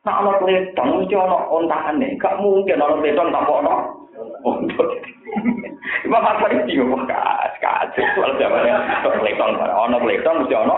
Nah, 0.08 0.24
ana 0.24 0.40
peletong 0.40 0.88
mesti 1.04 1.14
ana 1.20 1.36
ontane. 1.52 2.16
Gak 2.16 2.40
mungkin 2.40 2.80
ana 2.80 2.96
peletong 2.96 3.28
tanpa 3.28 3.52
ana 3.60 3.74
ontok. 4.40 4.88
Imam 6.12 6.28
Asari 6.28 6.60
yo 6.68 6.92
kas 7.08 7.56
kajet 7.64 8.04
soal. 8.12 8.36
Ana 8.36 9.96
peletong 9.96 10.44
mesti 10.44 10.52
ana 10.52 10.74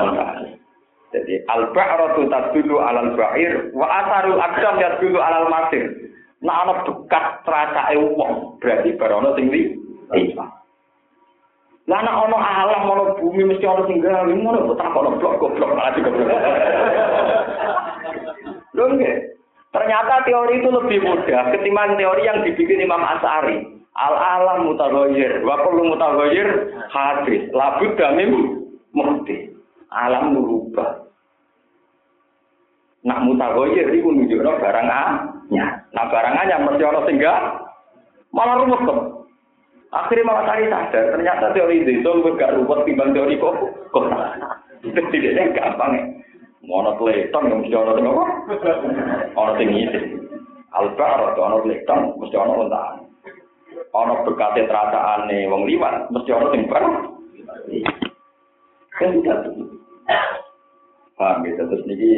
ontane. 0.00 0.56
Jadi 1.12 1.44
al-ba'ro 1.44 2.16
tu 2.16 2.24
dulu 2.32 2.80
alal 2.80 3.12
ba'ir 3.12 3.68
wa 3.76 3.84
asarul 3.84 4.40
aqdam 4.40 4.80
dulu 4.96 5.20
alal 5.20 5.44
masir. 5.52 5.92
Nah, 6.40 6.64
ana 6.64 6.88
bekas 6.88 7.44
tracake 7.44 8.00
wong, 8.00 8.56
berarti 8.64 8.96
barono 8.96 9.36
sing 9.36 9.52
li. 9.52 9.76
Lah 11.84 12.00
nek 12.00 12.16
ana 12.16 12.38
alam 12.40 12.88
ana 12.96 13.04
bumi 13.20 13.52
mesti 13.52 13.68
ana 13.68 13.84
sing 13.84 14.00
gawe 14.00 14.24
ngono 14.24 14.72
kok 14.72 14.80
tak 14.80 14.96
ono 14.96 15.20
blok 15.20 15.36
goblok 15.36 15.76
malah 15.76 15.92
juga. 15.92 16.16
Lho. 18.72 18.84
Ternyata 19.72 20.24
teori 20.24 20.64
itu 20.64 20.68
lebih 20.72 21.00
mudah 21.04 21.52
ketimbang 21.52 22.00
teori 22.00 22.24
yang 22.24 22.40
dibikin 22.40 22.88
Imam 22.88 23.04
As'ari. 23.04 23.81
Al 23.92 24.14
alam 24.16 24.72
mutaghayyir 24.72 25.44
wa 25.44 25.60
kullu 25.68 25.92
mutaghayyir 25.92 26.48
hadis. 26.88 27.42
Labud 27.52 27.92
damim 28.00 28.30
mukti. 28.96 29.52
Alam 29.92 30.32
merubah. 30.32 31.04
Nak 33.04 33.20
mutaghayyir 33.28 33.92
iku 33.92 34.08
nunjukno 34.08 34.56
barang 34.56 34.88
anyar. 34.88 35.84
Nah 35.92 36.04
barang 36.08 36.34
anyar 36.40 36.60
mesti 36.64 36.84
ana 36.88 37.00
sing 37.04 37.16
malah 38.32 38.56
rumus 38.64 38.80
kok. 38.88 39.00
Akhirnya 39.92 40.24
malah 40.24 40.48
cari 40.48 40.72
sadar, 40.72 41.04
ternyata 41.12 41.52
teori 41.52 41.84
itu 41.84 42.00
lebih 42.00 42.40
gak 42.40 42.56
ruwet 42.56 42.80
timbang 42.88 43.12
teori 43.12 43.36
kok. 43.36 43.52
Kok 43.92 44.08
tidak 44.88 45.52
gampang 45.52 45.92
ya. 45.92 46.02
Mau 46.62 46.94
kleton 46.94 47.50
yang 47.50 47.58
mesti 47.58 47.74
ono 47.74 47.92
apa? 47.98 48.24
Ono 49.34 49.52
sing 49.58 49.68
ngisi. 49.68 50.00
Albar 50.72 51.34
atau 51.34 51.42
ono 51.42 51.56
kleton 51.66 52.00
mesti 52.22 52.36
ono 52.38 52.52
lontaan. 52.64 53.01
Ono 53.92 54.24
berkate 54.24 54.64
ane 54.72 55.48
wong 55.52 55.68
liwat 55.68 56.08
mesti 56.08 56.30
ono 56.32 56.46
sing 56.52 56.64
bar. 56.66 56.84
Kan 58.96 59.20
Paham 61.12 61.44
gitu 61.44 61.62
terus 61.68 61.84
niki 61.84 62.12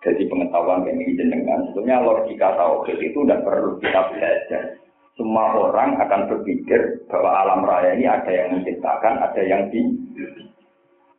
jadi 0.00 0.22
pengetahuan 0.26 0.88
yang 0.88 0.96
ini 0.98 1.18
jenengan. 1.20 1.68
Sebenarnya 1.70 2.00
logika 2.00 2.56
tauhid 2.56 2.98
itu 2.98 3.18
tidak 3.22 3.44
perlu 3.44 3.76
kita 3.78 4.00
belajar 4.08 4.62
semua 5.16 5.56
orang 5.56 5.96
akan 5.96 6.28
berpikir 6.28 7.08
bahwa 7.08 7.30
alam 7.40 7.60
raya 7.64 7.96
ini 7.96 8.04
ada 8.04 8.28
yang 8.28 8.60
menciptakan, 8.60 9.16
ada 9.16 9.42
yang 9.42 9.72
di. 9.72 9.80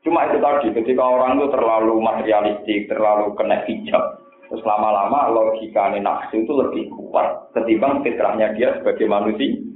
Cuma 0.05 0.29
itu 0.29 0.37
tadi, 0.39 0.67
ketika 0.71 1.03
orang 1.03 1.41
itu 1.41 1.49
terlalu 1.49 1.97
materialistik, 1.99 2.87
terlalu 2.87 3.33
kena 3.35 3.65
hijab, 3.65 4.21
terus 4.47 4.63
lama-lama 4.63 5.33
logika 5.33 5.91
nafsu 5.97 6.45
itu 6.45 6.53
lebih 6.53 6.83
kuat 6.93 7.51
ketimbang 7.57 8.05
fitrahnya 8.05 8.53
dia 8.53 8.77
sebagai 8.79 9.09
manusia. 9.09 9.66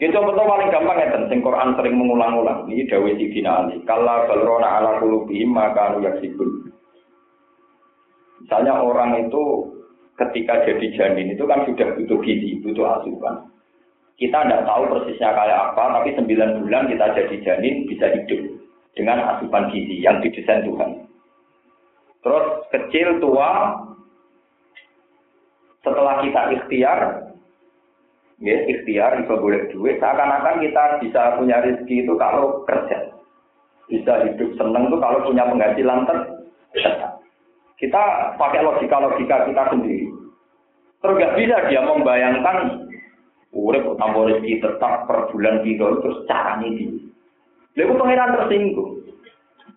Kita 0.00 0.16
betul 0.16 0.48
paling 0.48 0.72
gampang 0.72 0.96
ya, 0.96 1.12
sing 1.28 1.44
Quran 1.44 1.76
sering 1.76 1.92
mengulang-ulang. 2.00 2.64
Ini 2.72 2.88
Dawi 2.88 3.20
Sidina 3.20 3.60
Ali. 3.60 3.84
Kalla 3.84 4.24
balrona 4.24 4.80
ala 4.80 4.96
kulubihim 4.96 5.52
maka 5.52 6.00
yaksibun. 6.00 6.72
Misalnya 8.40 8.80
orang 8.80 9.28
itu 9.28 9.68
ketika 10.16 10.64
jadi 10.64 10.86
janin 10.96 11.36
itu 11.36 11.44
kan 11.44 11.68
sudah 11.68 11.92
butuh 12.00 12.16
gizi, 12.24 12.64
butuh 12.64 12.96
asupan. 12.96 13.44
Kita 14.16 14.40
tidak 14.40 14.64
tahu 14.64 14.82
persisnya 14.88 15.36
kayak 15.36 15.60
apa, 15.72 15.84
tapi 16.00 16.16
sembilan 16.16 16.64
bulan 16.64 16.88
kita 16.88 17.06
jadi 17.20 17.36
janin 17.44 17.84
bisa 17.84 18.08
hidup 18.08 18.40
dengan 18.96 19.36
asupan 19.36 19.68
gizi 19.68 20.00
yang 20.00 20.20
didesain 20.24 20.64
Tuhan. 20.64 21.08
Terus 22.20 22.46
kecil, 22.72 23.20
tua, 23.20 23.80
setelah 25.80 26.20
kita 26.20 26.40
ikhtiar, 26.56 27.29
ya 28.40 28.56
ikhtiar 28.66 29.20
bisa 29.20 29.36
boleh 29.36 29.68
duit 29.68 30.00
seakan-akan 30.00 30.64
kita 30.64 30.84
bisa 31.04 31.36
punya 31.36 31.60
rezeki 31.60 32.08
itu 32.08 32.12
kalau 32.16 32.64
kerja. 32.64 33.12
Bisa 33.86 34.12
hidup 34.24 34.50
seneng 34.56 34.88
itu 34.88 34.96
kalau 34.96 35.18
punya 35.28 35.44
penghasilan 35.44 36.08
tetap 36.08 37.20
kita 37.80 38.02
pakai 38.36 38.60
logika-logika 38.60 39.48
kita 39.48 39.62
sendiri. 39.72 40.08
Terus 41.00 41.16
gak 41.16 41.36
bisa 41.36 41.56
dia 41.72 41.80
membayangkan 41.80 42.86
urip 43.56 43.84
tambah 43.96 44.30
rezeki 44.30 44.62
tetap 44.62 45.08
per 45.08 45.32
bulan 45.32 45.64
gitu 45.64 45.84
terus 46.04 46.18
caranya 46.28 46.68
di 46.70 46.86
Lalu 47.78 47.96
pengiran 47.96 48.34
tersinggung. 48.36 48.92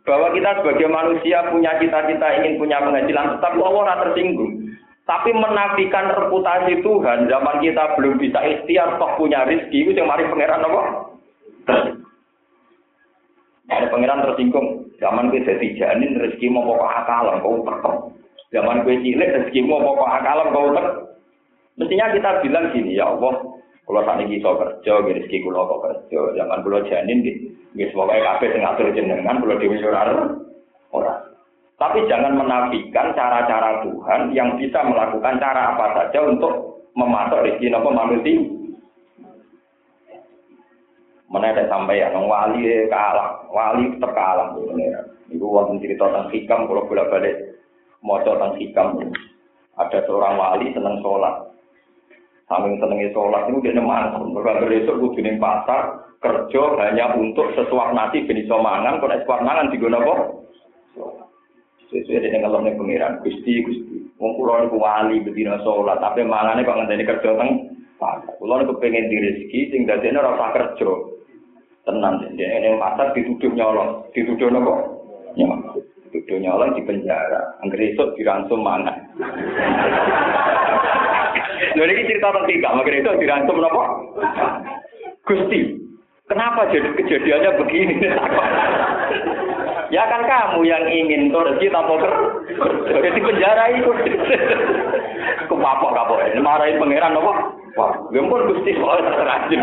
Bahwa 0.04 0.36
kita 0.36 0.60
sebagai 0.60 0.92
manusia 0.92 1.48
punya 1.48 1.80
cita-cita 1.80 2.28
ingin 2.44 2.60
punya 2.60 2.84
penghasilan 2.84 3.40
tetap 3.40 3.56
Allah 3.56 4.04
tersinggung 4.04 4.53
tapi 5.04 5.36
menafikan 5.36 6.16
reputasi 6.16 6.80
Tuhan, 6.80 7.28
zaman 7.28 7.60
kita 7.60 8.00
belum 8.00 8.24
bisa 8.24 8.40
ikhtiar, 8.40 8.96
toh 8.96 9.20
punya 9.20 9.44
rezeki, 9.44 9.92
itu 9.92 10.00
yang 10.00 10.08
mari 10.08 10.24
pangeran 10.32 10.64
apa? 10.64 10.82
Ada 13.68 13.92
pangeran 13.92 14.24
tersinggung, 14.24 14.88
zaman 15.04 15.28
kita 15.36 15.60
jadi 15.60 15.68
janin 15.76 16.16
rezeki 16.24 16.48
mau 16.56 16.64
pokok 16.72 16.88
akal, 16.88 17.26
kau 17.44 17.60
tekem. 17.68 17.96
Zaman 18.56 18.88
gue 18.88 18.96
cilik 19.04 19.34
rezeki 19.44 19.60
mau 19.68 19.84
pokok 19.84 20.08
akal, 20.08 20.40
kau 20.56 20.68
tek. 20.72 20.88
Mestinya 21.76 22.16
kita 22.16 22.30
bilang 22.40 22.72
gini, 22.72 22.96
ya 22.96 23.12
Allah, 23.12 23.60
kalau 23.84 24.02
saat 24.08 24.24
ini 24.24 24.40
bisa 24.40 24.56
kerja, 24.56 24.94
rezeki 25.04 25.44
kulo 25.44 25.68
kok 25.68 25.82
kerja. 25.84 26.20
Zaman 26.40 26.64
kulo 26.64 26.80
janin, 26.88 27.28
gitu, 27.28 27.52
semoga 27.92 28.16
kafe 28.24 28.56
ngatur 28.56 28.96
jenengan, 28.96 29.44
kulo 29.44 29.60
dewi 29.60 29.84
orang. 29.84 30.43
Tapi 31.74 32.06
jangan 32.06 32.38
menafikan 32.38 33.12
cara-cara 33.18 33.82
Tuhan 33.82 34.32
yang 34.32 34.56
bisa 34.62 34.80
melakukan 34.86 35.42
cara 35.42 35.74
apa 35.74 35.86
saja 35.98 36.22
untuk 36.24 36.86
memasak 36.94 37.44
rezeki 37.44 37.74
nopo 37.74 37.90
manusia. 37.90 38.40
Ada 41.34 41.66
sampai 41.66 42.00
ya, 42.00 42.14
wali 42.14 42.88
kalah, 42.88 43.50
wali 43.50 43.90
tetap 43.90 44.14
kalah. 44.14 44.54
Ibu 45.34 45.46
wonten 45.50 45.82
cerita 45.82 46.06
tentang 46.06 46.30
hikam, 46.30 46.70
kalau 46.70 46.86
bolak 46.86 47.10
balik 47.10 47.36
mau 48.06 48.22
tentang 48.22 48.54
hikam. 48.62 49.02
Ada 49.74 50.06
seorang 50.06 50.38
wali 50.38 50.70
senang 50.78 51.02
sholat, 51.02 51.50
saking 52.46 52.78
senengnya 52.78 53.10
sholat 53.18 53.50
itu 53.50 53.66
dia 53.66 53.74
neman, 53.74 54.14
berbagai 54.34 54.70
besok 54.70 55.18
ning 55.18 55.42
pasar 55.42 56.06
kerja 56.22 56.64
hanya 56.86 57.18
untuk 57.18 57.50
sesuap 57.58 57.98
nasi 57.98 58.24
jenis 58.30 58.46
somangan, 58.46 59.02
kalau 59.02 59.18
sesuap 59.18 59.42
mangan 59.42 59.74
Sesuai 61.94 62.26
dengan 62.26 62.50
kalau 62.50 62.66
nih 62.66 62.74
pengiran, 62.74 63.22
gusti 63.22 63.62
gusti. 63.62 63.98
Wong 64.18 64.34
kulo 64.34 64.66
bedina 65.22 65.62
sholat, 65.62 66.02
tapi 66.02 66.26
mangane 66.26 66.66
kok 66.66 66.74
ngenteni 66.74 67.06
kerja 67.06 67.38
teng. 67.38 67.70
Kulo 68.42 68.54
niku 68.58 68.74
pengen 68.82 69.14
di 69.14 69.22
rezeki, 69.22 69.60
sing 69.70 69.82
dadene 69.86 70.18
kerja. 70.18 70.90
Tenang, 71.84 72.24
dia 72.40 72.48
ini 72.48 72.80
pasar 72.80 73.12
dituduh 73.12 73.52
nyolong, 73.52 74.08
dituduh 74.16 74.48
nopo? 74.48 75.04
Nyolong. 75.36 75.84
Dituduh 76.10 76.40
nyolong 76.40 76.80
di 76.80 76.82
penjara. 76.88 77.60
Angger 77.60 77.92
esuk 77.92 78.16
diransum 78.16 78.64
mana? 78.64 78.96
Ini 81.74 82.06
cerita 82.06 82.30
tentang 82.30 82.46
tiga, 82.46 82.70
makanya 82.70 83.02
itu 83.02 83.12
diransum 83.26 83.58
nopo? 83.58 83.84
Gusti, 85.26 85.74
kenapa 86.30 86.70
jadi 86.70 86.86
kejadiannya 87.02 87.58
begini? 87.58 87.96
Ya 89.94 90.10
kan 90.10 90.26
kamu 90.26 90.66
yang 90.66 90.90
ingin 90.90 91.30
korupsi 91.30 91.70
tanpa 91.70 92.02
kerja. 92.02 92.98
Jadi 92.98 93.20
penjara 93.22 93.64
itu. 93.78 93.94
Kepapok 95.46 95.94
kapok. 95.94 96.18
Marahin 96.42 96.82
pangeran 96.82 97.14
apa? 97.14 97.34
Wah, 97.78 97.94
gempur 98.10 98.42
gusti 98.50 98.74
soal 98.74 99.06
terajin. 99.06 99.62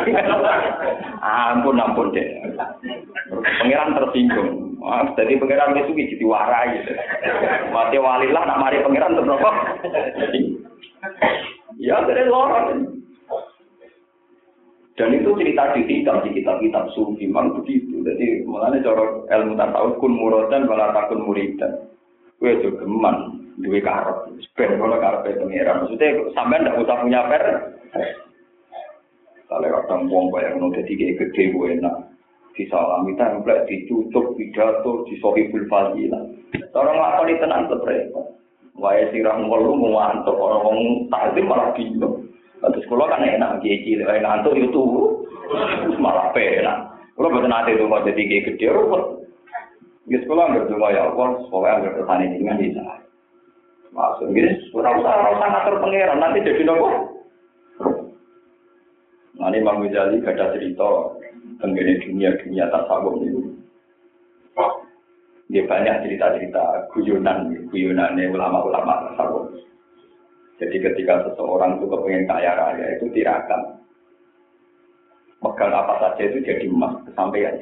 ampun 1.18 1.82
ampun 1.82 2.14
deh. 2.14 2.26
Pangeran 3.58 3.98
tersinggung. 3.98 4.78
Jadi 5.18 5.34
pangeran 5.34 5.74
itu 5.82 5.98
jadi 5.98 6.24
warai. 6.30 6.78
Gitu. 6.78 6.92
Mati 7.74 7.98
walilah 7.98 8.46
nak 8.46 8.60
mari 8.62 8.78
pangeran 8.86 9.18
terus? 9.18 9.34
Ya, 11.82 12.06
jadi 12.06 12.30
lorong. 12.30 13.02
Dan 15.00 15.16
itu 15.16 15.32
cerita 15.32 15.72
di 15.72 15.88
kitab, 15.88 16.20
di 16.20 16.36
kitab-kitab 16.36 16.92
sufi, 16.92 17.24
memang 17.24 17.56
begitu. 17.56 18.04
Jadi, 18.04 18.44
mulanya 18.44 18.84
cara 18.84 19.24
ilmu 19.32 19.56
tasawuf 19.56 19.96
kun 19.96 20.12
muradan 20.12 20.68
malah 20.68 20.92
takun 20.92 21.24
muridan. 21.24 21.88
Gue 22.36 22.60
juga 22.60 22.84
geman, 22.84 23.16
duwe 23.64 23.80
karep. 23.80 24.28
Ben 24.60 24.76
kalau 24.76 25.00
karep 25.00 25.24
pengiran. 25.40 25.88
Maksudnya, 25.88 26.20
sampai 26.36 26.60
ndak 26.60 26.84
usah 26.84 27.00
punya 27.00 27.20
per. 27.32 27.44
Kalau 29.48 29.72
kadang 29.72 30.12
wong 30.12 30.28
bayang 30.28 30.68
jadi 30.68 30.92
kayak 30.92 31.16
gede 31.16 31.42
gue 31.56 31.80
enak. 31.80 31.96
Disalami 32.52 33.16
template, 33.16 33.72
ditutup, 33.72 34.36
pidato, 34.36 35.08
disohibul 35.08 35.64
fadilah. 35.64 36.28
Orang 36.76 37.00
lakoni 37.00 37.40
tenang 37.40 37.72
repot. 37.72 38.36
Wae 38.76 39.08
sirah 39.16 39.40
ngelu 39.40 39.76
mau 39.80 39.96
antuk 39.96 40.36
orang-orang 40.36 41.08
takzim 41.08 41.48
malah 41.48 41.72
bingung. 41.72 42.29
Terus 42.60 42.84
kalau 42.92 43.08
kan 43.08 43.24
enak, 43.24 43.64
kiai 43.64 43.80
cilik, 43.88 44.04
ngantuk 44.20 44.52
itu 44.52 44.82
malah 45.96 46.28
penak. 46.36 46.92
Kalau 47.16 47.32
betul 47.32 47.48
nanti 47.48 47.72
itu 47.72 47.84
mau 47.88 48.04
jadi 48.04 48.20
kiai 48.20 48.44
gede, 48.52 48.66
ruwet. 48.68 49.04
Ya 50.08 50.18
sekolah 50.24 50.44
nggak 50.52 50.68
cuma 50.68 50.92
ya 50.92 51.08
Allah, 51.08 51.28
nggak 51.48 51.94
ke 51.96 52.02
sana 52.04 52.24
ini 52.24 52.44
kan 52.44 52.60
bisa. 52.60 52.82
Masuk 53.90 54.30
gini, 54.30 54.54
kurang 54.70 55.02
usah 55.02 55.12
orang 55.18 55.36
sangat 55.42 55.62
terpengeran, 55.66 56.18
nanti 56.22 56.46
jadi 56.46 56.62
nopo. 56.62 56.88
Nah 59.40 59.48
ini 59.50 59.64
Bang 59.64 59.80
Ghazali 59.80 60.20
cerita 60.20 60.88
tentang 61.58 61.70
dunia-dunia 61.72 62.66
tasawuf 62.68 63.24
ini. 63.24 63.56
Dia 65.50 65.66
banyak 65.66 66.06
cerita-cerita 66.06 66.86
guyonan, 66.94 67.66
guyonannya 67.72 68.30
ulama-ulama 68.30 69.10
tasawuf. 69.10 69.50
Jadi 70.60 70.76
ketika 70.76 71.24
seseorang 71.24 71.80
itu 71.80 71.88
kepengen 71.88 72.28
kaya 72.28 72.52
raya 72.52 73.00
itu 73.00 73.08
tirakat. 73.16 73.80
Megang 75.40 75.72
apa 75.72 75.96
saja 75.96 76.20
itu 76.20 76.44
jadi 76.44 76.68
emas 76.68 77.00
kesampaian. 77.08 77.56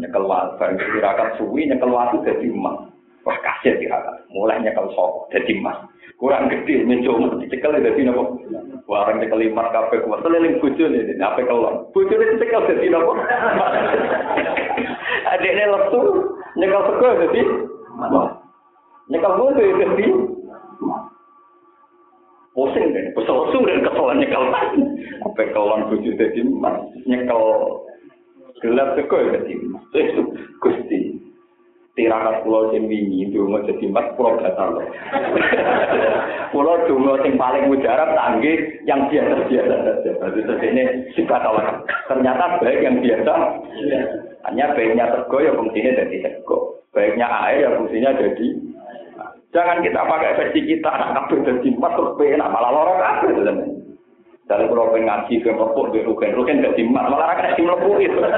Nyekel 0.00 0.24
waktu, 0.24 0.56
barang 0.56 0.76
tirakat 0.80 1.28
suwi 1.36 1.68
nyekel 1.68 1.92
waktu 1.92 2.24
jadi 2.24 2.48
emas. 2.48 2.88
Wah 3.28 3.36
kasih 3.44 3.76
tirakat, 3.76 4.24
mulai 4.32 4.56
nyekel 4.64 4.88
sok 4.96 5.28
jadi 5.36 5.52
emas. 5.60 5.84
Kurang 6.16 6.48
gede, 6.48 6.80
mencoba 6.84 7.36
dicekel 7.44 7.76
jadi 7.76 8.08
nopo. 8.08 8.40
Warang 8.88 9.20
nyekel 9.20 9.44
lima 9.44 9.68
kafe 9.68 10.00
kuat, 10.00 10.24
seliling 10.24 10.56
bucu 10.64 10.84
nih, 10.88 11.12
apa 11.20 11.44
kelon. 11.44 11.92
Bucu 11.92 12.16
ini 12.16 12.40
cekel 12.40 12.72
jadi 12.72 12.88
nopo. 12.88 13.12
Adiknya 15.36 15.76
lesu, 15.76 16.00
nyekel 16.56 16.82
sego 16.88 17.08
jadi 17.28 17.40
Nyekel 19.12 19.32
bucu 19.36 19.60
jadi 19.60 20.06
pusing 22.60 22.92
deh, 22.92 23.04
kesel 23.16 23.48
dan 23.64 23.80
keselan 23.80 24.20
nyekel. 24.20 24.44
Apa 25.24 25.42
kawan 25.56 25.88
bujuk 25.88 26.12
jadi 26.20 26.44
mas 26.44 26.76
nyekel. 27.08 27.40
Gelap 28.60 28.92
teko 29.00 29.16
ya 29.16 29.40
jadi 29.40 29.52
mas 29.72 29.84
itu 29.96 30.22
gusti. 30.60 31.00
Tirakat 31.96 32.44
pulau 32.44 32.68
sing 32.70 32.84
wingi 32.84 33.32
dungo 33.32 33.64
jadi 33.64 33.88
mas 33.88 34.12
pulau 34.20 34.36
gatal. 34.36 34.76
Loh 34.76 34.84
pulau 36.52 36.84
dungo 36.84 37.16
sing 37.24 37.40
paling 37.40 37.72
mujarab 37.72 38.12
tanggi 38.12 38.84
yang 38.84 39.08
biasa 39.08 39.48
biasa 39.48 39.74
saja. 39.80 40.10
Berarti 40.20 40.66
ini 40.68 40.82
sifat 41.16 41.40
awal 41.40 41.80
ternyata 42.12 42.60
baik 42.60 42.84
yang 42.84 43.00
biasa. 43.00 43.32
Hanya 44.44 44.76
baiknya 44.76 45.08
teko 45.08 45.36
ya 45.40 45.56
fungsinya 45.56 45.96
jadi 45.96 46.16
teko 46.28 46.80
baiknya 46.90 47.26
air 47.48 47.64
ya 47.64 47.70
fungsinya 47.78 48.10
jadi 48.18 48.46
Jangan 49.50 49.82
kita 49.82 50.06
pakai 50.06 50.36
versi 50.38 50.60
kita, 50.62 50.86
anak 50.86 51.26
kabel 51.26 51.42
dan 51.42 51.56
simpat 51.66 51.90
terus 51.98 52.14
penak 52.14 52.52
malah 52.54 52.70
lorong 52.70 52.98
kabel 53.02 53.30
itu 53.34 53.54
Dari 54.46 54.66
kalau 54.66 54.90
pengen 54.90 55.06
ngaji 55.06 55.34
ke 55.46 55.50
merpuk 55.50 55.94
di 55.94 56.02
rugen, 56.02 56.34
rugen 56.34 56.62
gak 56.62 56.74
simpat 56.74 57.06
malah 57.06 57.38
akan 57.38 57.54
di 57.54 57.62
merpuk 57.66 57.98
itu. 57.98 58.18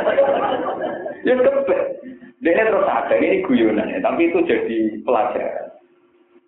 Ya 1.22 1.38
kebe. 1.38 1.76
Dia 2.42 2.66
terus 2.66 2.82
ada 2.82 3.14
ini 3.14 3.46
guyonan 3.46 3.94
ya, 3.94 4.02
tapi 4.02 4.26
itu 4.26 4.42
jadi 4.42 4.98
pelajaran. 5.06 5.70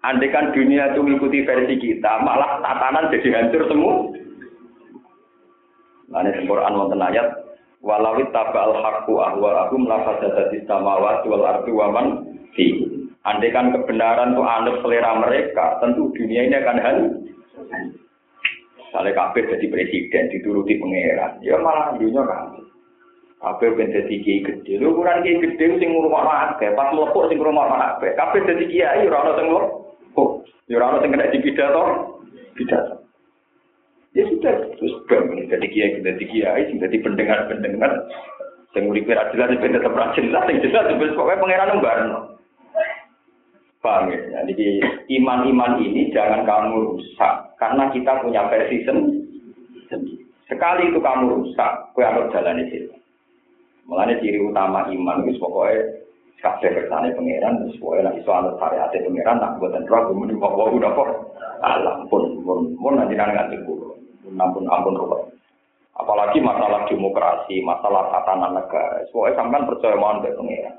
Andai 0.02 0.34
kan 0.34 0.50
dunia 0.50 0.90
itu 0.90 1.00
mengikuti 1.00 1.46
versi 1.46 1.78
kita, 1.78 2.26
malah 2.26 2.58
tatanan 2.58 3.08
jadi 3.14 3.28
hancur 3.38 3.70
semua. 3.70 4.10
Nah, 6.10 6.26
ini 6.26 6.44
Quran 6.50 6.74
wonten 6.74 6.98
ayat 6.98 7.46
walawit 7.80 8.28
tabal 8.34 8.74
haqqu 8.82 9.14
ahwa 9.16 9.70
ahum 9.70 9.86
la 9.86 10.02
fasadati 10.02 10.66
samawati 10.66 11.30
wal 11.30 11.46
ardi. 11.46 12.83
Andai 13.24 13.56
kan 13.56 13.72
kebenaran 13.72 14.36
itu 14.36 14.44
anut 14.44 14.84
selera 14.84 15.16
mereka, 15.16 15.80
tentu 15.80 16.12
dunia 16.12 16.44
ini 16.44 16.60
akan 16.60 16.76
hancur. 16.76 17.12
Misalnya 18.76 19.16
kabeh 19.16 19.42
jadi 19.48 19.66
presiden, 19.72 20.28
dituruti 20.28 20.76
pangeran, 20.76 21.40
ya 21.40 21.56
malah 21.56 21.96
dunia 21.96 22.20
kan. 22.20 22.52
Kabeh 23.40 23.76
ben 23.80 23.96
dadi 23.96 24.20
kiai 24.20 24.44
gede. 24.44 24.76
Lho 24.76 24.92
ukuran 24.92 25.24
kiai 25.24 25.40
gede 25.40 25.80
sing 25.80 25.88
ngurungokno 25.96 26.32
akeh, 26.32 26.68
pas 26.76 26.92
mlepuk 26.92 27.32
sing 27.32 27.40
ngurungokno 27.40 27.76
akeh. 27.76 28.12
Kabeh 28.12 28.40
dadi 28.44 28.64
kiai 28.68 29.08
ora 29.08 29.20
ono 29.24 29.32
sing 29.40 29.46
mlepuk. 29.48 30.30
Ya 30.68 30.76
ora 30.76 30.92
ono 30.92 30.98
sing 31.00 31.10
kena 31.12 31.32
dipidato. 31.32 31.82
Pidato. 32.56 32.94
Ya 34.14 34.22
sudah, 34.30 34.54
terus 34.78 34.94
bang, 35.10 35.26
jadi 35.50 35.66
kiai, 35.66 35.98
jadi 35.98 36.24
kiai, 36.30 36.70
jadi 36.70 36.96
pendengar-pendengar, 37.02 38.06
yang 38.78 38.86
uripe 38.86 39.10
ra 39.10 39.26
jelas 39.34 39.58
ben 39.58 39.74
tetep 39.74 39.90
ra 39.90 40.14
jelas, 40.14 40.46
sing 40.46 40.62
jelas 40.62 40.86
pangeran 41.18 41.82
barno. 41.82 42.33
Paham 43.84 44.08
ya? 44.08 44.40
Jadi 44.48 44.80
iman-iman 45.20 45.76
ini 45.76 46.08
jangan 46.08 46.48
kamu 46.48 46.96
rusak 46.96 47.52
karena 47.60 47.92
kita 47.92 48.24
punya 48.24 48.48
versi 48.48 48.80
sendiri. 48.88 50.24
Sekali 50.48 50.88
itu 50.88 51.04
kamu 51.04 51.28
rusak, 51.28 51.92
kue 51.92 52.00
harus 52.00 52.32
jalan 52.32 52.64
itu. 52.64 52.88
Mulanya 53.84 54.16
ciri 54.24 54.40
utama 54.40 54.88
iman 54.88 55.28
itu 55.28 55.36
pokoknya 55.36 56.04
kabeh 56.44 56.76
kersane 56.76 57.16
pangeran 57.16 57.56
terus 57.64 57.80
pokoknya 57.80 58.12
nek 58.12 58.16
iso 58.20 58.30
anut 58.36 58.60
syariat 58.60 58.92
pangeran 58.92 59.40
nak 59.40 59.56
buatan 59.56 59.88
roh 59.88 60.02
kemudian 60.12 60.36
bawa 60.36 60.64
udah 60.68 60.90
kok 60.92 61.10
alam 61.64 61.98
pun 62.12 62.22
pun 62.44 62.76
pun 62.76 62.92
nanti 63.00 63.16
nang 63.16 63.32
nganti 63.32 63.56
kulo 63.64 63.96
ampun 64.28 64.68
ampun 64.68 64.92
roh 64.92 65.24
apalagi 65.96 66.44
masalah 66.44 66.84
demokrasi 66.84 67.64
masalah 67.64 68.12
tatanan 68.12 68.60
negara 68.60 69.00
pokoknya 69.08 69.40
sampean 69.40 69.64
percaya 69.64 69.96
mohon 69.96 70.20
be 70.20 70.36
pangeran 70.36 70.76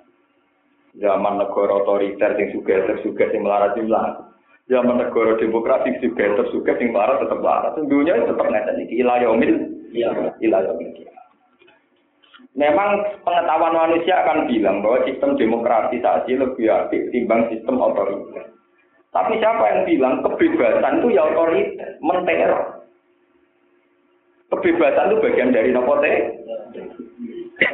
zaman 0.99 1.41
negara 1.41 1.83
otoriter 1.83 2.31
yang 2.39 2.49
suka 2.55 2.75
tersuka 2.87 3.27
yang 3.31 3.43
melarat 3.43 3.75
jumlah 3.75 4.05
zaman 4.71 4.97
negara 4.97 5.37
demokrasi 5.37 5.99
juga 6.01 6.25
tersuka 6.39 6.73
yang 6.79 6.95
melarat 6.95 7.17
tetap 7.21 7.39
melarat 7.39 7.73
dunia 7.77 8.13
tetap 8.23 8.47
ngeten 8.47 8.83
iki 8.87 8.95
ilayomil 9.03 9.55
ilayomil 10.41 10.91
Memang 12.55 13.19
pengetahuan 13.27 13.75
manusia 13.75 14.15
akan 14.23 14.47
bilang 14.47 14.79
bahwa 14.79 15.03
sistem 15.03 15.35
demokratisasi 15.35 16.39
lebih 16.39 16.71
aktif 16.71 17.11
timbang 17.11 17.51
sistem 17.51 17.83
otoriter. 17.83 18.47
Tapi 19.11 19.43
siapa 19.43 19.63
yang 19.75 19.81
bilang 19.83 20.23
kebebasan 20.23 21.03
itu 21.03 21.19
ya 21.19 21.27
otoriter, 21.35 21.99
menteror. 21.99 22.79
Kebebasan 24.55 25.11
itu 25.11 25.19
bagian 25.19 25.51
dari 25.51 25.75
nopo 25.75 25.99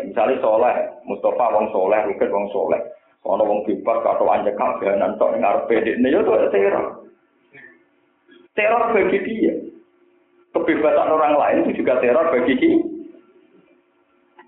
Misalnya 0.02 0.42
soleh, 0.42 0.76
Mustafa 1.06 1.46
wong 1.54 1.70
soleh, 1.70 2.02
Rukit 2.10 2.30
wong 2.34 2.50
soleh. 2.50 2.82
Ono 3.22 3.44
wong 3.46 3.62
bebas 3.70 4.02
atau 4.02 4.26
anjek 4.26 4.58
kabanan 4.58 5.14
tok 5.22 5.38
ning 5.38 5.46
arep 5.46 5.70
ini 5.70 6.10
ya 6.10 6.26
itu 6.26 6.32
teror. 6.50 6.86
Teror 8.58 8.84
bagi 8.98 9.20
dia. 9.22 9.54
Kebebasan 10.52 11.10
orang 11.14 11.38
lain 11.38 11.58
itu 11.70 11.86
juga 11.86 12.02
teror 12.02 12.34
bagi 12.34 12.58
dia. 12.58 12.82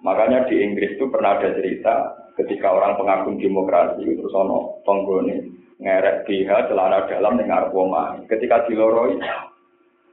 Makanya 0.04 0.50
di 0.52 0.60
Inggris 0.60 1.00
itu 1.00 1.08
pernah 1.08 1.40
ada 1.40 1.56
cerita 1.56 1.96
ketika 2.36 2.76
orang 2.76 3.00
pengagum 3.00 3.40
demokrasi 3.40 4.04
terus 4.04 4.36
ono 4.36 4.84
tonggone 4.84 5.48
ngerek 5.80 6.28
BH 6.28 6.50
celana 6.68 7.08
dalam 7.08 7.40
dengan 7.40 7.70
arpoma. 7.70 8.20
Ketika 8.28 8.68
diloroi 8.68 9.22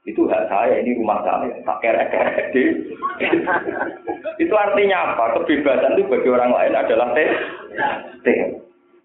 itu 0.08 0.24
hak 0.32 0.48
saya, 0.48 0.80
ini 0.80 0.96
rumah 0.96 1.20
saya, 1.20 1.52
tak 1.60 1.78
kerek-kerek 1.84 2.56
itu 4.40 4.54
artinya 4.56 5.12
apa? 5.12 5.36
Kebebasan 5.36 6.00
itu 6.00 6.08
bagi 6.08 6.28
orang 6.32 6.56
lain 6.56 6.72
adalah 6.72 7.12
teh. 7.12 7.28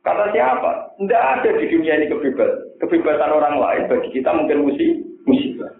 Kata 0.06 0.32
siapa? 0.32 0.96
Tidak 0.96 1.24
ada 1.36 1.50
di 1.60 1.66
dunia 1.68 2.00
ini 2.00 2.08
kebebasan. 2.08 2.80
Kebebasan 2.80 3.32
orang 3.36 3.60
lain 3.60 3.90
bagi 3.92 4.10
kita 4.16 4.32
mungkin 4.32 4.72
musibah. 5.28 5.72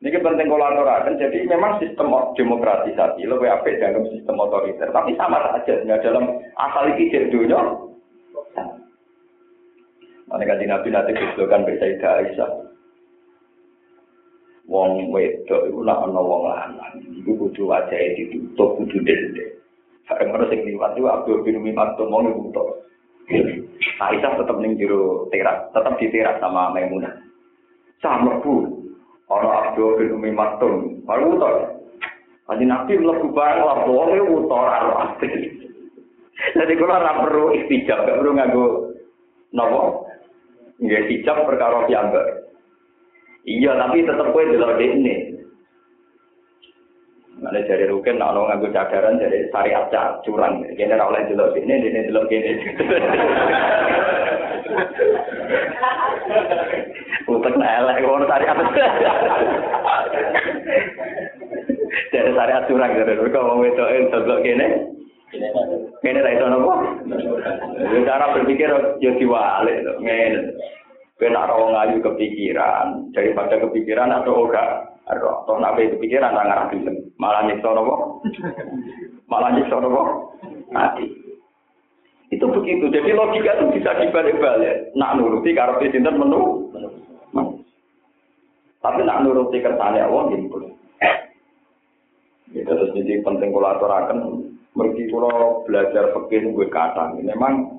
Ini 0.00 0.16
penting 0.16 0.48
kolaborasi. 0.48 1.20
Jadi 1.20 1.44
memang 1.44 1.76
sistem 1.76 2.08
demokratisasi 2.32 3.20
lebih 3.20 3.52
apik 3.52 3.76
dalam 3.84 4.08
sistem 4.08 4.40
otoriter. 4.40 4.88
Tapi 4.88 5.12
sama 5.20 5.44
saja 5.52 5.76
ya, 5.84 6.00
dalam 6.00 6.40
asal 6.56 6.88
iki 6.96 7.12
dunia. 7.28 7.60
Kan 10.30 10.40
Nabi 10.40 10.88
nanti 10.88 11.12
kesulitan 11.12 11.68
bersaidah 11.68 12.12
Aisyah. 12.22 12.69
Wong 14.70 15.10
wedok 15.10 15.66
itu 15.66 15.82
nak 15.82 16.06
ana 16.06 16.22
wong 16.22 16.46
lanang. 16.46 16.94
Iku 17.18 17.34
kudu 17.34 17.66
wajahe 17.66 18.14
ditutup 18.14 18.78
kudu 18.78 19.02
dende. 19.02 19.58
Bareng 20.06 20.30
ora 20.30 20.46
sing 20.46 20.62
liwat 20.62 20.94
itu 20.94 21.10
Abdul 21.10 21.42
bin 21.42 21.58
Umi 21.58 21.74
Maktum 21.74 22.06
mau 22.06 22.22
nutup. 22.22 22.86
Aisyah 23.98 24.32
tetap 24.38 24.56
ning 24.62 24.78
jero 24.78 25.26
teras, 25.34 25.70
tetap 25.74 25.98
di 25.98 26.06
teras 26.14 26.38
sama 26.38 26.70
Maimunah. 26.70 27.18
Sama 27.98 28.38
bu, 28.42 28.66
Ono 29.26 29.48
Abdul 29.50 29.98
bin 29.98 30.14
Umi 30.18 30.30
Maktum, 30.30 31.02
baru 31.02 31.34
utor. 31.34 31.54
Kaji 32.50 32.66
Nabi 32.66 32.98
melebu 32.98 33.30
barang 33.30 33.62
lah, 33.62 33.78
boleh 33.86 34.18
utor 34.22 34.66
arwah. 34.66 35.14
Jadi 36.58 36.72
kalau 36.74 36.98
ora 36.98 37.12
perlu 37.26 37.44
istijab, 37.58 38.06
gak 38.06 38.18
perlu 38.18 38.34
nganggo 38.34 38.66
nopo. 39.54 40.10
Nggak 40.82 41.02
istijab 41.06 41.46
perkara 41.46 41.86
piyambak. 41.86 42.39
Iya, 43.48 43.72
tapi 43.72 44.04
tetap 44.04 44.36
kue 44.36 44.44
delok 44.44 44.76
ini. 44.76 45.32
Mana 47.40 47.64
dari 47.64 47.88
rukin, 47.88 48.20
nak 48.20 48.36
lo 48.36 48.44
nganggo 48.44 48.68
cadaran 48.68 49.16
dari 49.16 49.48
syariat 49.48 49.88
curang. 50.28 50.60
Kini 50.76 50.92
ora 50.92 51.08
oleh 51.08 51.24
delok 51.24 51.56
ini, 51.56 51.72
ini 51.72 52.04
delok 52.04 52.28
ini. 52.28 52.52
Utek 57.32 57.54
elek 57.56 57.96
ngono 58.04 58.28
syariat. 58.28 58.60
Dari 62.12 62.30
syariat 62.36 62.68
curang 62.68 62.92
dari 62.92 63.16
kok 63.16 63.40
wong 63.40 63.64
wedoke 63.64 64.12
delok 64.12 64.44
kene. 64.44 64.66
Kene 66.04 66.20
ra 66.20 66.36
iso 66.36 66.44
nopo? 66.44 66.72
Cara 68.04 68.36
berpikir 68.36 68.68
yo 69.00 69.10
diwalik 69.16 69.80
to. 69.80 69.92
Ben 71.20 71.36
ora 71.36 71.52
wong 71.52 71.76
ayu 71.76 72.00
kepikiran, 72.00 73.12
daripada 73.12 73.60
kepikiran 73.60 74.08
atau 74.08 74.48
ora. 74.48 74.88
Atau 75.04 75.44
toh 75.44 75.60
nabe 75.60 75.92
kepikiran 75.92 76.32
ra 76.32 76.48
ngarah 76.48 76.72
Malah 77.20 77.44
nyiksa 77.44 77.68
nopo? 77.76 78.24
Malah 79.28 79.52
nyiksa 79.52 79.76
nopo? 79.84 80.32
Mati. 80.72 81.04
Itu 82.32 82.48
begitu. 82.48 82.88
Jadi 82.88 83.12
logika 83.12 83.58
itu 83.58 83.76
bisa 83.76 84.00
dibalik-balik. 84.00 84.96
Nak 84.96 85.20
nuruti 85.20 85.52
karena 85.52 85.82
sinten 85.92 86.16
menu. 86.16 86.72
Tapi 88.80 89.04
nak 89.04 89.20
nuruti 89.20 89.60
kersane 89.60 90.00
Allah 90.00 90.24
gitu. 90.32 90.72
Ya, 92.50 92.66
terus 92.66 92.90
jadi 92.98 93.22
penting 93.22 93.54
kalau 93.54 93.70
aturakan 93.70 94.18
mergi 94.74 95.06
belajar 95.66 96.10
fikih 96.16 96.50
gue 96.50 96.66
kata 96.66 97.14
memang 97.22 97.78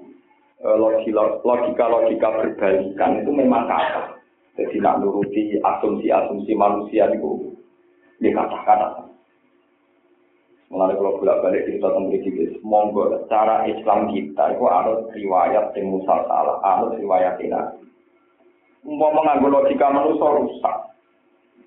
logika-logika 0.62 2.28
berbalikan 2.30 3.12
itu 3.22 3.32
memang 3.34 3.66
kata. 3.66 4.22
Jadi 4.60 4.78
nak 4.84 5.02
nuruti 5.02 5.58
asumsi-asumsi 5.58 6.54
manusia 6.54 7.10
itu 7.10 7.56
dia 8.22 8.36
kata-kata. 8.36 9.10
Mengenai 10.72 10.96
kalau 10.96 11.20
bolak 11.20 11.42
balik 11.44 11.68
cerita 11.68 11.92
tentang 11.92 12.16
gitu, 12.16 12.56
monggo 12.64 13.28
cara 13.28 13.68
Islam 13.68 14.08
kita 14.16 14.56
itu 14.56 14.64
harus 14.72 15.04
riwayat 15.12 15.76
yang 15.76 15.92
musal 15.92 16.24
harus 16.64 16.96
riwayat 16.96 17.36
ini. 17.44 17.60
Mau 18.88 19.12
mengambil 19.12 19.62
logika 19.62 19.92
manusia 19.92 20.32
rusak. 20.32 20.76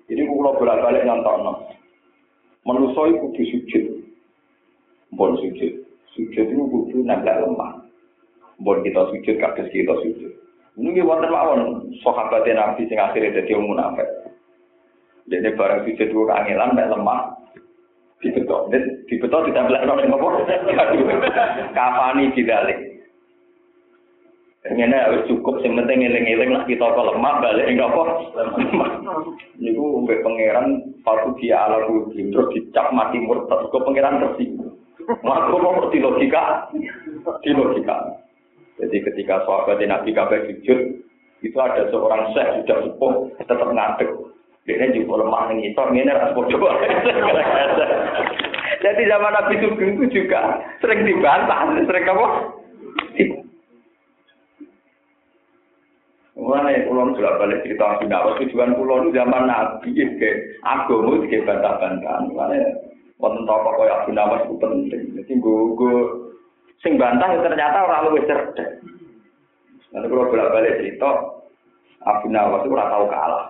Jadi 0.09 0.25
kalau 0.25 0.57
bolak 0.57 0.81
balik 0.81 1.05
nonton, 1.05 1.69
manusia 2.65 3.01
itu 3.13 3.17
kudu 3.29 3.43
sujud, 3.45 3.85
bon 5.13 5.37
sujud, 5.37 5.73
sujud 6.17 6.45
itu 6.49 6.63
kudu 6.65 6.97
nempel 7.05 7.45
lemah. 7.45 7.84
Bon 8.63 8.79
kita 8.83 9.11
sujud, 9.11 9.35
kades 9.35 9.67
kita 9.71 9.93
sujud. 9.99 10.31
Ini 10.75 11.03
wonten 11.03 11.31
mawon 11.31 11.91
sahabat 12.03 12.47
Nabi 12.47 12.87
sing 12.87 12.99
akhirnya 12.99 13.39
dadi 13.39 13.55
wong 13.55 13.75
munafik. 13.75 14.07
Jadi 15.31 15.55
barang 15.55 15.83
sujud 15.87 16.07
ku 16.11 16.27
kangelan 16.27 16.75
mek 16.75 16.91
lemah, 16.91 17.35
dibetok 18.23 18.71
dibetok 19.07 19.45
ditempel 19.49 19.75
nang 19.83 19.99
apa 20.01 20.27
kafani 21.77 22.33
didalik 22.33 22.79
Ini 24.65 24.81
harus 24.89 25.29
cukup, 25.29 25.61
yang 25.61 25.77
penting 25.77 26.01
ngiling-ngiling 26.01 26.57
lah 26.57 26.65
kita 26.65 26.89
kalau 26.89 27.13
lemah 27.13 27.37
balik 27.37 27.69
enggak 27.69 27.85
apa. 27.85 28.03
Niku 29.61 30.01
mbek 30.01 30.25
pangeran 30.25 30.89
waktu 31.05 31.37
dia 31.37 31.69
ala 31.69 31.85
budi 31.85 32.33
terus 32.33 32.49
dicap 32.49 32.89
mati 32.89 33.21
murtad 33.21 33.69
kok 33.69 33.85
pangeran 33.85 34.25
tersinggung. 34.25 34.73
Maka 35.21 35.53
mau 35.53 35.85
di 35.93 36.01
logika, 36.01 36.73
di 37.45 37.53
logika. 37.53 38.24
Jadi 38.75 38.97
ketika 39.07 39.47
sahabat 39.47 39.79
Nabi 39.79 40.11
kabeh 40.11 40.51
sujud, 40.51 40.79
itu 41.43 41.57
ada 41.61 41.87
seorang 41.93 42.31
syekh 42.35 42.63
sudah 42.63 42.77
sepuh 42.89 43.13
tetap 43.39 43.69
ngadeg. 43.71 44.09
Dia 44.65 44.89
juga 44.91 45.21
lemah 45.21 45.53
nih, 45.53 45.71
itu 45.71 45.81
ini 45.93 46.09
harus 46.09 46.33
bodoh. 46.33 46.57
Jadi 48.85 49.01
zaman 49.09 49.33
Nabi 49.33 49.57
Sugeng 49.61 49.97
itu 49.97 50.05
juga 50.21 50.61
sering 50.77 51.05
dibantah, 51.05 51.73
sering 51.89 52.05
apa? 52.05 52.27
Mulai 56.35 56.85
pulau 56.85 57.09
sudah 57.15 57.41
balik 57.41 57.65
cerita 57.65 57.97
Nabi 57.97 58.05
Nawas 58.11 58.37
tujuan 58.43 58.77
pulau 58.77 59.01
itu 59.01 59.17
zaman 59.17 59.49
Nabi 59.49 59.89
ke 59.95 60.29
agama 60.61 61.17
ke 61.25 61.41
bantah-bantahan. 61.41 62.29
Mulai 62.29 62.61
wonten 63.17 63.47
tokoh 63.49 63.73
kaya 63.73 64.03
Abu 64.03 64.11
Nawas 64.13 64.45
itu 64.45 64.55
penting. 64.61 65.01
Jadi 65.17 65.33
gue 65.41 65.95
sing 66.81 66.99
bantah 66.99 67.29
ternyata 67.39 67.85
orang 67.85 68.11
lebih 68.11 68.23
cerdas. 68.27 68.71
Nanti 69.93 70.07
kalau 70.11 70.27
bolak 70.27 70.51
balik 70.51 70.77
cerita 70.81 71.09
Abu 72.03 72.27
Nawas 72.27 72.67
itu 72.67 72.75
ora 72.75 72.91
tahu 72.91 73.05
kalah. 73.07 73.45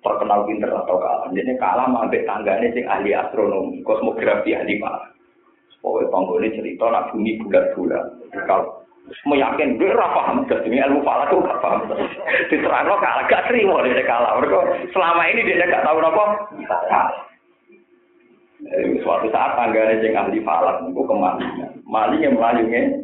Terkenal 0.00 0.48
pinter 0.48 0.70
atau 0.72 0.96
kalah. 0.96 1.28
Jadi 1.34 1.52
kalah 1.60 1.90
sampai 1.90 2.24
tangganya 2.24 2.68
sing 2.72 2.84
ahli 2.88 3.10
astronomi, 3.12 3.82
kosmografi 3.82 4.54
ahli 4.56 4.78
malah. 4.80 5.10
Pokoknya 5.80 6.12
tonggolnya 6.12 6.56
cerita 6.60 6.84
nak 6.92 7.08
bumi 7.12 7.40
bulat-bulat. 7.40 8.04
Kalau 8.44 8.80
meyakin 9.26 9.80
dia 9.80 9.90
ora 9.96 10.08
paham 10.12 10.46
dadi 10.46 10.70
ilmu 10.70 11.02
falak 11.02 11.32
tuh 11.32 11.42
gak 11.42 11.58
paham 11.58 11.82
diterangno 12.52 12.94
kalah 13.00 13.24
gak 13.26 13.42
terima 13.50 13.82
dia 13.82 14.06
kalah 14.06 14.38
mereka 14.38 14.60
selama 14.94 15.22
ini 15.26 15.40
dia 15.50 15.66
gak 15.66 15.82
tahu 15.82 15.98
apa 15.98 16.24
Eh, 18.60 19.00
suatu 19.00 19.24
saat 19.32 19.56
tanggane 19.56 20.04
sing 20.04 20.12
ahli 20.12 20.36
falak 20.44 20.84
niku 20.84 21.00
ke 21.08 21.16
mana 21.16 21.48
mali 21.90 22.22
yang 22.22 22.38
melayunya 22.38 23.02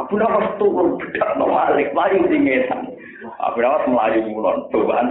Abu 0.00 0.16
Nawas 0.16 0.56
turun 0.56 0.96
bedak 1.00 1.36
no 1.36 1.52
malik 1.52 1.92
melayu 1.92 2.24
di 2.28 2.38
ngetan 2.40 2.95
Abu 3.42 3.58
Nawas 3.62 3.84
melayu 3.90 4.20
mulon 4.30 4.68
cobaan 4.70 5.10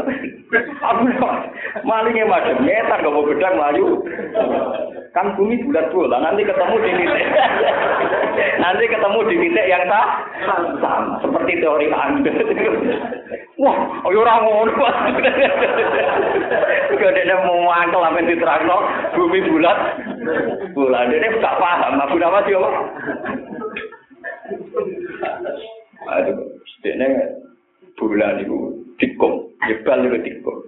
Abu 0.83 1.01
Nawas 1.09 1.51
malingnya 1.83 2.25
macam 2.27 2.63
ngetan 2.63 3.03
gak 3.03 3.13
mau 3.13 3.27
bedak 3.27 3.55
melayu. 3.55 4.01
Kan 5.15 5.31
bumi 5.39 5.63
bulat 5.63 5.87
bola 5.95 6.19
nanti 6.19 6.43
ketemu 6.43 6.75
di 6.83 6.91
titik. 6.91 7.27
Nanti 8.59 8.83
ketemu 8.91 9.19
di 9.31 9.35
titik 9.39 9.69
yang 9.71 9.83
tak 9.87 10.07
sama. 10.83 11.23
Seperti 11.23 11.63
teori 11.63 11.87
anda 11.91 12.31
wah 13.55 13.77
ayo 14.11 14.19
orang 14.19 14.43
ngono 14.43 14.85
dia 16.99 17.35
mau 17.47 17.63
mangkel 17.63 18.03
amen 18.03 18.27
diterangno 18.27 18.77
bumi 19.15 19.39
bulat. 19.47 19.77
Bulat 20.75 21.07
dia 21.11 21.31
gak 21.39 21.57
paham. 21.59 22.03
Abu 22.03 22.15
Nawas 22.19 22.47
yo 22.51 22.59
Aduh, 26.05 26.37
ini 26.85 27.07
bola 27.95 28.35
niku 28.39 28.75
dikong, 28.99 29.51
jebal 29.67 29.99
niku 30.03 30.17
dikong. 30.23 30.59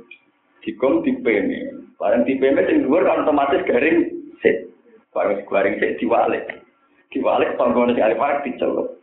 Dikong 0.63 0.95
dipeme. 1.03 1.59
Bareng 1.97 2.27
dipeme 2.27 2.61
sing 2.67 2.83
dhuwur 2.83 3.07
kan 3.07 3.23
otomatis 3.23 3.63
garing 3.65 4.11
set. 4.43 4.67
Bareng 5.15 5.43
garing 5.47 5.79
sit 5.79 5.97
diwalik. 5.99 6.43
Diwalik 7.09 7.55
panggonan 7.55 7.95
sing 7.95 8.03
arep 8.03 8.19
arep 8.19 8.43
dicelup. 8.43 8.99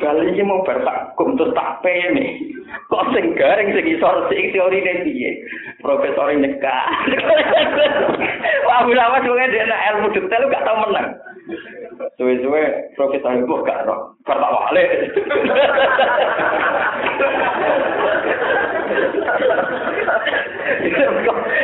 Kali 0.00 0.34
ini 0.34 0.42
mau 0.42 0.66
bertakum 0.66 1.38
terus 1.38 1.54
tak 1.54 1.78
pene. 1.84 2.40
Kok 2.90 3.14
sing 3.14 3.36
garing 3.38 3.70
sing 3.70 3.86
isor 3.86 4.26
sing 4.32 4.50
teori 4.50 4.82
ne 4.82 5.04
piye? 5.06 5.30
Profesor 5.78 6.32
nyekak. 6.34 6.86
Wah, 8.66 8.82
ulama 8.82 9.22
sing 9.22 9.30
ngene 9.30 9.76
ilmu 9.92 10.08
detail 10.16 10.50
gak 10.50 10.64
tau 10.66 10.82
menang. 10.82 11.14
Suwe-suwe 12.18 12.94
profesor 12.94 13.34
itu 13.34 13.54
gak 13.66 13.82
roh. 13.88 14.14
Kata 14.22 14.46
wale. 14.46 14.84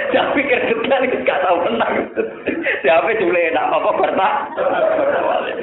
Jangan 0.09 0.31
pikir 0.35 0.59
detail 0.67 1.03
gak 1.23 1.41
tau 1.47 1.57
menang. 1.63 1.95
Siapa 2.83 3.15
cuma 3.23 3.39
enak 3.39 3.71
apa 3.71 3.91
bertak? 3.99 4.35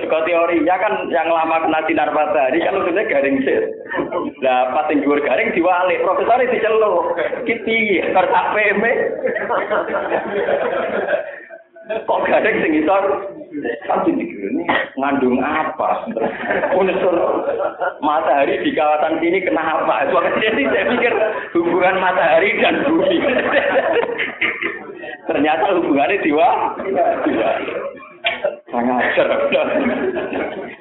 Kalau 0.06 0.24
teorinya 0.24 0.76
kan 0.78 0.94
yang 1.10 1.28
lama 1.28 1.66
kena 1.66 1.80
sinar 1.90 2.10
matahari 2.14 2.62
kan 2.62 2.78
maksudnya 2.78 3.10
garing 3.10 3.42
sih. 3.42 3.60
Nah, 4.40 4.72
pas 4.76 4.88
yang 4.94 5.02
jual 5.02 5.20
garing 5.24 5.50
diwalik, 5.52 6.04
profesor 6.06 6.40
itu 6.46 6.62
celuk. 6.62 7.18
Kiti, 7.44 8.00
bertak 8.14 8.46
PM. 8.54 8.82
Kok 11.86 12.26
garing 12.26 12.58
sing 12.66 12.74
isor? 12.82 13.04
Tapi 13.86 14.10
ini 14.18 14.26
ngandung 14.98 15.38
apa? 15.38 16.10
Unsur 16.74 17.16
matahari 18.02 18.58
di 18.66 18.74
kawasan 18.74 19.22
sini 19.22 19.46
kenapa? 19.46 20.10
Jadi 20.42 20.66
saya 20.66 20.90
pikir 20.90 21.14
hubungan 21.54 22.02
matahari 22.02 22.58
dan 22.58 22.82
bumi. 22.90 23.18
Ternyata 25.30 25.78
hubungannya 25.78 26.26
diwa. 26.26 26.50
Sangat 28.74 29.06
cerdas. 29.14 29.70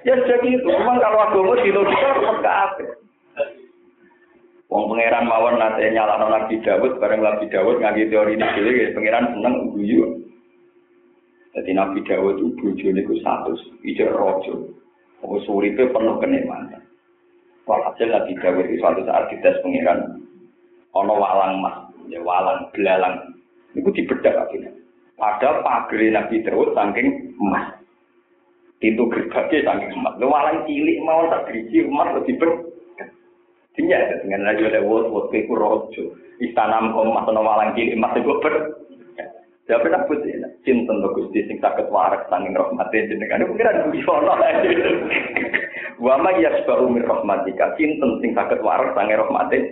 Ya 0.08 0.14
jadi 0.24 0.48
itu. 0.56 0.68
Memang 0.72 1.04
kalau 1.04 1.20
agama 1.20 1.60
di 1.60 1.68
logika 1.68 2.16
harus 2.16 2.40
kabeh. 2.40 2.88
Wong 4.72 4.88
pangeran 4.90 5.28
mawon 5.28 5.60
nate 5.60 5.86
nyalano 5.92 6.32
Nabi 6.32 6.58
Dawud 6.64 6.96
bareng 6.98 7.20
Nabi 7.20 7.46
Dawud 7.52 7.78
ngaji 7.78 8.10
teori 8.10 8.34
ini 8.34 8.46
dhewe 8.56 8.90
pangeran 8.96 9.36
seneng 9.36 9.54
guyu. 9.70 10.24
Jadi 11.54 11.70
Nabi 11.70 12.02
Dawud 12.02 12.42
itu 12.42 12.50
bojone 12.58 13.00
ku 13.06 13.14
satu, 13.22 13.54
ijek 13.86 14.10
rojo. 14.10 14.74
Apa 15.22 15.34
suripe 15.46 15.86
penuh 15.86 16.18
kenikmatan. 16.18 16.82
Walhasil 17.64 18.10
Nabi 18.10 18.34
Dawud 18.42 18.66
itu 18.66 18.82
suatu 18.82 19.06
saat 19.06 19.30
dites 19.30 19.62
pangeran 19.62 20.18
ono 20.94 21.14
walang 21.14 21.62
mas, 21.62 21.76
ya 22.10 22.18
walang 22.22 22.70
belalang 22.74 23.34
Itu 23.74 23.90
dibedak 23.90 24.34
akhirnya. 24.34 24.70
Padahal 25.14 25.62
pagri 25.62 26.10
Nabi 26.10 26.42
Dawud 26.42 26.74
saking 26.74 27.38
emas. 27.38 27.78
Pintu 28.82 29.06
gerbangnya 29.10 29.66
saking 29.66 29.90
emas. 29.94 30.14
Lu 30.18 30.30
walang 30.30 30.66
cilik 30.66 30.98
mau 31.06 31.26
tak 31.30 31.50
geriji 31.50 31.86
emas 31.86 32.18
lebih 32.18 32.38
ber. 32.38 32.50
Dia 33.74 34.06
dengan 34.22 34.54
oleh 34.54 34.82
wot 34.86 35.10
wot 35.10 35.34
ke 35.34 35.46
rojo. 35.50 36.04
Istana 36.38 36.82
emas 36.82 37.26
atau 37.26 37.42
walang 37.42 37.74
cilik 37.78 37.94
emas 37.94 38.14
itu 38.18 38.34
ber. 38.42 38.54
Ya 39.64 39.80
benar 39.80 40.04
putih, 40.04 40.44
cinta 40.60 40.92
untuk 40.92 41.16
gusti 41.16 41.40
sing 41.48 41.56
sakit 41.56 41.88
warak 41.88 42.28
saking 42.28 42.52
rahmatnya 42.52 43.08
jenengan. 43.08 43.48
Itu 43.48 43.56
kira 43.56 43.88
bisono. 43.88 44.36
Wama 46.04 46.36
yasbahu 46.36 46.92
min 46.92 47.00
rahmatika 47.08 47.72
cinta 47.80 48.04
sing 48.20 48.36
sakit 48.36 48.60
warak 48.60 48.92
saking 48.92 49.16
rahmatnya 49.16 49.64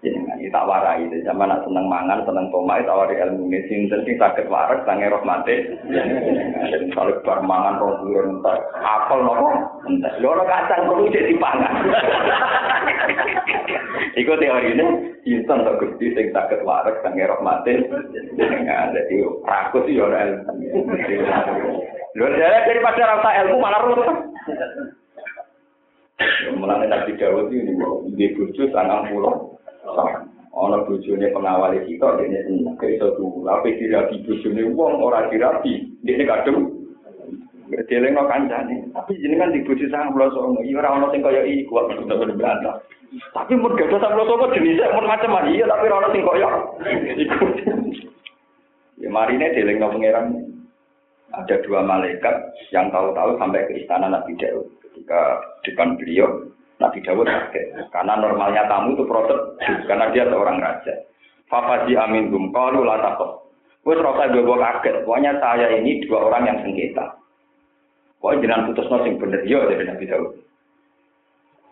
jenengan 0.00 0.40
tak 0.48 0.66
warai 0.66 1.04
itu. 1.04 1.20
Zaman 1.24 1.52
nak 1.52 1.62
seneng 1.68 1.86
mangan 1.86 2.24
seneng 2.24 2.48
tomai 2.48 2.80
tawari 2.88 3.20
ilmu 3.20 3.52
ini. 3.52 3.60
Sinten 3.68 4.00
sing 4.08 4.16
sakit 4.16 4.48
waras 4.48 4.80
sange 4.88 5.06
rahmate 5.06 5.76
jadi 6.70 6.86
kalau 6.96 7.20
bar 7.24 7.40
mangan 7.44 7.80
rong 7.80 7.96
bulan 8.04 8.40
entar 8.40 8.56
apel 8.80 9.20
nopo? 9.20 9.48
Entar 9.86 10.12
loro 10.24 10.42
kacang 10.48 10.88
perlu 10.88 11.12
jadi 11.12 11.36
pangan 11.36 11.74
Iku 14.20 14.32
teori 14.40 14.74
ini. 14.74 14.86
Sinten 15.20 15.68
tak 15.68 15.78
gusti 15.78 16.16
sing 16.16 16.32
sakit 16.32 16.64
waras 16.64 16.96
sange 17.04 17.28
rahmate 17.28 17.84
jenengan 18.40 18.96
jadi 18.96 19.16
rakus 19.44 19.84
yo 19.92 20.08
ora 20.08 20.24
ilmu. 20.24 20.80
Lho 22.16 22.26
daripada 22.34 23.02
rasa 23.06 23.28
ilmu 23.44 23.56
malah 23.62 23.82
rusak 23.86 24.16
Mulane 26.52 26.84
Nabi 26.84 27.16
Dawud 27.16 27.48
ini 27.48 27.72
di 28.12 28.28
bojo 28.36 28.68
sangang 28.74 29.08
pulau 29.08 29.56
ana 30.50 30.76
bojone 30.84 31.26
pengawal 31.30 31.72
kita 31.86 32.08
dene 32.20 32.38
seneng 32.44 32.76
iso 32.76 33.06
tuh 33.16 33.46
tapi 33.46 33.78
dirabi 33.78 34.20
bojone 34.26 34.62
wong 34.74 34.92
ora 35.00 35.30
dirabi 35.30 35.88
dene 36.04 36.24
kadung 36.26 36.80
Berdeleng 37.70 38.18
no 38.18 38.26
kancane, 38.26 38.90
tapi 38.90 39.14
jenengan 39.22 39.54
di 39.54 39.62
bojo 39.62 39.86
sang 39.94 40.10
pulau 40.10 40.26
songo, 40.34 40.58
iya 40.66 40.82
ora 40.82 40.90
ono 40.90 41.06
sing 41.14 41.22
kaya 41.22 41.46
iku 41.46 41.78
kok 41.78 42.02
bener 42.02 42.34
berbantah. 42.34 42.82
Tapi 43.30 43.54
mun 43.54 43.78
gak 43.78 43.94
sang 43.94 44.10
pulau 44.10 44.26
songo 44.26 44.50
jenisnya 44.50 44.90
mun 44.90 45.06
macam 45.06 45.38
iya 45.46 45.70
tapi 45.70 45.86
ora 45.86 46.02
ono 46.02 46.08
sing 46.10 46.26
kaya 46.26 46.48
iku. 47.14 47.46
Ya 48.98 49.06
marine 49.06 49.54
deleng 49.54 49.78
no 49.78 49.94
pangeran. 49.94 50.26
Ada 51.30 51.62
dua 51.62 51.86
malaikat 51.86 52.58
yang 52.74 52.90
tahu-tahu 52.90 53.38
sampai 53.38 53.62
ke 53.70 53.86
istana 53.86 54.10
Nabi 54.10 54.34
Daud 54.34 54.66
ketika 54.82 55.38
depan 55.62 55.94
beliau 55.94 56.26
Nabi 56.80 56.98
Dawud 57.04 57.28
kaget. 57.28 57.92
Karena 57.92 58.16
normalnya 58.16 58.64
tamu 58.66 58.96
itu 58.96 59.04
proses, 59.04 59.36
karena 59.84 60.08
dia 60.10 60.24
seorang 60.26 60.58
raja. 60.58 60.96
Fafaji 61.52 61.92
amin 61.94 62.32
gum, 62.32 62.48
kalau 62.50 62.82
latakot. 62.82 63.52
Wes 63.84 64.00
rasa 64.00 64.32
gue 64.32 64.44
kaget. 64.44 65.04
Pokoknya 65.04 65.36
saya 65.38 65.68
ini 65.76 66.00
dua 66.08 66.32
orang 66.32 66.48
yang 66.48 66.58
sengketa. 66.64 67.20
Pokoknya 68.20 68.48
jangan 68.48 68.64
putus 68.72 68.88
nosing 68.88 69.14
bener 69.20 69.40
yo 69.44 69.64
dari 69.68 69.84
Nabi 69.84 70.04
Dawud. 70.08 70.32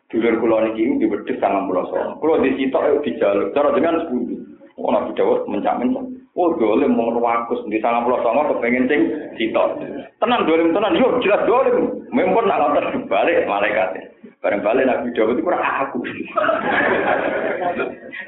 Dulur 0.08 0.34
kulo 0.40 0.56
niki 0.64 0.88
di 0.96 1.04
wedhus 1.04 1.36
sangang 1.36 1.68
pulau 1.68 1.84
soal. 1.92 2.16
Kulo 2.16 2.40
di 2.40 2.56
situ 2.56 2.72
ayo 2.72 3.04
dijaluk. 3.04 3.52
Cara 3.52 3.76
dengan 3.76 4.00
sepuluh. 4.00 4.40
Oh 4.80 4.88
Nabi 4.88 5.12
Dawud 5.12 5.44
mencak-mencak. 5.52 6.04
Oh 6.32 6.56
dolim 6.56 6.96
mau 6.96 7.12
ngewakus 7.12 7.60
di 7.68 7.76
sangang 7.84 8.08
pulau 8.08 8.24
songo 8.24 8.56
kepengen 8.56 8.88
sing 8.88 9.00
sitok. 9.36 9.84
Tenang 10.16 10.48
dolim 10.48 10.72
tenan, 10.72 10.96
yo 10.96 11.20
jelas 11.20 11.44
dolim. 11.44 12.08
Mempun 12.08 12.48
nak 12.48 12.56
ngontor 12.64 13.04
balik 13.12 13.44
malaikatnya. 13.44 14.17
Bareng 14.38 14.62
balik 14.62 14.86
Nabi 14.86 15.10
Dawud 15.18 15.34
itu 15.34 15.42
kurang 15.42 15.62
aku. 15.66 15.98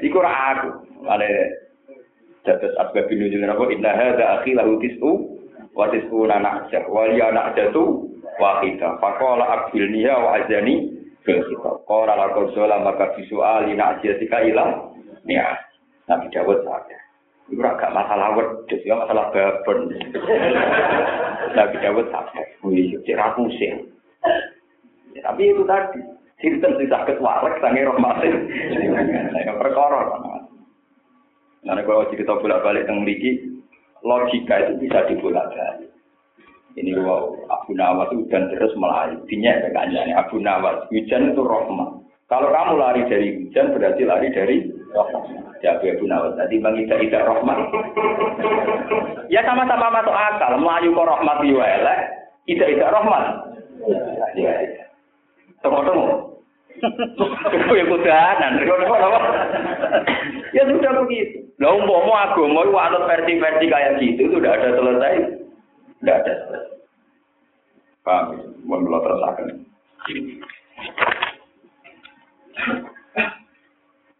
Iku 0.03 0.11
kurang 0.11 0.35
aku. 0.35 0.69
Balik 1.07 1.31
Dados 2.43 2.73
asbab 2.75 3.07
nuzul 3.07 3.45
napa 3.45 3.63
inna 3.69 3.93
hadza 3.93 4.41
akhi 4.41 4.57
lahu 4.57 4.81
tis'u 4.81 5.11
wa 5.77 5.87
tis'u 5.93 6.25
na'ja 6.25 6.89
wa 6.89 7.05
ya 7.07 7.29
na'jatu 7.31 8.11
wahida. 8.41 8.97
Faqala 8.97 9.45
akbilniha 9.69 10.13
wa 10.17 10.41
azani 10.41 10.89
fil 11.23 11.41
kitab. 11.47 11.85
Qala 11.85 12.17
laqad 12.17 12.51
zala 12.57 12.81
maka 12.81 13.13
bisuali 13.15 13.77
na'jatika 13.77 14.41
ila 14.51 14.89
ni'ah. 15.23 15.57
Nabi 16.09 16.27
Dawud 16.33 16.65
sadar. 16.65 17.01
Itu 17.51 17.61
agak 17.63 17.91
masalah 17.91 18.35
wedus, 18.35 18.81
ya 18.83 18.95
masalah 18.99 19.31
babon. 19.31 19.91
Nabi 21.57 21.75
Dawud 21.79 22.05
sadar. 22.11 22.47
Wih, 22.67 22.99
pusing. 23.37 23.91
Ya, 25.15 25.21
tapi 25.31 25.51
itu 25.51 25.63
tadi. 25.67 25.99
Sinten 26.41 26.73
sing 26.81 26.89
sakit 26.89 27.21
warek 27.21 27.61
sange 27.61 27.85
rahmatin. 27.85 28.49
Yang 29.37 29.57
perkara. 29.61 29.99
Nah, 31.61 31.77
kalau 31.85 32.09
cerita 32.09 32.33
bolak-balik 32.41 32.89
tentang 32.89 33.05
mriki, 33.05 33.61
logika 34.01 34.57
itu 34.65 34.81
bisa 34.81 35.05
dibolak-balik. 35.05 35.93
Ini 36.73 36.95
wow, 37.03 37.35
Abu 37.51 37.75
Nawas 37.75 38.09
hujan 38.15 38.47
terus 38.49 38.71
melayu. 38.79 39.19
Dinya 39.27 39.59
ya 39.59 40.23
Abu 40.23 40.39
Nawas, 40.39 40.87
hujan 40.87 41.35
itu 41.35 41.43
rahmat. 41.43 41.99
Kalau 42.31 42.47
kamu 42.47 42.79
lari 42.79 43.01
dari 43.11 43.27
hujan 43.43 43.75
berarti 43.75 44.01
lari 44.07 44.31
dari 44.31 44.57
rahmat. 44.95 45.23
Ya 45.59 45.75
Abu 45.77 46.05
Nawas, 46.07 46.39
tadi 46.39 46.63
bang 46.63 46.73
tidak 46.87 46.99
tidak 47.05 47.27
rahmat. 47.27 47.57
ya 49.27 49.43
sama-sama 49.43 49.99
masuk 49.99 50.15
akal. 50.15 50.51
Melayu 50.57 50.95
ke 50.95 51.03
rahmat 51.03 51.37
diwalek, 51.43 51.99
tidak 52.47 52.67
tidak 52.71 52.93
rahmat. 52.95 53.23
Ya, 54.39 54.53
ya. 55.61 55.69
Tunggu-tunggu. 55.69 56.17
ya 57.77 57.85
kudanan. 57.85 58.51
ya 60.57 60.63
sudah 60.65 60.91
begitu. 61.05 61.37
Lah 61.61 61.77
umpama 61.77 62.33
agama 62.33 62.65
itu 62.65 62.73
ada 62.73 62.99
versi-versi 63.05 63.65
kayak 63.69 64.01
gitu 64.01 64.21
itu 64.25 64.35
udah 64.41 64.51
ada 64.57 64.69
selesai. 64.73 65.13
Tidak 66.01 66.15
ada 66.25 66.33
selesai. 66.33 66.73
Paham? 68.01 68.57
Mohon 68.65 68.81
belum 68.89 69.01
terasakan. 69.05 69.47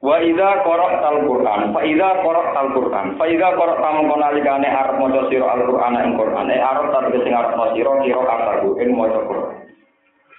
Wa 0.02 0.18
idza 0.18 0.50
qara'tal 0.66 1.30
Qur'an, 1.30 1.62
fa 1.78 1.82
idza 1.86 2.10
qara'tal 2.26 2.70
Qur'an, 2.74 3.08
fa 3.22 3.26
idza 3.30 3.54
qara'ta 3.54 3.88
mongko 4.02 4.16
nalikane 4.18 4.66
arep 4.66 4.98
maca 4.98 5.30
sira 5.30 5.46
Al-Qur'an 5.54 5.94
ing 6.02 6.18
Qur'an, 6.18 6.50
arep 6.50 6.86
ta 6.90 7.06
sing 7.06 7.34
arep 7.34 7.54
maca 7.54 7.74
sira 7.78 7.94
kira 8.02 8.22
kataku 8.26 8.82
ing 8.82 8.98
maca 8.98 9.22
Qur'an. 9.30 9.51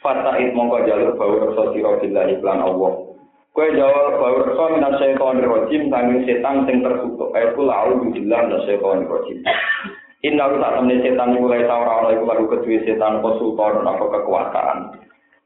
Fata'id 0.03 0.51
mongko 0.59 0.83
jalur 0.83 1.15
bau 1.15 1.39
rasa 1.39 1.71
sira 1.71 1.95
billahi 2.03 2.43
lan 2.43 2.59
Allah. 2.59 2.93
Kowe 3.55 3.69
jawab 3.71 4.19
bau 4.19 4.37
rasa 4.43 4.65
minas 4.75 4.99
syaitan 4.99 5.39
rajim 5.39 5.83
sanging 5.95 6.27
setan 6.27 6.67
sing 6.67 6.83
tertutup. 6.83 7.31
Aku 7.31 7.63
lau 7.63 8.03
billah 8.11 8.41
minas 8.51 8.67
syaitan 8.67 9.07
rajim. 9.07 9.39
Inna 10.27 10.51
lu 10.51 10.59
tak 10.59 10.75
temen 10.79 11.03
setan 11.07 11.39
mulai 11.39 11.67
tau 11.71 11.83
ora 11.87 12.15
iku 12.15 12.25
lagu 12.27 12.47
setan 12.87 13.23
konsultan 13.23 13.87
apa 13.87 14.05
kekuasaan. 14.07 14.79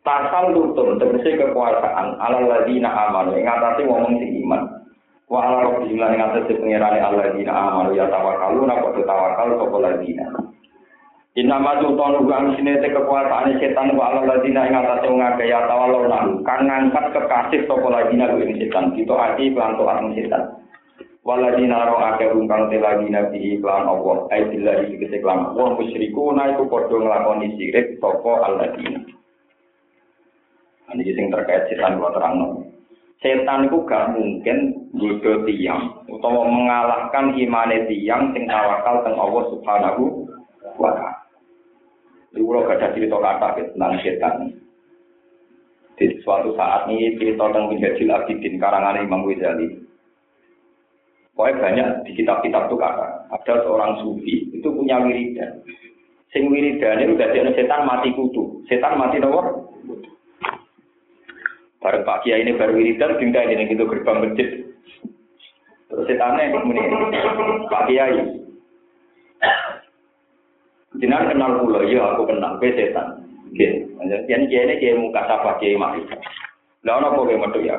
Tasal 0.01 0.57
tutun 0.57 1.01
tegese 1.01 1.37
kekuasaan 1.37 2.17
ala 2.17 2.41
ladina 2.45 2.89
aman 2.89 3.37
ing 3.37 3.45
atase 3.45 3.85
ngomong 3.85 4.17
sing 4.17 4.41
iman. 4.41 4.69
Wa 5.29 5.43
ala 5.45 5.57
rabbihim 5.69 6.01
lan 6.01 6.17
ing 6.17 6.23
atase 6.25 6.57
pangerane 6.57 7.01
alladzina 7.03 7.53
amanu 7.53 7.93
ya 7.93 8.09
tawakkalu 8.09 8.65
napa 8.65 8.89
tawakal 9.05 9.49
sapa 9.61 9.77
ladina. 9.85 10.25
Inna 11.37 11.61
maju 11.61 11.93
tonu 12.01 12.24
kang 12.24 12.57
sine 12.57 12.80
te 12.80 12.89
kekuasaan 12.89 13.61
setan 13.61 13.93
wa 13.93 14.09
ala 14.09 14.24
ladina 14.24 14.64
ing 14.64 14.72
atase 14.72 15.05
wong 15.05 15.20
akeh 15.20 15.53
ya 15.53 15.68
tawallu 15.68 16.09
nang 16.09 16.41
kang 16.49 16.64
ngangkat 16.64 17.12
kekasih 17.12 17.61
sapa 17.68 17.93
ladina 17.93 18.32
kuwi 18.32 18.57
setan 18.57 18.97
kita 18.97 19.12
ati 19.12 19.53
lan 19.53 19.76
to 19.76 19.84
setan. 20.16 20.43
Waladina 21.28 21.93
ro 21.93 22.01
akeh 22.01 22.32
kang 22.49 22.72
te 22.72 22.80
ladina 22.80 23.28
bi 23.28 23.53
iklan 23.53 23.84
Allah 23.84 24.24
ai 24.32 24.49
billahi 24.49 24.97
iki 24.97 25.12
seklam 25.12 25.53
wong 25.53 25.76
musyriku 25.76 26.32
na 26.32 26.57
iku 26.57 26.72
padha 26.72 26.97
nglakoni 27.05 27.53
sirik 27.61 28.01
sapa 28.01 28.32
alladzina. 28.49 29.05
Ini 30.89 31.05
sing 31.05 31.28
terkait 31.28 31.68
setan 31.68 32.01
kula 32.01 32.16
terangno. 32.16 32.64
Setan 33.20 33.68
itu 33.68 33.84
gak 33.84 34.16
mungkin 34.16 34.89
godho 34.97 35.45
tiang 35.45 36.01
utawa 36.09 36.49
mengalahkan 36.49 37.37
imane 37.37 37.84
tiang 37.93 38.32
sing 38.32 38.49
tawakal 38.49 39.05
teng 39.05 39.20
Allah 39.20 39.45
Subhanahu 39.53 40.24
wa 40.80 40.97
taala. 40.97 41.26
Jadi 42.37 42.45
kalau 42.45 42.68
gak 42.68 42.76
ada 42.76 42.93
cerita 42.93 43.16
kata 43.16 43.49
tentang 43.72 43.97
setan. 44.05 44.34
Di 45.97 46.05
suatu 46.20 46.53
saat 46.53 46.84
ini 46.93 47.16
cerita 47.16 47.49
tentang 47.49 47.72
Minhajul 47.72 48.12
Abidin 48.12 48.61
karangan 48.61 49.01
Imam 49.01 49.24
Ghazali. 49.24 49.80
Pokoknya 51.32 51.57
banyak 51.64 51.89
di 52.05 52.12
kitab-kitab 52.20 52.68
itu 52.68 52.76
kata. 52.76 53.32
Ada 53.32 53.64
seorang 53.64 54.05
sufi 54.05 54.53
itu 54.53 54.68
punya 54.68 55.01
wiridan. 55.01 55.64
Sing 56.28 56.53
wiridan 56.53 57.01
itu 57.01 57.16
dari 57.16 57.41
setan 57.57 57.89
mati 57.89 58.12
kutu. 58.12 58.61
Setan 58.68 59.01
mati 59.01 59.16
nomor. 59.16 59.72
Bareng 61.80 62.05
Pak 62.05 62.20
Kiai 62.20 62.45
ini 62.45 62.53
baru 62.53 62.76
wiridan, 62.76 63.16
tinggal 63.16 63.49
ini 63.49 63.64
gitu 63.72 63.89
gerbang 63.89 64.28
masjid. 64.28 64.49
Terus 65.89 66.05
setannya 66.05 66.53
ini, 66.53 66.84
Pak 67.72 67.84
Kiai, 67.89 68.20
Jenengan 70.95 71.34
kenal 71.34 71.53
kula, 71.66 71.82
iya 71.82 72.14
aku 72.14 72.30
kenal, 72.30 72.62
kowe 72.62 72.70
setan. 72.70 73.26
Nggih. 73.51 73.91
Ini 74.30 74.74
kiye 74.78 74.95
muka 74.95 75.26
sapa 75.26 75.59
kiye 75.59 75.74
mati. 75.74 76.07
Lah 76.87 77.03
ono 77.03 77.26
apa 77.26 77.59
ya? 77.59 77.76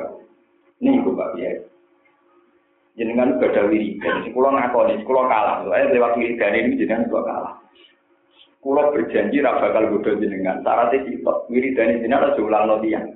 Niku 0.78 1.16
Pak 1.16 1.34
Kiai. 1.34 1.58
Jenengan 2.98 3.38
badha 3.38 3.70
wiridan, 3.70 4.26
sing 4.26 4.34
kula 4.34 4.50
ngakoni, 4.54 5.06
kula 5.06 5.30
kalah. 5.30 5.62
Eh 5.70 5.90
lewat 5.94 6.18
wiridan 6.18 6.54
ini 6.54 6.78
jenengan 6.78 7.06
kula 7.06 7.22
kalah. 7.26 7.54
Kula 8.58 8.90
berjanji 8.90 9.38
ra 9.38 9.58
bakal 9.62 9.86
godho 9.86 10.18
jenengan. 10.18 10.66
Syaratnya 10.66 11.06
sitok, 11.06 11.46
wiridan 11.46 12.02
jenengan 12.02 12.34
aja 12.34 12.42
ulangno 12.42 12.82
tiyang. 12.82 13.06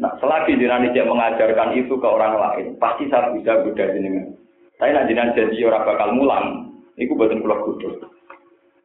Nah, 0.00 0.16
selagi 0.16 0.56
jenengan 0.56 0.88
tidak 0.88 1.12
mengajarkan 1.12 1.76
itu 1.76 1.94
ke 2.00 2.08
orang 2.08 2.40
lain, 2.40 2.66
pasti 2.80 3.04
saya 3.12 3.36
bisa 3.36 3.60
godho 3.68 3.84
jenengan. 3.84 4.32
Tapi 4.80 4.96
nak 4.96 5.06
jenengan 5.12 5.36
janji 5.36 5.60
ora 5.60 5.84
bakal 5.84 6.16
mulang, 6.16 6.72
iku 6.96 7.12
boten 7.12 7.44
kula 7.44 7.56
godho. 7.68 8.00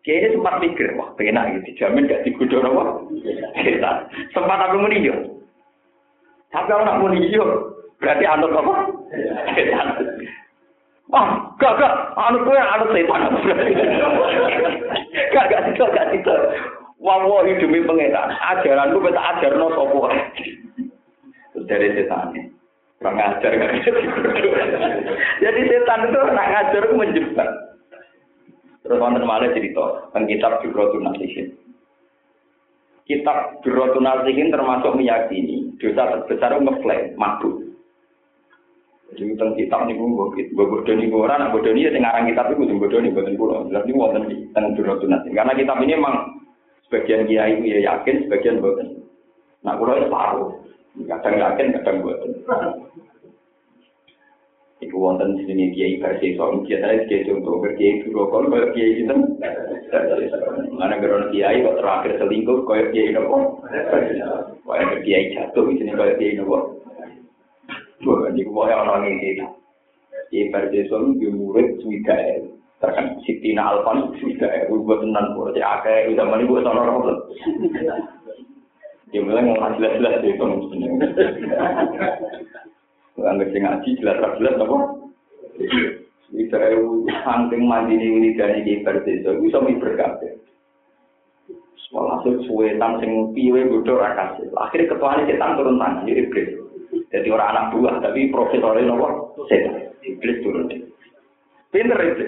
Kayaknya 0.04 0.36
sempat 0.36 0.60
mikir, 0.60 0.88
wah 1.00 1.16
penak 1.16 1.48
gitu, 1.56 1.72
dijamin 1.72 2.12
gak 2.12 2.28
digodor 2.28 2.68
apa? 2.68 3.08
Kita 3.56 3.92
sempat 4.36 4.60
aku 4.60 4.84
muni 4.84 5.00
yo. 5.00 5.16
Tapi 6.52 6.76
aku 6.76 6.84
nak 6.84 7.00
muni 7.00 7.32
yo, 7.32 7.72
berarti 8.04 8.28
anut 8.28 8.52
apa? 8.52 8.74
Setan. 9.56 9.88
Wah, 11.08 11.56
gak 11.56 11.80
gak, 11.80 11.96
anut 12.20 12.44
gue 12.44 12.60
anut 12.60 12.92
setan. 12.92 13.32
gak 15.32 15.48
gak 15.48 15.72
itu 15.72 15.84
gak 15.88 16.12
itu. 16.12 16.36
Wah 17.00 17.24
wah 17.24 17.48
demi 17.48 17.80
ajaran 17.88 18.92
gue 18.92 19.06
beta 19.08 19.22
ajar 19.24 19.56
no 19.56 19.72
sopo. 19.72 20.12
Dari 21.64 21.96
setan 21.96 22.52
Kurang 23.00 23.24
ajar 23.24 23.52
gak 23.56 23.72
Jadi 25.48 25.62
setan 25.64 26.12
itu 26.12 26.20
nak 26.36 26.50
ngajar 26.52 26.84
menjebak. 26.92 27.63
Terus 28.94 29.10
wonten 29.10 29.26
malih 29.26 29.50
cerita 29.58 30.06
tentang 30.14 30.30
kitab 30.30 30.62
Jurotun 30.62 31.02
Nasihin. 31.02 31.50
Kitab 33.10 33.58
Jurotun 33.66 34.06
Nasihin 34.06 34.54
termasuk 34.54 34.94
meyakini 34.94 35.74
dosa 35.82 36.14
terbesar 36.14 36.62
ngeklaim 36.62 37.18
mabuk. 37.18 37.74
Jadi 39.18 39.34
tentang 39.34 39.58
kitab 39.58 39.90
ini 39.90 39.98
gue 39.98 40.46
gue 40.54 40.66
bodoh 40.70 40.94
nih 40.94 41.10
gue 41.10 41.18
orang 41.26 41.50
nih 41.50 41.90
ya 41.90 41.98
ngarang 41.98 42.30
kitab 42.30 42.54
itu 42.54 42.70
gue 42.70 42.78
bodoh 42.86 43.02
nih 43.02 43.10
bodoh 43.18 43.34
pulau. 43.34 43.66
Jelas 43.74 43.82
ini 43.90 43.98
wonten 43.98 44.30
di 44.30 44.36
tentang 44.54 44.78
Jurotun 44.78 45.10
Nasihin. 45.10 45.34
Karena 45.42 45.58
kitab 45.58 45.78
ini 45.82 45.98
emang 45.98 46.16
sebagian 46.86 47.26
kiai 47.26 47.58
itu 47.58 47.66
ya 47.74 47.98
yakin, 47.98 48.30
sebagian 48.30 48.62
bodoh. 48.62 48.86
Nah, 49.66 49.74
kalau 49.74 49.98
itu 49.98 50.06
separuh. 50.06 50.50
Kadang 51.10 51.36
yakin, 51.42 51.66
kadang 51.82 51.98
bodoh. 52.06 52.30
Iku 54.84 55.00
wonten 55.00 55.40
sini 55.48 55.72
kiai 55.72 55.96
versi 56.04 56.36
soal 56.36 56.60
biasanya 56.68 57.08
kiai 57.08 57.24
contoh 57.24 57.64
kiai 57.80 58.04
dulu 58.04 58.28
kalau 58.28 58.68
kiai 58.76 59.00
itu 59.00 59.16
mana 60.76 61.00
geron 61.00 61.32
kiai 61.32 61.64
kok 61.64 61.80
terakhir 61.80 62.12
selingkuh 62.20 62.68
kalau 62.68 62.92
kiai 62.92 63.16
nopo 63.16 63.64
kalau 64.68 64.98
kiai 65.08 65.32
jatuh 65.32 65.64
di 65.72 65.80
sini 65.80 65.96
kalau 65.96 66.20
kiai 66.20 66.36
nopo 66.36 66.58
bukan 68.04 68.36
di 68.36 68.44
bawah 68.44 68.84
orang 68.84 69.08
ini. 69.08 69.40
Kiai 70.28 70.52
versi 70.52 70.84
soal 70.92 71.16
dia 71.16 71.32
murid 71.32 71.80
suika 71.80 72.44
terkan 72.84 73.16
Siti 73.24 73.56
Alfan 73.56 74.12
suika 74.20 74.68
buat 74.68 75.00
tenan 75.00 75.40
buat 75.40 75.56
ya 75.56 75.80
akeh 75.80 76.12
udah 76.12 76.26
mana 76.28 76.44
buat 76.44 76.68
orang 76.68 76.92
orang. 76.92 77.20
Dia 79.16 79.22
bilang 79.24 79.56
mau 79.56 79.72
jelas-jelas 79.78 80.26
itu 80.26 80.44
mestinya 80.44 80.90
Anggap 83.14 83.50
sing 83.54 83.62
ngaji 83.62 83.90
jelas 84.02 84.18
ra 84.18 84.36
jelas 84.42 84.58
apa? 84.58 84.78
Bisa 86.34 86.58
eu 86.74 87.06
saking 87.22 87.62
mandine 87.70 88.02
ini 88.02 88.34
dari 88.34 88.66
di 88.66 88.82
perdeso 88.82 89.38
iso 89.38 89.62
mi 89.62 89.78
berkabeh. 89.78 90.42
Malah 91.94 92.26
suwetan 92.26 92.98
sing 92.98 93.38
piye 93.38 93.70
bodho 93.70 94.02
ra 94.02 94.18
kasih. 94.18 94.50
Akhire 94.58 94.90
ketuane 94.90 95.30
setan 95.30 95.54
turun 95.62 95.78
tangan 95.78 96.10
jadi 96.10 96.26
iblis. 96.26 96.50
Jadi 97.14 97.30
orang 97.30 97.50
anak 97.54 97.70
buah 97.78 97.96
tapi 98.02 98.34
profesornya 98.34 98.90
nopo 98.90 99.38
setan. 99.46 99.94
Iblis 100.02 100.42
turun. 100.42 100.74
Pinter 101.70 102.00
itu. 102.02 102.26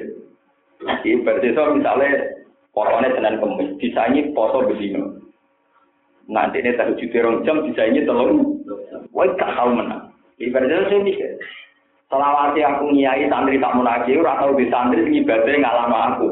Ibarat 0.86 1.42
itu 1.42 1.62
misalnya 1.82 2.10
potongnya 2.76 3.16
Senin 3.16 3.40
Kemis, 3.40 3.70
disaingi 3.80 4.22
poso 4.36 4.68
bedino. 4.68 5.18
Nanti 6.28 6.60
ini 6.62 6.76
tahu 6.76 6.98
juta 7.00 7.42
jam 7.46 7.64
disaingi 7.64 8.04
telur. 8.04 8.34
Wah, 9.16 9.30
gak 9.40 9.56
menang. 9.72 10.05
Itu 10.36 10.56
saya 10.56 11.00
mikir. 11.00 11.40
Selawati 12.06 12.62
aku 12.62 12.94
nyai 12.94 13.26
santri 13.32 13.58
tak 13.58 13.74
munagi, 13.74 14.14
ora 14.20 14.38
tau 14.38 14.54
di 14.54 14.70
santri 14.70 15.02
ngibadhe 15.10 15.58
ngalama 15.58 16.16
aku. 16.16 16.28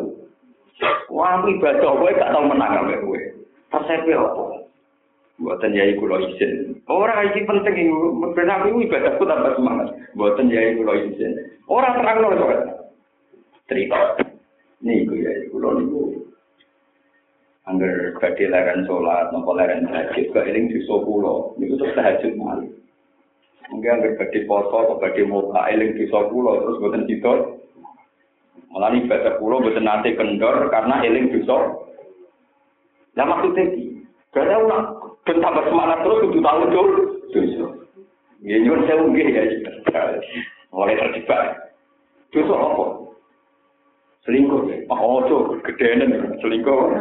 Wah, 1.10 1.40
aku 1.42 1.58
ibadah 1.58 1.92
kowe 1.98 2.12
gak 2.14 2.32
tau 2.34 2.46
menang 2.46 2.86
ambek 2.86 3.02
kowe. 3.02 3.20
Persepi 3.74 4.14
apa? 4.14 4.64
Buatan 5.42 5.74
yai 5.74 5.98
kulo 5.98 6.22
izin. 6.22 6.78
Orang 6.86 7.34
iki 7.34 7.42
penting 7.50 7.74
iki, 7.74 7.90
ben 8.38 8.54
aku 8.54 8.86
ibadahku 8.86 9.24
tambah 9.26 9.58
semangat. 9.58 9.90
Buatan 10.14 10.54
yai 10.54 10.78
kulo 10.78 10.94
izin. 10.94 11.34
Orang 11.66 11.98
terang 11.98 12.22
lho 12.22 12.38
kok. 12.38 12.62
Cerita. 13.66 14.00
Niku 14.86 15.14
yai 15.18 15.50
kulo 15.50 15.70
niku. 15.82 16.02
Angger 17.66 18.14
badhe 18.20 18.46
leren 18.46 18.86
salat, 18.86 19.32
napa 19.32 19.52
leren 19.58 19.88
tahajud, 19.90 20.26
kok 20.36 20.46
eling 20.46 20.70
dosa 20.70 20.96
kulo. 21.02 21.58
Niku 21.58 21.82
terus 21.82 21.96
tahajud 21.98 22.34
malih. 22.38 22.70
Mungkin 23.74 23.90
angger 23.90 24.14
badhe 24.22 24.46
poso, 24.46 25.02
badhe 25.02 25.26
muka 25.26 25.66
eling 25.74 25.98
dosa 25.98 26.30
kulo 26.30 26.62
terus 26.62 26.78
boten 26.78 27.10
tidur. 27.10 27.58
Malah 28.70 28.94
ibadah 28.94 29.34
kulo 29.42 29.66
boten 29.66 29.82
nate 29.82 30.14
kendor 30.14 30.70
karena 30.70 31.02
eling 31.02 31.34
dosa. 31.34 31.58
Lah 33.18 33.26
maksudnya 33.26 33.74
karena 34.30 34.62
ulang 34.62 34.86
tambah 35.26 35.66
semangat 35.66 36.06
terus 36.06 36.22
kudu 36.22 36.40
tahu 36.46 36.62
tuh. 36.70 36.88
Dosa. 37.34 37.66
Ya 38.46 38.62
nyuwun 38.62 38.86
sewu 38.86 39.10
nggih 39.10 39.28
ya. 39.34 39.42
Mulai 40.70 40.94
terjebak. 40.94 41.74
Dosa 42.30 42.54
apa? 42.54 42.86
Selingkuh 44.30 44.70
ya. 44.70 44.78
Oh, 44.94 45.26
ojo 45.26 45.58
gedenan 45.66 46.38
selingkuh. 46.46 46.94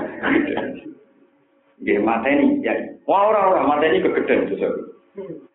Nggih 1.85 2.01
mateni 2.01 2.65
ya. 2.65 2.73
Wah 3.05 3.29
ora-ora 3.29 3.61
mateni 3.69 4.01
kegedean 4.01 4.49
dosa. 4.49 4.73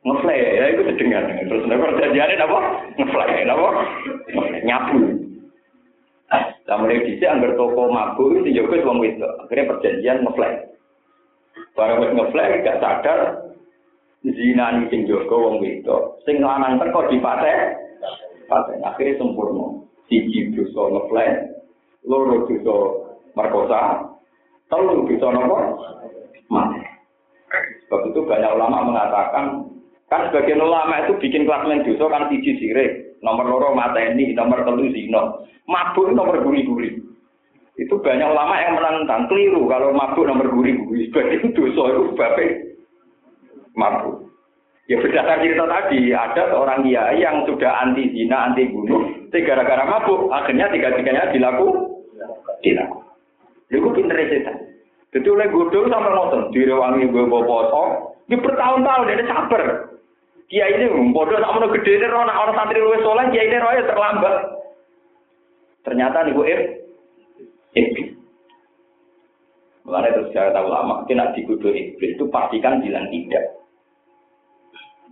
Ngeflay 0.06 0.38
ya 0.38 0.66
itu 0.70 0.86
sedengar. 0.86 1.26
Terus 1.26 1.66
nek 1.66 1.82
perjanjiane 1.82 2.34
napa? 2.38 2.60
Ngeflay 2.94 3.42
napa? 3.50 3.70
Nyabu. 4.62 4.98
Lah 6.68 6.76
mulai 6.84 7.00
dhisik 7.08 7.26
anggar 7.26 7.56
toko 7.56 7.88
mabuk 7.88 8.44
itu 8.44 8.60
yo 8.60 8.68
wis 8.68 8.84
wong 8.84 9.00
wedok. 9.00 9.48
Akhirnya 9.48 9.72
perjanjian 9.72 10.22
ngeflay. 10.22 10.54
Barang 11.74 12.04
wis 12.04 12.14
ngeflay 12.14 12.62
gak 12.62 12.84
sadar 12.84 13.20
zinani 14.22 14.92
sing 14.92 15.08
jaga 15.10 15.32
wong 15.32 15.64
wedok. 15.64 16.22
Sing 16.28 16.44
lanang 16.44 16.78
teko 16.78 17.08
dipate. 17.10 17.80
Pate 18.52 18.74
akhirnya 18.84 19.20
sempurna. 19.20 19.84
Siji 20.08 20.56
dosa 20.56 20.88
ngeflay, 20.88 21.52
loro 22.08 22.48
dosa 22.48 22.76
merkosa, 23.36 24.08
telu 24.72 25.04
dosa 25.04 25.28
napa? 25.36 25.58
Mati. 26.48 26.87
Sebab 27.48 28.12
itu 28.12 28.20
banyak 28.28 28.52
ulama 28.52 28.92
mengatakan 28.92 29.46
kan 30.12 30.32
sebagian 30.32 30.64
ulama 30.64 31.04
itu 31.08 31.16
bikin 31.20 31.48
klasmen 31.48 31.84
dosa 31.84 32.12
kan 32.12 32.28
siji 32.28 32.60
sirik, 32.60 33.20
nomor 33.24 33.48
loro 33.48 33.70
mateni, 33.72 34.36
nomor 34.36 34.64
telu 34.68 34.88
zina. 34.92 35.44
Mabuk 35.68 36.12
nomor 36.16 36.40
guri-guri. 36.44 37.00
Itu 37.78 38.00
banyak 38.00 38.28
ulama 38.28 38.56
yang 38.60 38.74
menentang 38.80 39.28
keliru 39.32 39.68
kalau 39.68 39.92
mabuk 39.96 40.28
nomor 40.28 40.48
guri-guri. 40.52 41.08
Sebagian 41.12 41.56
dosa 41.56 41.84
itu 41.92 42.04
sebabnya 42.12 42.46
mabuk. 43.76 44.28
Ya 44.88 45.04
berdasar 45.04 45.44
cerita 45.44 45.68
tadi, 45.68 46.16
ada 46.16 46.48
seorang 46.48 46.88
kiai 46.88 47.20
yang 47.20 47.44
sudah 47.44 47.84
anti 47.84 48.08
zina, 48.08 48.48
anti 48.48 48.72
bunuh, 48.72 49.28
gara-gara 49.28 49.84
mabuk, 49.84 50.32
akhirnya 50.32 50.72
tiga-tiganya 50.72 51.28
dilaku, 51.36 51.68
dilaku. 52.64 53.04
Itu 53.68 53.92
pinter. 53.92 54.16
Jadi 55.16 55.28
oleh 55.32 55.48
godol 55.50 55.88
sampai 55.88 56.12
nonton, 56.12 56.52
direwangi 56.52 57.08
gue 57.08 57.32
poso, 57.32 57.84
di 58.28 58.36
bertahun-tahun 58.36 59.08
dia 59.08 59.26
sabar. 59.28 59.64
Kiai 60.48 60.80
ini 60.80 61.12
bodoh 61.12 61.40
tak 61.44 61.52
mau 61.52 61.68
gede 61.76 62.00
ini 62.00 62.08
orang 62.08 62.32
orang 62.32 62.56
santri 62.56 62.80
luwes 62.80 63.04
soleh, 63.04 63.28
kiai 63.32 63.52
ini 63.52 63.60
roya 63.60 63.84
terlambat. 63.84 64.36
Ternyata 65.84 66.24
nih 66.24 66.36
gue 66.36 66.48
iblis. 67.76 68.10
Mulanya 69.88 70.20
terus 70.20 70.36
lama, 70.52 71.08
kena 71.08 71.32
dikudur 71.32 71.72
iblis 71.72 72.16
itu 72.16 72.28
pastikan 72.28 72.84
bilang 72.84 73.08
tidak. 73.08 73.56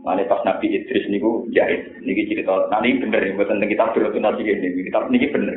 Mana 0.03 0.27
pas 0.27 0.43
Nabi 0.43 0.69
Idris 0.69 1.07
niku 1.07 1.47
jahit, 1.55 1.97
niki 2.03 2.29
cerita, 2.29 2.67
nah 2.69 2.83
ini 2.83 3.01
bener 3.01 3.25
buat 3.39 3.49
tentang 3.49 3.71
kita 3.71 3.89
berotasi 3.95 4.43
ini, 4.43 4.85
kita 4.91 5.07
niki 5.09 5.33
bener. 5.33 5.55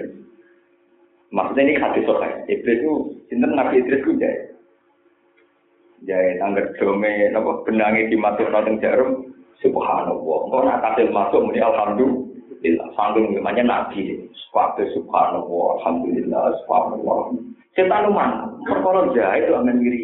Maksudnya 1.29 1.63
ini 1.69 1.75
hadis 1.77 2.09
sokai, 2.09 2.49
Iblis 2.49 2.81
itu, 2.81 2.93
cinta 3.29 3.53
Nabi 3.53 3.85
Idris 3.85 4.01
itu 4.01 4.17
jahit. 4.17 4.57
Jahit, 6.09 6.41
anggar 6.41 6.73
dome, 6.81 7.29
nopo 7.29 7.69
benangi 7.69 8.09
dimasuk 8.09 8.49
nonton 8.49 8.81
jarum, 8.81 9.29
subhanallah. 9.61 10.41
Kau 10.49 10.65
nak 10.65 10.81
kasih 10.81 11.13
masuk, 11.13 11.45
muni 11.45 11.61
alhamdulillah. 11.61 12.89
Sanggung 12.97 13.37
namanya 13.37 13.63
Nabi, 13.69 14.25
sepatu 14.33 14.89
subhanallah, 14.97 15.67
alhamdulillah, 15.85 16.57
subhanallah. 16.65 17.21
Setan 17.77 18.09
mana? 18.11 18.49
Perkara 18.65 19.13
jahit 19.13 19.47
itu 19.47 19.53
akan 19.53 19.71
ngiri. 19.79 20.01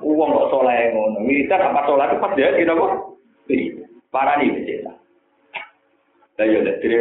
Uang 0.00 0.30
kok 0.32 0.48
soleh 0.48 0.94
ngono. 0.94 1.20
Militer 1.26 1.60
apa 1.60 1.84
soleh 1.84 2.06
itu 2.08 2.16
pas 2.22 2.32
jahit 2.38 2.54
gitu 2.62 2.72
kok. 2.72 2.92
Parah 4.14 4.38
nih 4.38 4.62
setan. 4.64 4.99
Lah 6.40 6.48
ya 6.48 6.64
dari 6.64 6.96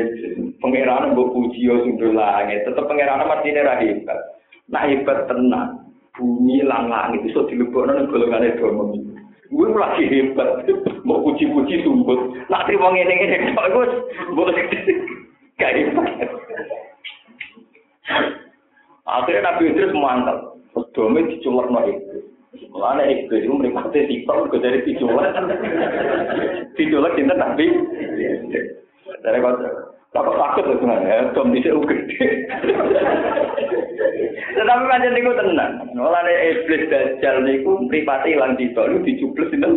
pangeran 0.59 1.15
mbok 1.15 1.31
puji 1.31 1.63
yo 1.63 1.79
sundul 1.87 2.11
langit, 2.11 2.67
tetep 2.67 2.83
pangeran 2.83 3.23
mesti 3.23 3.55
ora 3.55 3.79
hebat. 3.79 4.19
Nah 4.67 4.83
hebat 4.83 5.31
tenan. 5.31 5.87
Bumi 6.19 6.59
lang 6.67 6.91
langit 6.91 7.23
iso 7.23 7.47
dilebokno 7.47 7.95
ning 7.95 8.11
golongane 8.11 8.59
domo. 8.59 8.91
Gue 9.47 9.71
lagi 9.71 10.05
hebat, 10.11 10.67
mau 11.07 11.23
puji-puji 11.23 11.87
sumbut. 11.87 12.35
Nak 12.51 12.67
terima 12.67 12.91
ngene-ngene, 12.91 13.55
kok 13.55 13.71
gue 13.71 13.85
boleh 14.35 14.53
gak 15.55 15.73
hebat. 15.73 16.07
Akhirnya 19.09 19.41
Nabi 19.41 19.73
Idris 19.73 19.95
mantap. 19.95 20.59
Dome 20.93 21.25
diculek 21.31 21.67
no 21.71 21.79
iblis. 21.81 22.23
Mulanya 22.69 23.09
iblis 23.09 23.41
itu 23.41 23.53
meripati 23.53 24.05
tiktok 24.05 24.47
juga 24.47 24.69
dari 24.69 24.85
diculek. 24.85 25.33
diculek 26.77 27.15
cinta 27.17 27.35
Nabi. 27.35 27.65
Dari 29.24 29.39
kau 29.43 29.55
Takut 30.09 30.41
takut 30.41 30.65
tuh 30.65 30.74
sebenarnya, 30.82 31.30
dom 31.38 31.53
bisa 31.53 31.70
gede. 31.70 32.49
Tetapi 34.57 34.84
macam 34.89 35.13
itu 35.13 35.32
tenang. 35.38 35.74
Mulanya 35.93 36.34
iblis 36.49 36.89
dajjal 36.89 37.45
niku 37.45 37.86
meripati 37.86 38.34
hilang 38.34 38.57
tiktok 38.57 38.89
itu 38.89 39.05
dicubles 39.05 39.53
itu. 39.53 39.70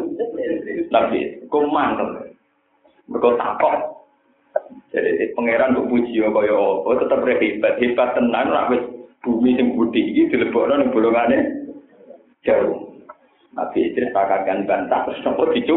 Nabi, 0.89 1.37
kau 1.53 1.69
mantap. 1.69 2.33
Mereka 3.13 3.29
takut. 3.37 3.77
Jadi 4.89 5.37
pangeran 5.37 5.77
kok 5.77 5.89
puji 5.89 6.21
ya 6.21 6.29
kaya 6.33 6.53
apa 6.53 7.01
tetep 7.01 7.25
hebat, 7.25 7.81
hebat 7.81 8.17
ora 8.21 8.69
wis 8.69 8.85
bumi 9.25 9.57
sing 9.57 9.73
putih 9.73 10.05
iki 10.05 10.29
dilebokno 10.33 10.81
ning 10.81 10.93
bolongane 10.93 11.39
jauh. 12.45 12.93
Nabi 13.53 13.93
Idris 13.93 14.13
pakaian 14.17 14.65
bantah 14.65 15.09
terus 15.09 15.21
nopo 15.25 15.49
dicu. 15.53 15.77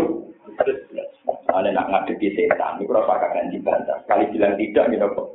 Ada 1.55 1.71
nak 1.71 1.87
ngadepi 1.87 2.35
setan, 2.35 2.83
itu 2.83 2.91
rasa 2.91 3.15
kakak 3.15 3.47
dibantah. 3.47 3.95
Sekali 4.03 4.27
bilang 4.35 4.59
tidak, 4.59 4.91
gitu 4.91 5.07
kok. 5.15 5.27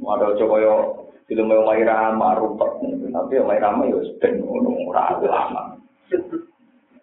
Ada 0.00 0.40
coba 0.40 0.56
yo 0.64 0.74
film 1.28 1.52
yang 1.52 1.68
Mai 1.68 1.84
Rama, 1.84 2.40
rumput. 2.40 2.80
Tapi 3.12 3.36
yang 3.36 3.44
Mai 3.44 3.60
Rama 3.60 3.84
yo 3.84 4.00
sedang 4.08 4.40
ngono, 4.40 4.88
ragu 4.88 5.28
lama. 5.28 5.76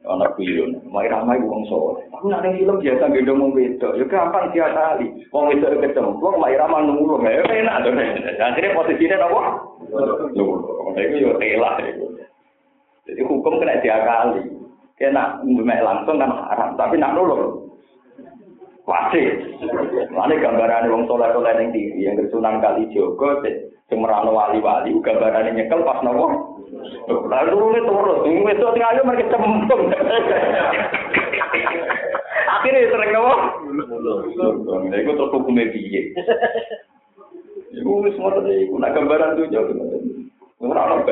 Anak 0.02 0.34
film, 0.34 0.82
Mai 0.90 1.06
Rama 1.06 1.38
itu 1.38 1.46
wong 1.46 1.64
soleh. 1.70 2.02
Aku 2.18 2.26
nak 2.34 2.42
film 2.42 2.82
biasa 2.82 3.14
gendong 3.14 3.38
wong 3.38 3.52
wedok, 3.54 3.94
yo 3.94 4.10
gampang 4.10 4.50
dia 4.50 4.66
kali. 4.74 5.14
Wong 5.30 5.54
wedok 5.54 5.78
kecemplung, 5.86 6.42
Mai 6.42 6.58
Rama 6.58 6.82
nunggu, 6.82 7.22
ya 7.22 7.46
enak 7.46 7.86
tuh. 7.86 7.94
Akhirnya 8.42 8.74
posisinya 8.74 9.22
apa? 9.30 9.42
Nunggu. 10.34 10.56
Itu 10.98 11.16
yo 11.22 11.32
telah 11.38 11.78
itu. 11.86 12.06
Jadi 13.06 13.22
hukum 13.26 13.62
kena 13.62 13.82
diakali. 15.02 15.42
Kena 15.42 15.66
mbak 15.66 15.82
langsung 15.82 16.22
kan 16.22 16.30
haram, 16.30 16.70
tapi 16.78 17.02
nak 17.02 17.18
nulung. 17.18 17.74
Wajib. 18.86 19.58
Mana 20.14 20.38
gambaran 20.38 20.90
wong 20.90 21.06
soleh 21.06 21.30
soleh 21.34 21.54
yang 21.54 21.70
tinggi, 21.70 22.06
yang 22.06 22.18
kesunan 22.18 22.62
kali 22.62 22.90
jogo, 22.94 23.42
semerano 23.90 24.34
wali-wali, 24.34 24.94
gambaran 25.02 25.54
nyekel 25.54 25.86
pas 25.86 26.02
nopo. 26.02 26.58
Lalu 27.08 27.78
itu 27.78 27.94
terus, 27.94 28.20
itu 28.26 28.66
tinggal 28.74 28.92
aja 28.94 29.02
mereka 29.06 29.38
cembung. 29.38 29.84
Akhirnya 32.50 32.90
sering 32.90 33.12
nopo. 33.14 33.36
Itu 34.90 35.12
terus 35.14 35.34
hukumnya 35.34 35.72
biye. 35.72 36.02
Iku 37.72 38.04
ngoten 38.04 38.52
iku 38.52 38.76
nak 38.82 38.98
gambaran 38.98 39.40
tuh 39.40 39.48
jauh. 39.48 39.72
Ora 40.60 40.90
ono. 40.90 41.08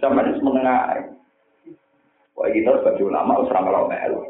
Sampeyan 0.00 0.34
wis 0.34 0.42
menengah. 0.42 1.11
Wah 2.36 2.48
kita 2.48 2.80
sebagai 2.80 3.08
ulama 3.08 3.36
harus 3.38 3.52
ramal 3.52 3.88
melu. 3.88 4.20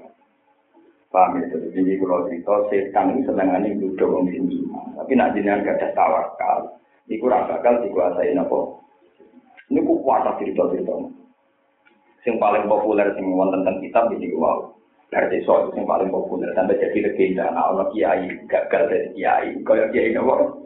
Paham 1.12 1.44
ya, 1.44 1.53
jadi 1.53 1.76
ini 1.76 2.00
kalau 2.00 2.24
cerita 2.24 2.55
setan 2.72 3.12
ini 3.12 3.28
senangannya 3.28 3.76
duduk 3.76 4.24
sing 4.32 4.48
iman. 4.48 4.96
Tapi 4.96 5.12
nak 5.12 5.36
jenengan 5.36 5.61
gak 5.61 5.76
ada 5.76 5.88
tawakal, 5.92 6.59
iku 7.05 7.28
ora 7.28 7.44
bakal 7.53 7.84
dikuasai 7.84 8.32
apa. 8.32 8.59
Ini 9.68 9.84
ku 9.84 10.00
kuasa 10.00 10.40
cerita-cerita. 10.40 10.92
Sing 12.24 12.40
paling 12.40 12.64
populer 12.64 13.12
sing 13.12 13.28
wonten 13.28 13.61
tentang 13.61 13.84
kitab 13.84 14.09
ini 14.14 14.32
wow. 14.40 14.72
Dari 15.12 15.28
desa 15.28 15.68
itu 15.68 15.76
yang 15.76 15.84
paling 15.84 16.09
populer 16.09 16.48
sampai 16.57 16.80
jadi 16.80 17.05
legenda. 17.05 17.53
Nah, 17.53 17.76
orang 17.76 17.92
kiai 17.92 18.32
gagal 18.48 18.82
dari 18.88 19.09
kiai. 19.12 19.53
Kaya 19.61 19.92
kiai 19.92 20.16
nopo. 20.16 20.64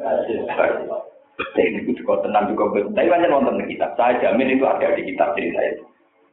Ini 1.59 1.91
juga 1.99 2.23
tenang 2.23 2.55
juga. 2.55 2.79
Tapi 2.95 3.11
banyak 3.11 3.27
nonton 3.27 3.67
kitab. 3.67 3.99
Saya 3.99 4.23
jamin 4.23 4.55
itu 4.55 4.63
ada 4.63 4.95
di 4.95 5.03
kitab 5.03 5.35
cerita 5.35 5.59
itu. 5.67 5.83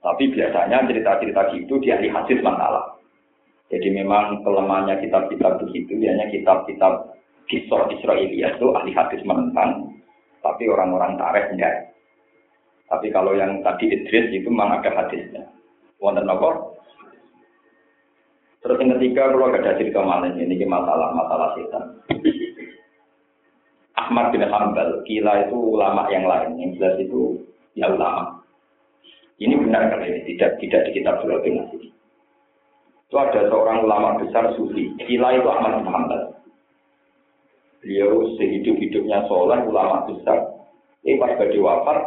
Tapi 0.03 0.23
biasanya 0.35 0.83
cerita-cerita 0.83 1.55
gitu 1.55 1.79
di 1.79 1.87
ahli 1.95 2.11
hadis 2.11 2.43
masalah. 2.43 2.99
Jadi 3.71 3.87
memang 3.89 4.43
kelemahannya 4.43 4.99
kitab-kitab 4.99 5.63
begitu, 5.63 5.95
hanya 6.03 6.27
kitab-kitab 6.27 7.15
kisah 7.47 7.87
Israelia 7.89 8.51
itu 8.53 8.67
ahli 8.75 8.91
hadis 8.91 9.23
menentang, 9.23 9.95
tapi 10.43 10.67
orang-orang 10.67 11.15
tarikh 11.15 11.55
enggak. 11.55 11.95
Tapi 12.91 13.09
kalau 13.15 13.33
yang 13.33 13.63
tadi 13.63 13.89
Idris 13.89 14.29
itu 14.35 14.51
memang 14.51 14.83
ada 14.83 14.91
hadisnya. 14.91 15.47
Wonten 16.03 16.27
apa? 16.27 16.75
Terus 18.59 18.79
yang 18.79 18.95
ketiga, 18.99 19.31
kalau 19.31 19.49
ada 19.49 19.75
cerita 19.79 20.03
malah 20.03 20.29
ini 20.35 20.55
masalah 20.67 21.15
masalah 21.15 21.55
setan. 21.55 21.83
Ahmad 23.95 24.35
bin 24.35 24.43
Hambal, 24.43 24.99
kila 25.07 25.47
itu 25.47 25.55
ulama 25.55 26.11
yang 26.11 26.27
lain, 26.27 26.59
yang 26.59 26.75
jelas 26.75 26.99
itu 26.99 27.39
ya 27.73 27.87
ulama. 27.87 28.42
Ini 29.43 29.59
benar 29.59 29.91
kan 29.91 30.07
ini 30.07 30.23
tidak 30.23 30.55
tidak 30.63 30.87
di 30.87 31.03
kitab 31.03 31.19
bin 31.19 31.59
Itu 33.03 33.15
ada 33.19 33.43
seorang 33.51 33.83
ulama 33.83 34.23
besar 34.23 34.55
sufi, 34.55 34.87
kila 35.03 35.35
itu 35.35 35.49
Ahmad 35.51 35.83
bin 35.83 35.91
Hambal. 35.91 36.21
Beliau 37.83 38.23
sehidup-hidupnya 38.39 39.27
soleh, 39.27 39.59
ulama 39.67 40.07
besar. 40.07 40.39
Ini 41.03 41.19
pas 41.19 41.35
badi 41.35 41.59
wafat, 41.59 41.99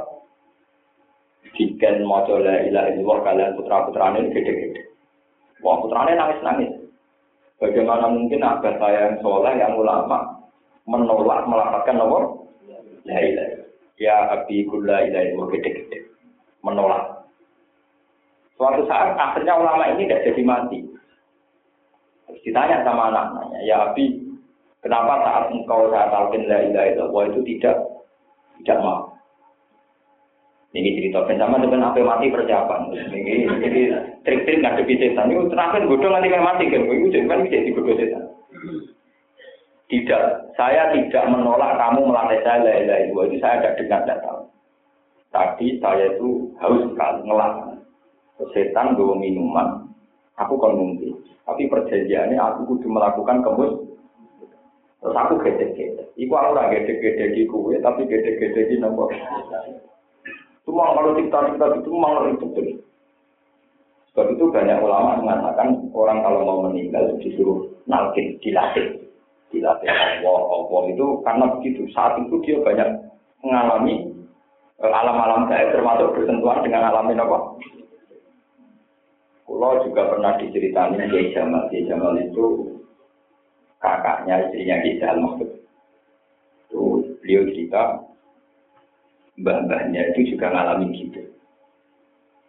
Diken 1.57 2.05
mojo 2.05 2.37
la 2.37 2.68
illallah 2.68 3.18
kalian 3.24 3.57
putra-putranya 3.57 4.20
ini 4.20 4.28
gede-gede. 4.28 4.82
Wah 5.64 5.80
putranya 5.80 6.12
nangis-nangis. 6.12 6.72
Bagaimana 7.57 8.12
mungkin 8.12 8.45
abah 8.45 8.76
saya 8.76 9.09
yang 9.09 9.16
soleh, 9.24 9.57
yang 9.57 9.72
ulama, 9.72 10.37
menolak 10.84 11.49
melaporkan 11.49 12.05
apa? 12.05 12.18
La 13.09 13.18
ilaha 13.24 13.64
Ya 13.97 14.16
abi 14.37 14.68
kula 14.68 15.09
ilaha 15.09 15.49
gede-gede. 15.57 16.12
Menolak. 16.61 17.16
Suatu 18.57 18.83
saat 18.89 19.13
akhirnya 19.21 19.53
ulama 19.57 19.85
ini 19.93 20.09
tidak 20.09 20.33
jadi 20.33 20.43
mati. 20.43 20.81
Terus 22.27 22.41
ditanya 22.43 22.83
sama 22.83 23.13
anak-anaknya, 23.13 23.61
ya 23.69 23.77
abi, 23.93 24.17
kenapa 24.81 25.23
saat 25.23 25.45
engkau 25.53 25.93
saya 25.93 26.09
talqin 26.09 26.49
la 26.49 26.65
ilaha 26.65 26.89
illallah 26.91 27.25
itu 27.31 27.41
tidak 27.55 27.77
tidak 28.65 28.81
mau? 28.81 29.13
Ini 30.77 30.93
cerita 30.93 31.25
bersama 31.25 31.57
dengan 31.57 31.89
apa 31.89 32.01
mati 32.05 32.29
persiapan. 32.29 32.93
Ini 32.93 33.49
jadi 33.65 33.81
trik-trik 34.29 34.61
ngadepi 34.61 35.01
setan. 35.01 35.33
Ini 35.33 35.49
terakhir 35.49 35.89
bodoh 35.89 36.13
nanti 36.13 36.29
kayak 36.29 36.45
mati 36.45 36.69
kan. 36.69 36.85
Itu 36.85 37.09
jadi 37.09 37.25
kan 37.25 37.45
bisa 37.49 37.65
dibodoh 37.65 37.97
setan. 37.97 38.25
Tidak, 39.87 40.23
saya 40.59 40.91
tidak 40.93 41.25
menolak 41.31 41.79
kamu 41.79 42.11
melatih 42.11 42.43
saya 42.43 42.59
la 42.61 42.73
ilaha 42.83 43.01
illallah 43.07 43.25
itu 43.31 43.37
saya 43.39 43.55
ada 43.63 43.71
dengar 43.79 44.01
datang. 44.05 44.39
Tadi 45.31 45.79
saya 45.79 46.07
itu 46.19 46.51
haus 46.59 46.83
sekali 46.91 47.21
ngelak. 47.25 47.76
Setan 48.37 48.97
bawa 48.97 49.16
minuman, 49.16 49.89
aku 50.37 50.61
kan 50.61 50.76
mungkin. 50.76 51.16
Tapi 51.47 51.70
perjanjiannya 51.72 52.37
aku 52.37 52.76
kudu 52.76 52.87
melakukan 52.91 53.41
kemus. 53.41 53.72
Terus 55.01 55.16
aku 55.16 55.39
gede-gede. 55.41 56.05
Iku 56.18 56.32
aku 56.34 56.57
ora 56.57 56.72
gede-gede 56.72 57.32
di 57.32 57.47
kue, 57.47 57.78
tapi 57.80 58.05
gede-gede 58.05 58.72
di 58.72 58.76
nomor. 58.82 59.09
Cuma 60.66 60.93
kalau 60.99 61.14
cerita-cerita 61.14 61.78
itu 61.78 61.91
memang 61.95 62.34
itu 62.34 62.45
betul. 62.51 62.66
Sebab 64.11 64.32
itu 64.32 64.45
banyak 64.49 64.80
ulama 64.80 65.20
mengatakan 65.20 65.93
orang 65.93 66.24
kalau 66.24 66.41
mau 66.43 66.59
meninggal 66.66 67.20
disuruh 67.20 67.68
nalkin, 67.84 68.41
dilatih. 68.43 68.99
Dilatih 69.53 69.87
Allah, 69.87 70.41
Allah 70.43 70.82
itu 70.91 71.20
karena 71.22 71.45
begitu. 71.55 71.87
Saat 71.95 72.18
itu 72.24 72.34
dia 72.43 72.59
banyak 72.64 72.89
mengalami 73.47 74.11
eh, 74.82 74.91
alam-alam 74.91 75.47
gaib 75.47 75.70
termasuk 75.70 76.16
bersentuhan 76.18 76.64
dengan 76.66 76.91
alam 76.91 77.12
apa? 77.12 77.39
Pulau 79.47 79.78
juga 79.86 80.11
pernah 80.11 80.34
diceritani 80.42 81.07
Kiai 81.07 81.30
Jamal. 81.30 81.70
Kiai 81.70 81.86
Jamal 81.86 82.18
itu 82.18 82.76
kakaknya 83.78 84.51
istrinya 84.51 84.76
Kiai 84.82 84.99
Jamal. 84.99 85.32
Itu 86.66 86.82
beliau 87.22 87.42
cerita 87.55 87.82
mbah-mbahnya 89.38 90.12
itu 90.12 90.34
juga 90.34 90.51
ngalamin 90.51 90.90
gitu. 90.97 91.22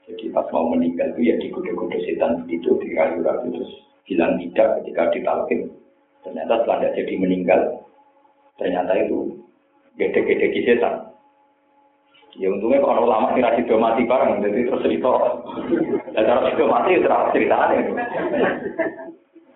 Jadi 0.07 0.31
pas 0.31 0.47
mau 0.55 0.71
meninggal 0.71 1.11
itu 1.13 1.21
ya 1.27 1.35
digoda-goda 1.35 1.99
setan 1.99 2.47
itu 2.47 2.79
di 2.79 2.95
kayu 2.95 3.19
ragu 3.19 3.51
terus 3.51 3.71
bilang 4.07 4.39
tidak 4.39 4.79
ketika 4.81 5.03
ditalkin. 5.11 5.67
Ternyata 6.23 6.63
setelah 6.63 6.91
jadi 6.95 7.13
meninggal, 7.19 7.61
ternyata 8.55 8.91
itu 9.03 9.35
gede-gede 9.99 10.47
di 10.55 10.61
setan. 10.63 11.06
Ya 12.37 12.53
untungnya 12.53 12.85
kalau 12.85 13.09
lama 13.09 13.33
kira 13.33 13.49
sido 13.57 13.81
mati 13.81 14.05
bareng, 14.05 14.45
jadi 14.45 14.69
terus 14.69 14.85
cerita. 14.85 15.41
Dan 16.13 16.21
kalau 16.21 16.45
sido 16.45 16.65
mati, 16.69 17.01
terus 17.01 17.33
ceritanya. 17.33 17.81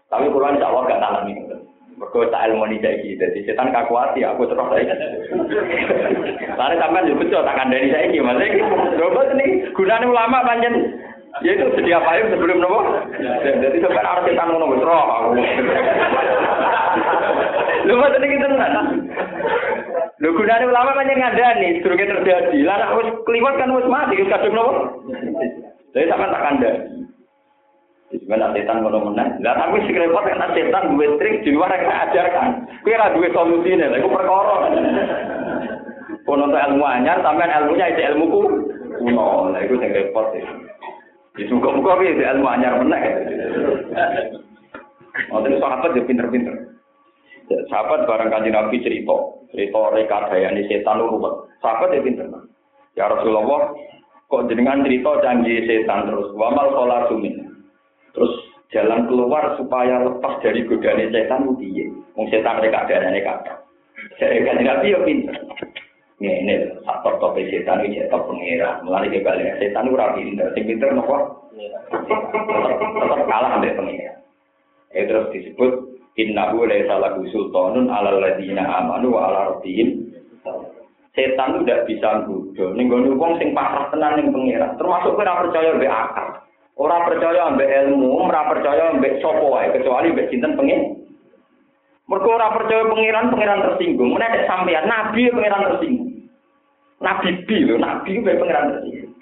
Tapi 0.10 0.26
kurang 0.34 0.58
insya 0.58 0.74
Allah 0.74 0.90
gak 0.90 1.02
nalami. 1.02 1.34
Mereka 2.02 2.34
tak 2.34 2.50
ilmu 2.50 2.66
ini 2.66 2.82
saya 2.82 2.98
jadi 2.98 3.40
setan 3.46 3.70
kakuati, 3.70 4.26
aku 4.26 4.50
terus 4.50 4.66
saya. 4.74 4.98
Lalu 6.58 6.76
sampai 6.82 7.06
juga 7.06 7.20
betul, 7.22 7.46
tak 7.46 7.58
kandani 7.62 7.94
saya 7.94 8.10
ini, 8.10 8.18
maksudnya 8.18 8.66
coba 8.98 9.22
ini 9.38 9.46
gunanya 9.78 10.10
ulama 10.10 10.42
panjang. 10.42 10.76
Ya 11.46 11.54
itu 11.54 11.70
sedia 11.78 12.02
payung 12.02 12.34
sebelum 12.34 12.60
nopo. 12.60 12.82
Jadi 13.46 13.78
sampai 13.78 14.02
harus 14.02 14.26
setan 14.26 14.50
ngono 14.50 14.74
terus 14.82 14.90
aku. 14.90 15.30
Lu 17.86 18.02
tadi 18.10 18.26
kita 18.26 18.46
nggak? 18.50 18.72
Lu 20.22 20.38
gunanya 20.38 20.70
ulama 20.70 20.94
panjang 20.94 21.18
ngandani, 21.18 21.82
durungnya 21.82 22.14
terjadi. 22.22 22.62
Lah 22.62 22.78
nak 22.78 22.94
wis 23.02 23.10
keliwat 23.26 23.58
kan 23.58 23.74
wis 23.74 23.90
mati, 23.90 24.22
kadung 24.30 24.54
nopo. 24.54 25.02
Jadi 25.98 26.06
sampai 26.06 26.30
tak 26.30 26.44
kandani. 26.46 27.02
Sebenarnya 28.12 28.54
setan 28.54 28.86
ngono 28.86 29.10
menang. 29.10 29.42
Lah 29.42 29.58
tapi 29.58 29.82
sing 29.88 29.98
repot 29.98 30.22
kan 30.22 30.54
setan 30.54 30.94
duwe 30.94 31.16
trik 31.18 31.42
di 31.42 31.56
luar 31.56 31.74
yang 31.74 31.90
ajarkan. 31.90 32.70
Kuwi 32.86 32.94
ora 32.94 33.16
duwe 33.18 33.34
solusine, 33.34 33.88
lha 33.88 33.98
iku 33.98 34.14
perkara. 34.14 34.56
Kono 36.28 36.54
ilmu 36.54 36.86
anyar, 36.86 37.24
sampean 37.24 37.56
ilmunya 37.58 37.90
itu 37.90 38.02
ilmu 38.14 38.26
ku 38.30 38.42
kuno. 39.02 39.56
Lah 39.56 39.60
iku 39.64 39.80
sing 39.80 39.90
repot. 39.90 40.38
Di 41.34 41.50
muga-muga 41.50 41.98
kuwi 41.98 42.20
ilmu 42.20 42.46
anyar 42.46 42.78
menang. 42.78 43.04
Oh, 45.32 45.40
terus 45.44 45.60
sahabat 45.64 45.96
ya 45.96 46.04
pinter-pinter. 46.04 46.71
Sahabat 47.50 48.08
barang 48.08 48.30
kanjeng 48.32 48.56
Nabi 48.56 48.80
cerita, 48.84 49.16
cerita 49.52 49.80
rekadayane 49.92 50.68
setan 50.70 51.02
lu 51.02 51.18
ruwet. 51.18 51.52
Sahabat 51.60 51.96
ya 51.96 52.02
pinter. 52.04 52.28
Ya 52.96 53.08
Rasulullah, 53.08 53.72
kok 54.28 54.48
jenengan 54.48 54.84
cerita 54.84 55.12
janji 55.24 55.64
setan 55.68 56.08
terus. 56.08 56.32
Wamal 56.36 56.72
sholat 56.72 57.08
sumin. 57.12 57.36
Terus 58.12 58.34
jalan 58.72 59.08
keluar 59.08 59.56
supaya 59.60 60.04
lepas 60.04 60.40
dari 60.44 60.64
godaan 60.68 61.12
setan 61.12 61.48
itu 61.48 61.54
piye? 61.60 61.86
Wong 62.16 62.28
setan 62.32 62.60
mereka 62.60 62.88
ada 62.88 63.08
ane 63.08 63.20
kata. 63.24 63.54
Saya 64.20 64.44
kan 64.44 64.60
nabi 64.64 64.96
ya 64.96 65.00
pinter. 65.04 65.36
Ini 66.22 66.84
faktor 66.86 67.18
topik 67.18 67.50
setan 67.50 67.84
ini 67.84 68.04
cetok 68.06 68.30
pengira. 68.30 68.80
Mulai 68.86 69.12
ke 69.12 69.24
balik 69.26 69.60
setan 69.60 69.92
rapi 69.92 70.24
pinter. 70.24 70.48
Sing 70.56 70.64
pinter 70.68 70.92
nopo? 70.96 71.50
Tetap 71.92 73.22
kalah 73.28 73.50
sampai 73.60 73.76
pengira. 73.76 74.14
Itu 74.92 75.08
terus 75.08 75.32
disebut 75.32 75.72
Innahu 76.20 76.68
laisa 76.68 77.00
lahu 77.00 77.24
sultanun 77.32 77.88
ala 77.88 78.20
ladina 78.20 78.68
amanu 78.84 79.16
wa 79.16 79.32
ala 79.32 79.40
rabbihim. 79.56 80.12
Setan 81.12 81.64
tidak 81.64 81.88
bisa 81.88 82.24
nggodho. 82.24 82.76
Ning 82.76 82.88
gone 82.88 83.16
wong 83.16 83.36
sing 83.40 83.52
pasrah 83.52 83.92
tenan 83.92 84.20
ning 84.20 84.32
pengira. 84.32 84.76
Termasuk 84.80 85.16
ora 85.16 85.44
percaya 85.44 85.76
mbek 85.76 85.92
akal. 85.92 86.28
Ora 86.80 87.04
percaya 87.04 87.52
ambek 87.52 87.68
ilmu, 87.68 88.26
ora 88.26 88.48
percaya 88.48 88.96
ambek 88.96 89.20
sapa 89.20 89.44
wae 89.44 89.76
kecuali 89.76 90.16
ambek 90.16 90.32
sinten 90.32 90.56
pengen. 90.56 91.04
Mergo 92.08 92.32
ora 92.32 92.56
percaya 92.56 92.88
pangeran, 92.88 93.32
pangeran 93.32 93.64
tersinggung. 93.70 94.16
Mun 94.16 94.24
ada 94.24 94.48
sampean 94.48 94.88
nabi 94.88 95.32
pangeran 95.32 95.68
tersinggung. 95.68 96.12
Nabi 97.02 97.30
bi 97.44 97.58
lho, 97.68 97.76
nabi 97.76 98.20
ku 98.20 98.24
pangeran 98.24 98.72
tersinggung. 98.72 99.14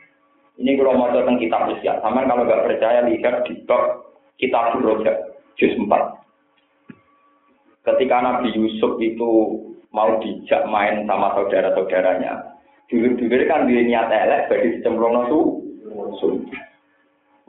Ini 0.59 0.75
kalau 0.75 0.99
mau 0.99 1.07
tentang 1.15 1.39
kitab 1.39 1.71
usia, 1.71 1.95
sama 2.03 2.27
kalau 2.27 2.43
nggak 2.43 2.67
percaya 2.67 3.07
lihat 3.07 3.47
di 3.47 3.63
bab 3.63 4.03
kitab 4.35 4.75
Roja, 4.83 5.15
juz 5.55 5.71
4. 5.71 5.87
Ketika 7.89 8.21
Nabi 8.21 8.53
Yusuf 8.53 9.01
itu 9.01 9.31
mau 9.89 10.21
dijak 10.21 10.69
main 10.69 11.09
sama 11.09 11.33
saudara-saudaranya, 11.33 12.61
dulu-dulu 12.85 13.45
kan 13.49 13.65
dia 13.65 13.81
niat 13.81 14.13
elek, 14.13 14.45
bagi 14.53 14.77
dicemplung 14.77 15.25
su, 15.25 15.39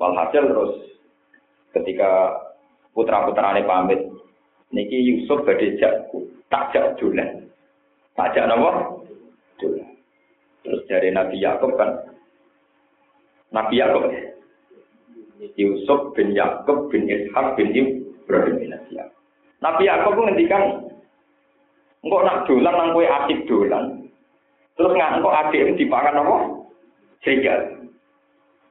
Walhasil 0.00 0.48
terus 0.48 0.72
ketika 1.76 2.40
putra-putrane 2.96 3.68
pamit. 3.68 4.00
Niki 4.72 4.96
Yusuf 4.96 5.44
badhe 5.44 5.76
jak 5.76 6.08
tak 6.48 6.72
jak 6.72 6.96
dolan. 6.96 7.50
Tak 8.16 8.32
jak 8.32 8.48
napa? 8.48 8.96
Dolan. 9.60 9.92
Terus 10.64 10.80
dari 10.88 11.10
Nabi 11.12 11.36
Yakub 11.42 11.74
kan 11.76 12.06
Nabi 13.50 13.82
Yakub 13.82 14.08
Yusuf 15.58 16.14
bin 16.16 16.32
Yakub 16.32 16.88
bin 16.88 17.10
Ishak 17.10 17.58
bin 17.58 17.74
Ibrahim 17.74 18.56
bin 18.56 18.70
Nabi. 18.72 19.19
Nabi 19.60 19.88
Yakub 19.88 20.16
ngendikan 20.16 20.88
engkau 22.00 22.24
nak 22.24 22.48
dolan 22.48 22.74
nang 22.74 22.88
kowe 22.96 23.04
asik 23.04 23.44
dolan. 23.44 24.08
Terus 24.76 24.96
nggak 24.96 25.20
engkau 25.20 25.32
adik 25.32 25.60
ini 25.60 25.80
dipakan 25.84 26.20
apa? 26.24 26.36
Serigala. 27.20 27.68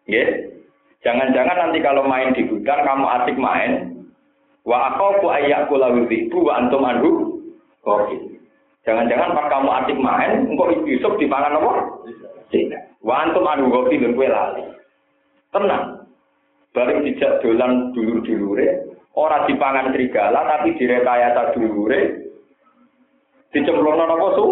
Ya. 0.09 0.25
Jangan-jangan 1.05 1.55
nanti 1.55 1.79
kalau 1.79 2.03
main 2.03 2.35
di 2.35 2.43
gudang 2.43 2.83
kamu 2.83 3.05
asik 3.07 3.37
main, 3.39 4.03
wa 4.67 4.91
aku 4.91 5.31
ayat 5.31 5.71
kula 5.71 5.95
itu 6.09 6.37
wa 6.41 6.59
antum 6.59 6.83
anhu 6.83 7.09
kopi. 7.85 8.35
Jangan-jangan 8.83 9.31
pas 9.37 9.47
kamu 9.47 9.69
asik 9.85 9.97
main, 10.01 10.49
engkau 10.49 10.73
Yusuf 10.83 11.13
dipangan 11.21 11.61
apa? 11.61 11.71
Wa 13.05 13.15
antum 13.23 13.45
anhu 13.45 13.69
dan 13.69 14.11
kue 14.17 14.27
lali. 14.27 14.63
Tenang. 15.53 16.08
Bareng 16.69 17.01
dijak 17.01 17.41
dolan 17.41 17.97
dulur-dulure, 17.97 18.93
ora 19.17 19.49
dipangan 19.49 19.89
serigala 19.89 20.45
tapi 20.45 20.77
direkayasa 20.77 21.57
dulure 21.57 22.29
dicemplungno 23.49 24.05
napa 24.05 24.27
su? 24.37 24.45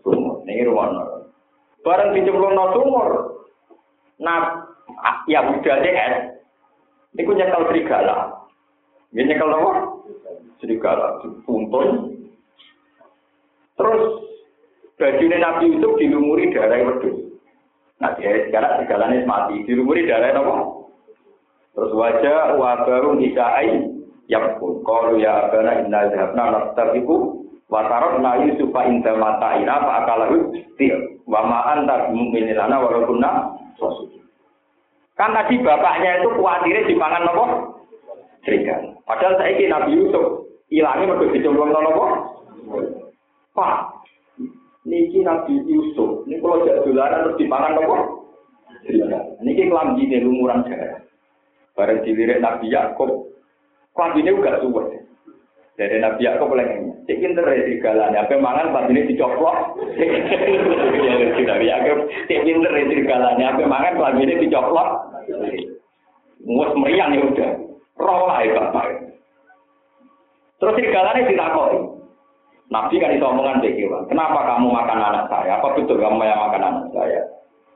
Sumur. 0.00 0.40
Niki 0.48 0.64
ruwono. 0.64 1.28
Bareng 1.84 2.16
dicemplungno 2.16 2.64
sumur. 2.72 3.08
Nah, 4.24 4.64
ya 5.28 5.44
budale 5.44 5.90
es. 5.92 6.14
Niku 7.12 7.36
nyekel 7.36 7.68
serigala. 7.68 8.48
Nggih 9.12 9.24
nyekel 9.28 9.48
napa? 9.52 9.72
Serigala 10.64 11.20
dipuntun. 11.20 11.88
Terus 13.76 14.02
bajunya 14.96 15.36
Nabi 15.44 15.76
Yusuf 15.76 15.92
dilumuri 16.00 16.48
darah 16.56 16.78
wedhus. 16.88 17.36
Nah, 18.00 18.16
dia 18.16 18.48
sekarang 18.48 18.80
segalanya 18.80 19.28
mati. 19.28 19.60
Dilumuri 19.68 20.08
darah 20.08 20.32
apa? 20.32 20.54
Terus 21.74 21.92
wajah 21.92 22.54
wabaru 22.54 23.18
nisa'ai 23.18 23.90
yang 24.30 24.56
pun. 24.62 24.80
Kalau 24.86 25.18
ya 25.18 25.50
abana 25.50 25.82
inna 25.82 26.06
zahabna 26.14 26.44
nastabiku 26.54 27.44
Watarot 27.74 28.20
na 28.20 28.44
Yusufa 28.44 28.84
inda 28.86 29.16
mata 29.16 29.56
ina 29.56 29.80
fa 29.80 30.04
akalahu 30.04 30.52
til. 30.76 31.18
Wa 31.24 31.42
ma 31.48 31.64
anta 31.72 32.12
mukminin 32.12 32.54
lana 32.54 32.76
walaupun 32.78 33.18
na 33.18 33.56
Kan 35.14 35.30
tadi 35.30 35.62
bapaknya 35.62 36.20
itu 36.22 36.28
khawatirnya 36.38 36.90
dipangan 36.90 37.22
nopo? 37.22 37.44
Serigala. 38.42 38.98
Padahal 39.06 39.38
saya 39.38 39.54
ini 39.54 39.70
Nabi 39.70 39.90
Yusuf 39.94 40.50
hilangnya 40.74 41.14
mereka 41.14 41.34
dicemplung 41.38 41.70
nopo? 41.70 42.04
Pak, 43.54 44.02
niki 44.82 45.22
Nabi 45.22 45.54
Yusuf, 45.70 46.26
ini 46.26 46.42
kalau 46.42 46.66
jadi 46.66 46.82
dolaran 46.82 47.30
terus 47.30 47.38
dipangan 47.38 47.78
nopo? 47.78 47.96
Serigala. 48.82 49.22
Niki 49.38 49.70
lumuran 50.18 50.66
darah. 50.66 51.03
Bareng 51.74 52.06
dilirik 52.06 52.38
Nabi 52.38 52.70
Yakub, 52.70 53.10
gini 54.14 54.30
juga 54.30 54.62
suwet. 54.62 54.94
Jadi 55.74 55.98
Nabi 55.98 56.22
Yakub 56.22 56.54
lagi, 56.54 56.86
cek 57.10 57.18
pinter 57.18 57.42
ya 57.50 57.66
segalanya. 57.66 58.22
Apa 58.22 58.38
mangan 58.38 58.86
ini 58.94 59.10
dicoplok? 59.10 59.74
Nabi 61.50 61.66
Yakub, 61.66 61.98
cek 62.30 62.42
pinter 62.46 62.70
ya 62.70 62.84
segalanya. 62.94 63.58
Apa 63.58 63.62
mangan 63.66 64.22
ini 64.22 64.38
dicoplok? 64.46 64.88
Mus 66.46 66.70
meriang 66.78 67.18
ya 67.18 67.26
udah. 67.26 67.50
Roh 67.98 68.22
lah 68.30 68.38
ya 68.46 68.54
bapak. 68.54 68.86
Terus 70.62 70.78
segalanya 70.78 71.26
ditakoi. 71.26 71.78
Nabi 72.70 72.94
kan 73.02 73.10
itu 73.10 73.26
omongan. 73.26 73.66
Kenapa 74.06 74.38
kamu 74.54 74.70
makan 74.70 74.98
anak 75.02 75.26
saya? 75.26 75.58
Apa 75.58 75.74
betul 75.74 75.98
kamu 75.98 76.22
yang 76.22 76.38
makan 76.38 76.62
anak 76.62 76.86
saya? 76.94 77.20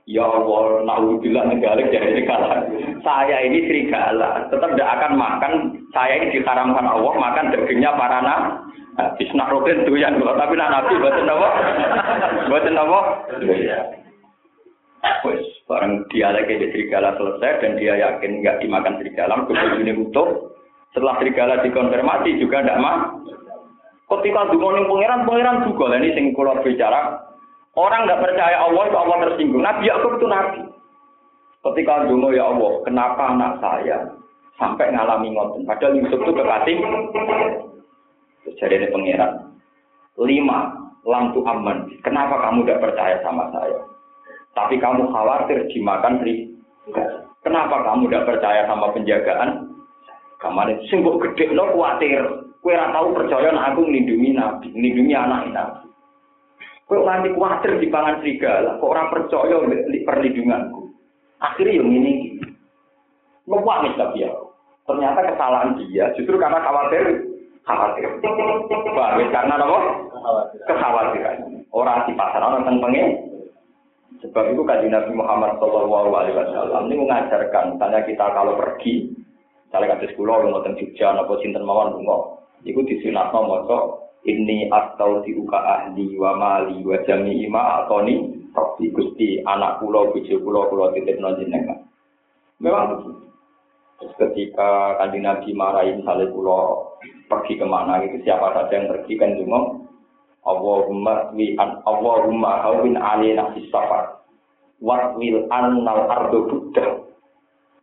Ya 0.08 0.24
Allah, 0.24 0.88
naudzubillah 0.88 1.52
negara 1.52 1.84
jadi 1.84 2.16
serigala. 2.16 2.64
Saya 3.04 3.44
ini 3.44 3.68
serigala, 3.68 4.48
tetap 4.48 4.72
tidak 4.72 4.88
akan 4.96 5.12
makan. 5.20 5.52
Saya 5.92 6.24
ini 6.24 6.32
diharamkan 6.32 6.88
Allah 6.88 7.12
makan 7.12 7.52
dagingnya 7.52 7.92
para. 7.92 8.24
Bisnak 9.20 9.52
roken 9.52 9.84
tuh 9.84 10.00
yang 10.00 10.16
tapi 10.16 10.56
nak 10.56 10.72
nabi 10.72 10.96
buatan 10.96 11.28
apa? 11.28 11.48
Buatan 12.48 12.80
apa? 12.80 13.00
Wes, 15.28 15.44
barang 15.68 16.08
dia 16.08 16.32
lagi 16.32 16.56
di 16.56 16.66
serigala 16.72 17.12
selesai 17.14 17.62
dan 17.62 17.76
dia 17.76 17.94
yakin 18.00 18.40
nggak 18.40 18.64
dimakan 18.64 18.96
serigala, 18.98 19.44
kemudian 19.44 20.08
utuh. 20.08 20.56
Setelah 20.96 21.20
serigala 21.20 21.60
dikonfirmasi 21.60 22.40
juga 22.40 22.64
tidak 22.64 22.80
mah. 22.80 23.12
Ketika 24.08 24.56
dungoning 24.56 24.88
pangeran, 24.88 25.28
pangeran 25.28 25.68
juga. 25.68 26.00
Ini 26.00 26.16
sing 26.16 26.32
kalau 26.32 26.56
bicara 26.64 27.28
Orang 27.76 28.08
nggak 28.08 28.22
percaya 28.24 28.56
Allah 28.64 28.82
itu 28.88 28.96
Allah 28.96 29.16
tersinggung. 29.28 29.62
Nabi 29.62 29.90
Yakub 29.90 30.16
itu 30.16 30.26
nabi. 30.26 30.60
Ketika 31.58 32.06
dulu 32.06 32.32
ya 32.32 32.48
Allah, 32.48 32.72
kenapa 32.86 33.22
anak 33.34 33.52
saya 33.58 33.98
sampai 34.56 34.94
ngalami 34.94 35.34
ngoten? 35.34 35.66
Padahal 35.66 35.98
Yusuf 35.98 36.22
itu 36.22 36.32
kekasih. 36.32 36.76
Jadi 38.56 38.74
ini 38.78 38.88
pangeran. 38.88 39.32
Lima, 40.18 40.58
lampu 41.04 41.42
aman. 41.44 41.90
Kenapa 42.00 42.40
kamu 42.48 42.64
tidak 42.64 42.82
percaya 42.88 43.16
sama 43.20 43.50
saya? 43.54 43.78
Tapi 44.54 44.80
kamu 44.80 45.10
khawatir 45.12 45.66
dimakan 45.70 46.22
ri. 46.24 46.50
Kenapa 47.44 47.84
kamu 47.84 48.08
tidak 48.08 48.26
percaya 48.34 48.66
sama 48.66 48.90
penjagaan? 48.90 49.68
Kamu 50.38 50.86
sing 50.88 51.02
gede 51.02 51.54
lo 51.54 51.74
khawatir. 51.74 52.48
Kue 52.58 52.74
tahu 52.74 53.14
percaya 53.14 53.54
aku 53.54 53.86
melindungi 53.86 54.34
nabi, 54.34 54.66
melindungi 54.74 55.14
anak 55.14 55.42
nabi. 55.54 55.87
Kok 56.88 57.04
nanti 57.04 57.28
khawatir 57.36 57.76
di 57.76 57.92
pangan 57.92 58.24
serigala, 58.24 58.80
kok 58.80 58.88
orang 58.88 59.12
percaya 59.12 59.60
perlindunganku. 60.08 60.88
Akhirnya 61.36 61.84
yang 61.84 61.92
ini, 61.92 62.12
ngewangi 63.44 63.92
tapi 64.00 64.24
ya. 64.24 64.32
Ternyata 64.88 65.20
kesalahan 65.20 65.76
dia 65.84 66.08
justru 66.16 66.40
karena 66.40 66.64
khawatir, 66.64 67.28
khawatir. 67.68 68.08
Bagus 68.24 69.28
karena 69.28 69.60
apa? 69.60 69.80
Kekhawatiran. 70.64 71.60
Orang 71.76 72.08
di 72.08 72.16
pasar 72.16 72.40
orang 72.40 72.64
tentang 72.64 72.80
pengen. 72.88 73.08
Sebab 74.24 74.50
itu 74.50 74.64
kaji 74.64 74.88
Nabi 74.88 75.12
Muhammad 75.12 75.60
Shallallahu 75.60 76.10
Alaihi 76.10 76.34
Wasallam 76.40 76.90
ini 76.90 77.04
mengajarkan, 77.06 77.78
tanya 77.78 78.00
kita 78.02 78.26
kalau 78.34 78.58
pergi, 78.58 79.14
misalnya 79.68 79.94
kados 79.94 80.16
kula 80.18 80.42
lu 80.42 80.50
ngoten 80.50 80.74
Jogja 80.74 81.14
napa 81.14 81.38
sinten 81.38 81.62
mawon 81.62 81.94
lunga, 81.94 82.42
iku 82.66 82.82
disunatno 82.82 83.46
maca 83.46 84.07
ini 84.26 84.66
atau 84.66 85.22
diuka 85.22 85.58
ahli 85.58 86.18
wa 86.18 86.34
mali 86.34 86.82
wa 86.82 86.98
jami 87.06 87.46
ima 87.46 87.84
atau 87.84 88.02
ni 88.02 88.38
tapi 88.50 88.90
gusti 88.90 89.38
anak 89.46 89.78
pulau 89.78 90.10
bojo 90.10 90.34
pulau 90.42 90.66
pulau 90.66 90.90
titip 90.90 91.20
jenengan. 91.22 91.86
Memang 92.58 92.98
begitu. 92.98 93.12
Ketika 94.18 94.98
kanjeng 94.98 95.26
Nabi 95.26 95.50
marahin 95.54 96.02
misalnya 96.02 96.30
pulau 96.30 96.94
pergi 97.26 97.58
ke 97.58 97.66
mana 97.66 98.02
itu 98.02 98.22
siapa 98.22 98.54
saja 98.54 98.78
yang 98.78 98.90
pergi 98.94 99.14
kan 99.18 99.34
cuma 99.38 99.58
Allahumma 100.46 101.34
wi 101.34 101.58
an 101.58 101.82
Allahumma 101.82 102.62
hawin 102.62 102.94
alina 102.94 103.50
fis 103.58 103.66
safar 103.74 104.22
wa 104.78 105.18
wil 105.18 105.46
annal 105.50 106.06
ardu 106.06 106.46
buddha. 106.46 107.10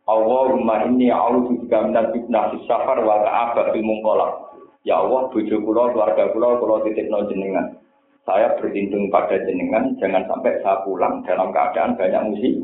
Allahumma 0.08 0.88
inni 0.88 1.12
a'udzu 1.12 1.68
bika 1.68 1.84
minal 1.84 2.08
fitnah 2.16 2.52
fis 2.56 2.64
safar 2.64 2.96
wa 3.04 3.20
ka'abatil 3.24 3.84
munqalab 3.84 4.55
Ya 4.86 5.02
Allah, 5.02 5.26
bojo 5.34 5.56
kula, 5.66 5.90
keluarga 5.90 6.30
kula, 6.30 6.62
kula 6.62 6.86
titipno 6.86 7.26
jenengan. 7.26 7.74
Saya 8.22 8.54
berlindung 8.58 9.10
pada 9.10 9.34
jenengan, 9.42 9.98
jangan 9.98 10.22
sampai 10.30 10.62
saya 10.62 10.86
pulang 10.86 11.26
dalam 11.26 11.50
keadaan 11.50 11.98
banyak 11.98 12.22
musik. 12.30 12.54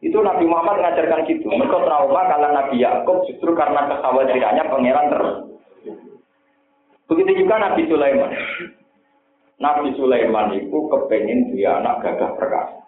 Itu 0.00 0.20
Nabi 0.20 0.48
Muhammad 0.48 0.80
mengajarkan 0.80 1.28
gitu. 1.28 1.48
Mereka 1.48 1.76
trauma 1.84 2.28
kalau 2.28 2.48
Nabi 2.52 2.80
Yakub 2.80 3.24
justru 3.28 3.52
karena 3.52 3.88
kekhawatirannya 3.88 4.64
pangeran 4.72 5.06
terus. 5.12 5.36
Begitu 7.08 7.44
juga 7.44 7.60
Nabi 7.60 7.84
Sulaiman. 7.84 8.32
Nabi 9.60 9.92
Sulaiman 9.96 10.56
itu 10.56 10.78
kepengen 10.88 11.52
dia 11.52 11.84
anak 11.84 12.00
gagah 12.00 12.32
perkasa. 12.40 12.80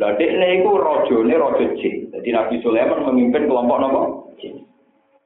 Lah 0.00 0.16
dekne 0.16 0.64
iku 0.64 0.80
rajane 0.80 1.34
raja 1.36 1.66
jin. 1.76 2.08
Jadi 2.08 2.28
Nabi 2.32 2.56
Sulaiman 2.64 3.04
memimpin 3.04 3.44
kelompok 3.44 3.78
nopo? 3.84 4.02
Jin. 4.40 4.69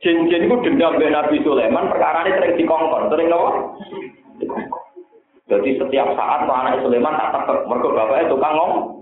Jin-jin 0.05 0.45
itu 0.45 0.57
dendam 0.61 1.01
Nabi 1.01 1.41
Sulaiman, 1.41 1.89
perkara 1.89 2.29
ini 2.29 2.37
sering 2.37 2.61
dikongkon, 2.61 3.09
sering 3.09 3.33
apa? 3.33 3.51
Jadi 5.49 5.81
setiap 5.81 6.13
saat 6.13 6.45
anak 6.45 6.85
Sulaiman 6.85 7.17
tak 7.17 7.33
tetap, 7.33 7.65
mereka 7.65 7.89
bapaknya 7.97 8.29
tukang 8.29 8.53
ngomong. 8.53 9.01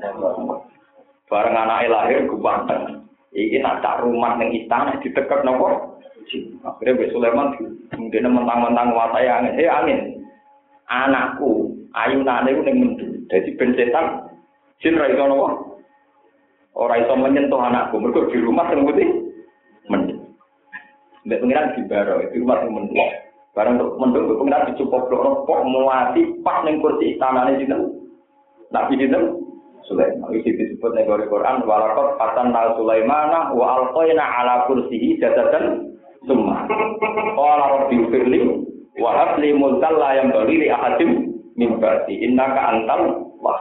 Bareng 1.27 1.59
anaknya 1.59 1.91
lahir, 1.91 2.23
gue 2.23 2.39
banteng. 2.39 3.03
Ini 3.35 3.67
nak 3.67 3.83
rumah 4.07 4.39
yang 4.39 4.55
istana, 4.55 4.95
ditekak 5.03 5.43
nopo. 5.43 5.99
Akhirnya 6.63 6.95
Mbak 6.95 7.11
Sulaiman, 7.11 7.47
kemudian 7.91 8.31
mentang-mentang 8.31 8.95
nguasai 8.95 9.27
angin. 9.27 9.59
Eh 9.59 9.67
angin, 9.67 9.99
anakku, 10.87 11.73
ayu 11.99 12.23
nane 12.23 12.55
itu 12.55 12.63
yang 12.63 12.79
mendu. 12.79 13.07
Jadi 13.27 13.59
ben 13.59 13.75
setan, 13.75 14.31
jin 14.79 15.01
ra 15.01 15.11
iso 15.11 15.25
nopo. 15.27 15.47
Ora 16.79 16.95
iso 17.01 17.19
menyentuh 17.19 17.59
anakku, 17.59 17.99
mereka 17.99 18.31
di 18.31 18.39
rumah 18.39 18.71
yang 18.71 18.87
putih. 18.87 19.22
Mbak 21.23 21.39
pengiran 21.39 21.73
di 21.79 21.83
baro 21.87 22.15
itu 22.23 22.43
rumah 22.43 22.59
yang 22.67 22.75
mendung. 22.75 23.11
Barang 23.55 23.79
untuk 23.79 23.99
mendung, 24.03 24.25
Mbak 24.27 24.39
pengiran 24.43 24.69
dicukup 24.75 25.03
blok 25.07 25.47
kok 25.47 25.63
melati 25.67 26.23
pas 26.43 26.63
neng 26.67 26.83
kursi 26.83 27.15
istana 27.15 27.47
ini 27.51 27.63
sini. 27.63 27.77
Nabi 28.73 28.97
itu 28.99 29.21
Sulaiman. 29.87 30.31
Itu 30.33 30.51
disebut 30.51 30.91
negara 30.95 31.27
Quran. 31.29 31.67
Walakot 31.67 32.17
katan 32.19 32.55
nal 32.55 32.75
Sulaimana 32.79 33.53
wa 33.53 33.67
alqoyna 33.83 34.23
ala 34.23 34.67
kursihi 34.71 35.19
jadatan 35.19 35.95
semua. 36.27 36.67
Qala 37.37 37.65
rabbi 37.79 37.99
firli 38.09 38.41
wa 38.99 39.11
habli 39.13 39.51
mulkal 39.53 39.95
la 39.99 40.11
yang 40.17 40.31
bagi 40.31 40.57
li 40.63 40.69
ahadim 40.71 41.11
min 41.59 41.77
ba'di 41.83 42.23
innaka 42.23 42.61
antal 42.73 43.31
wah. 43.43 43.61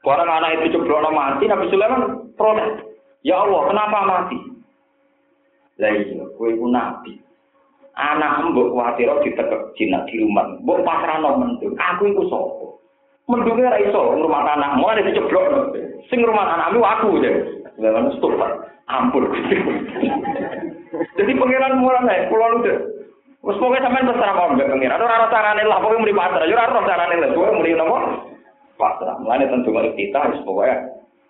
Orang 0.00 0.32
anak 0.32 0.64
itu 0.64 0.80
ceblono 0.80 1.12
mati, 1.12 1.44
Nabi 1.44 1.68
Sulaiman 1.68 2.32
protes. 2.32 2.88
Ya 3.20 3.36
Allah, 3.36 3.68
kenapa 3.68 3.98
mati? 4.08 4.38
Lah 5.76 5.92
iya, 5.92 6.19
kowe 6.40 6.48
iku 6.48 6.66
nabi. 6.72 7.20
Anak 8.00 8.48
mbok 8.48 8.72
kuwatir 8.72 9.12
ditekek 9.20 9.76
jinak 9.76 10.08
di 10.08 10.24
rumah. 10.24 10.56
Mbok 10.64 10.80
pasrahno 10.88 11.36
mendung. 11.36 11.76
Aku 11.76 12.08
iku 12.08 12.24
sapa? 12.32 12.66
Mendunge 13.28 13.68
ora 13.68 13.76
iso 13.76 14.16
ngrumat 14.16 14.48
anak. 14.56 14.80
Mulane 14.80 15.04
diceblok. 15.04 15.76
Sing 16.08 16.24
ngrumat 16.24 16.48
anakmu 16.48 16.80
aku 16.80 17.20
ya. 17.20 17.44
Lah 17.76 18.08
stop. 18.16 18.40
Ampun. 18.88 19.28
Jadi 21.14 21.32
pangeran 21.36 21.78
murah 21.78 22.02
nek 22.08 22.32
kula 22.32 22.56
lu 22.56 22.60
Wes 23.40 23.56
pokoke 23.56 23.80
sampean 23.80 24.04
terserah 24.04 24.36
mau 24.36 24.52
mbek 24.56 24.68
pangeran. 24.72 25.04
Ora 25.04 25.20
ora 25.20 25.28
carane 25.28 25.62
lah 25.68 25.84
pokoke 25.84 26.16
pasrah. 26.16 26.48
Ya 26.48 26.56
ora 26.56 26.72
ora 26.72 26.88
carane 26.88 27.20
lah. 27.20 27.28
Pokoke 27.36 27.76
napa? 27.76 27.98
Pasrah. 28.80 29.16
Mulane 29.20 29.44
tentu 29.52 29.76
kita 29.76 30.20
wis 30.32 30.40
pokoke 30.48 30.72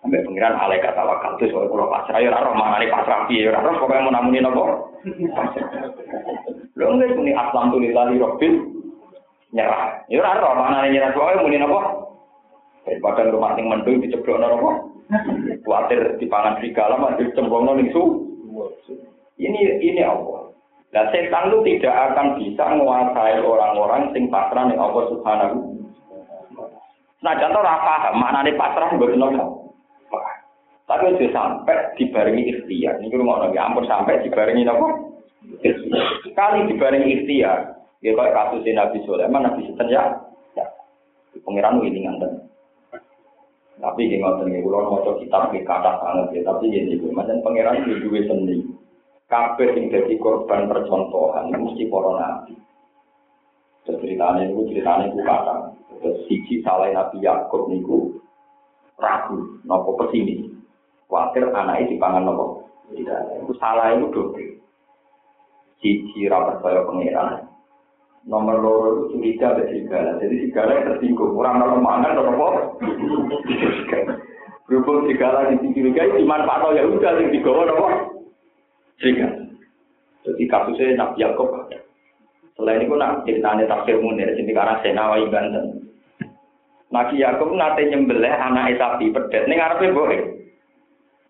Sampai 0.01 0.25
pengiran 0.25 0.57
alai 0.57 0.81
kata 0.81 0.97
wakal 0.97 1.37
itu 1.37 1.53
soal 1.53 1.69
pulau 1.69 1.85
pasrah, 1.85 2.17
ya 2.17 2.33
roh 2.33 2.57
mana 2.57 2.81
nih 2.81 2.89
pasrah 2.89 3.29
piye, 3.29 3.45
ya 3.45 3.61
roh 3.61 3.77
pokoknya 3.77 4.09
mau 4.09 4.13
namuni 4.17 4.41
nopo. 4.41 4.97
Lo 6.77 6.97
enggak 6.97 7.13
ini 7.21 7.37
aslam 7.37 7.69
tuh 7.69 7.77
lillahi 7.85 8.17
robbil 8.17 8.53
nyerah, 9.53 10.01
ya 10.09 10.25
roh 10.25 10.57
mana 10.57 10.89
nih 10.89 10.97
nyerah 10.97 11.13
pokoknya 11.13 11.45
muni 11.45 11.57
nopo. 11.61 11.79
Daripada 12.81 13.29
rumah 13.29 13.53
yang 13.53 13.69
mendung 13.69 14.01
diceblok 14.01 14.41
nopo, 14.41 14.89
khawatir 15.69 16.17
di 16.17 16.25
pangan 16.25 16.57
serigala 16.57 16.97
masih 16.97 17.29
cemplung 17.37 17.69
nih 17.69 17.93
su. 17.93 18.25
Ini 19.37 19.85
ini 19.85 20.01
Allah. 20.01 20.49
Nah 20.97 21.05
setan 21.13 21.53
itu 21.53 21.77
tidak 21.77 21.93
akan 21.93 22.41
bisa 22.41 22.63
menguasai 22.73 23.37
orang-orang 23.37 24.09
sing 24.17 24.33
pasrah 24.33 24.65
nih 24.65 24.81
Allah 24.81 25.03
Subhanahu. 25.13 25.77
Nah 27.21 27.33
contoh 27.37 27.61
apa? 27.61 28.17
Mana 28.17 28.41
nih 28.41 28.57
pasrah 28.57 28.97
buat 28.97 29.13
nopo. 29.13 29.60
Tapi 30.91 31.15
itu 31.15 31.31
sampai 31.31 31.95
dibarengi 31.95 32.51
ikhtiar. 32.51 32.99
Ini 32.99 33.15
rumah 33.15 33.47
nabi 33.47 33.55
ampun 33.55 33.87
sampai 33.87 34.19
dibarengi 34.27 34.67
apa? 34.67 34.87
Sekali 36.27 36.67
dibarengi 36.67 37.15
ikhtiar. 37.15 37.79
Ya 38.03 38.11
kayak 38.11 38.35
kasus 38.35 38.67
Nabi 38.67 38.99
Sulaiman, 39.07 39.45
Nabi 39.47 39.71
Sulaiman 39.71 39.87
ya. 39.87 40.03
Ya. 40.59 40.67
Pengiran 41.47 41.79
ini 41.79 42.03
nganten. 42.03 42.43
Tapi 43.79 44.01
ini 44.03 44.19
ngoten 44.19 44.51
nih, 44.51 44.61
kalau 44.67 44.93
mau 44.93 45.15
kitab 45.15 45.53
di 45.55 45.63
kata 45.63 46.01
sangat 46.03 46.35
ya. 46.35 46.43
Tapi 46.43 46.67
ini 46.67 46.99
macam 47.15 47.39
pengiran 47.39 47.87
itu 47.87 48.03
juga 48.03 48.27
sendiri. 48.27 48.67
Kabeh 49.31 49.71
yang 49.79 49.95
jadi 49.95 50.13
korban 50.19 50.67
percontohan 50.67 51.55
mesti 51.55 51.87
para 51.87 52.11
nabi. 52.19 52.53
Ceritanya 53.87 54.43
itu 54.43 54.75
ceritanya 54.75 55.07
itu 55.07 55.23
kata. 55.23 55.55
Terus 56.03 56.19
siji 56.27 56.59
salah 56.65 56.91
Nabi 56.91 57.23
Yakub 57.23 57.71
niku 57.71 58.19
ragu, 58.99 59.61
nopo 59.63 59.95
pesimis. 60.03 60.60
Khawatir 61.11 61.51
anaknya 61.51 61.91
dipangan 61.91 62.23
nopo. 62.23 62.71
Tidak, 62.87 63.43
itu 63.43 63.51
salah 63.59 63.91
itu 63.91 64.07
dobre. 64.15 64.63
Cici 65.83 66.31
rapat 66.31 66.63
saya 66.63 66.87
pengiran. 66.87 67.51
Nomor 68.23 68.55
loro 68.63 68.87
itu 68.95 69.19
curiga 69.19 69.51
ada 69.51 69.67
serigala. 69.67 70.15
Jadi 70.23 70.39
serigala 70.39 70.71
yang 70.71 70.87
tersinggung. 70.87 71.35
Orang 71.35 71.59
kalau 71.59 71.83
mangan 71.83 72.15
apa? 72.15 72.47
Berhubung 74.71 75.03
serigala 75.03 75.51
di 75.51 75.67
curiga 75.75 76.07
itu 76.07 76.23
dimanfaat 76.23 76.79
ya 76.79 76.87
udah 76.87 77.11
yang 77.19 77.27
digawa 77.35 77.61
nopo. 77.67 77.87
Serigala. 79.03 79.51
Jadi 80.23 80.43
kasusnya 80.47 80.95
Nabi 80.95 81.27
Yakob. 81.27 81.49
Selain 82.55 82.87
itu 82.87 82.95
nak 82.95 83.27
ceritanya 83.27 83.67
tafsir 83.67 83.99
munir. 83.99 84.31
Jadi 84.31 84.51
karena 84.55 84.79
Senawai 84.79 85.27
Banten. 85.27 85.91
Nabi 86.87 87.19
Yakob 87.19 87.51
nate 87.51 87.83
nyembelih 87.91 88.31
anak 88.31 88.79
sapi 88.79 89.11
pedet. 89.11 89.43
Ini 89.43 89.59
ngarepe 89.59 89.91
boleh. 89.91 90.40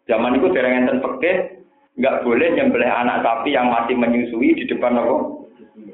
Zaman 0.09 0.37
itu 0.37 0.47
dereng 0.49 0.85
enten 0.85 1.03
pekeh, 1.03 1.61
nggak 1.97 2.25
boleh 2.25 2.47
nyembelih 2.57 2.89
anak 2.89 3.21
sapi 3.21 3.53
yang 3.53 3.69
masih 3.69 3.93
menyusui 3.93 4.57
di 4.57 4.65
depan 4.65 4.97
apa? 4.97 5.15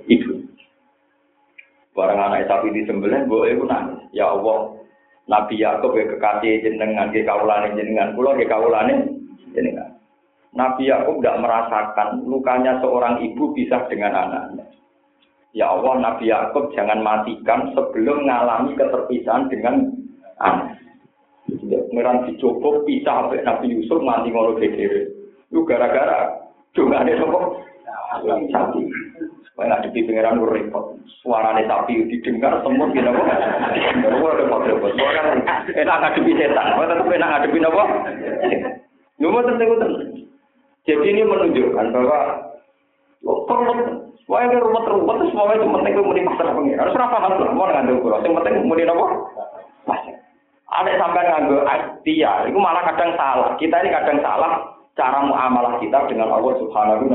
Ibu. 0.08 0.32
Barang 1.98 2.20
anak 2.22 2.48
sapi 2.48 2.72
disembelih, 2.72 3.28
nangis. 3.28 4.00
Ya 4.14 4.30
Allah, 4.30 4.78
Nabi 5.28 5.60
Yakub 5.60 5.92
ya 6.00 6.08
kekasih 6.08 6.64
jenengan, 6.64 7.12
ke 7.12 7.28
kaulane 7.28 7.76
jenengan, 7.76 8.16
pulau 8.16 8.38
ke 8.40 8.48
kaulane 8.48 9.12
jenengan. 9.52 9.98
Nabi 10.56 10.88
Yakub 10.88 11.20
tidak 11.20 11.44
merasakan 11.44 12.24
lukanya 12.24 12.80
seorang 12.80 13.20
ibu 13.20 13.52
pisah 13.52 13.86
dengan 13.92 14.16
anaknya. 14.16 14.66
Ya 15.52 15.68
Allah, 15.68 16.00
Nabi 16.00 16.32
Yakub 16.32 16.72
jangan 16.72 17.04
matikan 17.04 17.76
sebelum 17.76 18.24
mengalami 18.24 18.78
keterpisahan 18.80 19.52
dengan 19.52 19.92
anak. 20.40 20.80
Merang 21.98 22.30
dicoba 22.30 22.86
pisah 22.86 23.26
sampai 23.26 23.42
Nabi 23.42 23.74
Yusuf 23.74 23.98
mati 24.06 24.30
ngono 24.30 24.62
dhewe. 24.62 25.10
Itu 25.50 25.66
gara-gara 25.66 26.30
dongane 26.78 27.18
sapa? 27.18 27.40
Sapi. 28.54 28.82
Supaya 29.50 29.82
ngadepi 29.82 30.06
pangeran 30.06 30.46
repot. 30.46 30.94
Suarane 31.26 31.66
sapi 31.66 32.06
didengar 32.06 32.62
semut 32.62 32.94
gitu 32.94 33.10
apa? 33.10 33.22
Ora 34.14 34.38
repot-repot. 34.46 34.94
Suara 34.94 35.42
enak 35.74 35.98
ngadepi 36.06 36.38
setan. 36.38 36.78
Ora 36.78 36.94
tetep 36.94 37.10
enak 37.10 37.30
ngadepi 37.34 37.58
napa? 37.66 37.84
Lu 39.18 39.34
mau 39.34 39.42
tentu 39.42 39.66
Jadi 40.86 41.04
ini 41.10 41.26
menunjukkan 41.26 41.90
bahwa 41.90 42.20
perlu 43.26 43.74
Wah, 44.28 44.44
ini 44.44 44.60
rumah 44.60 44.84
terumpet, 44.84 45.32
semuanya 45.32 45.56
itu 45.56 45.72
penting 45.72 45.94
itu 45.96 46.28
pasar 46.36 46.52
pengiran. 46.52 46.84
Harus 46.84 47.00
rafa 47.00 47.16
kan, 47.16 47.40
mau 47.56 47.64
ngandung 47.64 48.04
pulau. 48.04 48.20
Yang 48.20 48.36
penting 48.44 48.56
muni 48.68 48.84
apa? 48.84 49.06
Pasar. 49.88 50.27
Ada 50.78 50.94
sampai 51.02 51.26
nganggo 51.26 51.66
ikhtiar, 51.66 52.46
itu 52.46 52.60
malah 52.62 52.86
kadang 52.86 53.18
salah. 53.18 53.58
Kita 53.58 53.82
ini 53.82 53.90
kadang 53.90 54.22
salah 54.22 54.78
cara 54.94 55.26
muamalah 55.26 55.82
kita 55.82 56.06
dengan 56.06 56.30
Allah 56.30 56.54
Subhanahu 56.62 57.10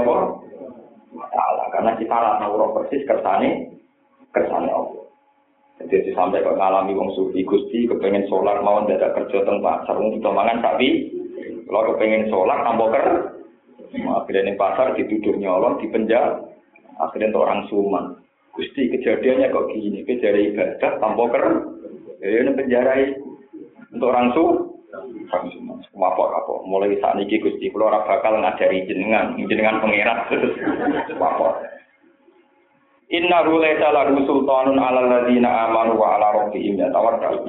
wa 1.13 1.29
taala 1.31 1.65
karena 1.75 1.93
kita 1.99 2.15
ora 2.15 2.41
tahu 2.41 2.75
persis 2.79 3.07
kersane 3.07 3.79
kersane 4.33 4.71
Allah. 4.71 5.03
Jadi 5.83 6.15
sampai 6.15 6.47
kok 6.47 6.55
ngalami 6.55 6.95
wong 6.95 7.11
sufi 7.19 7.43
Gusti 7.43 7.91
kepengen 7.91 8.31
sholat 8.31 8.63
mau 8.63 8.87
dadak 8.87 9.19
kerja 9.19 9.43
teng 9.43 9.59
pasar 9.59 9.99
wong 9.99 10.15
kita 10.15 10.31
mangan 10.31 10.63
sapi. 10.63 11.11
Kalau 11.67 11.87
kepengen 11.95 12.31
sholat 12.31 12.59
tambah 12.63 12.89
ker 12.95 13.07
akhirnya 13.93 14.47
ning 14.47 14.57
pasar 14.57 14.95
dituduhnya 14.95 15.51
Allah 15.51 15.75
dipenjara. 15.83 16.39
Akhirnya 17.03 17.35
orang 17.35 17.67
suman. 17.67 18.05
Gusti 18.53 18.93
kejadiannya 18.93 19.49
kok 19.49 19.69
gini, 19.73 20.05
kejadian 20.07 20.55
ibadah 20.55 20.93
tambah 21.03 21.27
ker. 21.35 21.45
Ya 22.23 22.47
ini 22.47 22.53
penjara 22.55 22.93
itu. 23.01 23.32
Untuk 23.93 24.09
orang 24.09 24.33
su, 24.33 24.45
apa 24.93 26.25
apa. 26.25 26.55
Mulai 26.65 26.97
saat 27.01 27.21
ini 27.21 27.41
gusti, 27.41 27.69
kalau 27.69 27.93
orang 27.93 28.09
bakal 28.09 28.33
ngajari 28.41 28.89
jenengan, 28.89 29.37
jenengan 29.37 29.81
pengirat 29.85 30.29
terus 30.33 30.57
apa. 31.21 31.49
Inna 33.13 33.45
laisa 33.45 33.93
lahu 33.93 34.25
sultanun 34.25 34.81
ala 34.81 35.05
ladina 35.05 35.69
amanu 35.69 36.01
wa 36.01 36.17
ala 36.17 36.33
rabbihim 36.33 36.81
yatawakkal. 36.81 37.45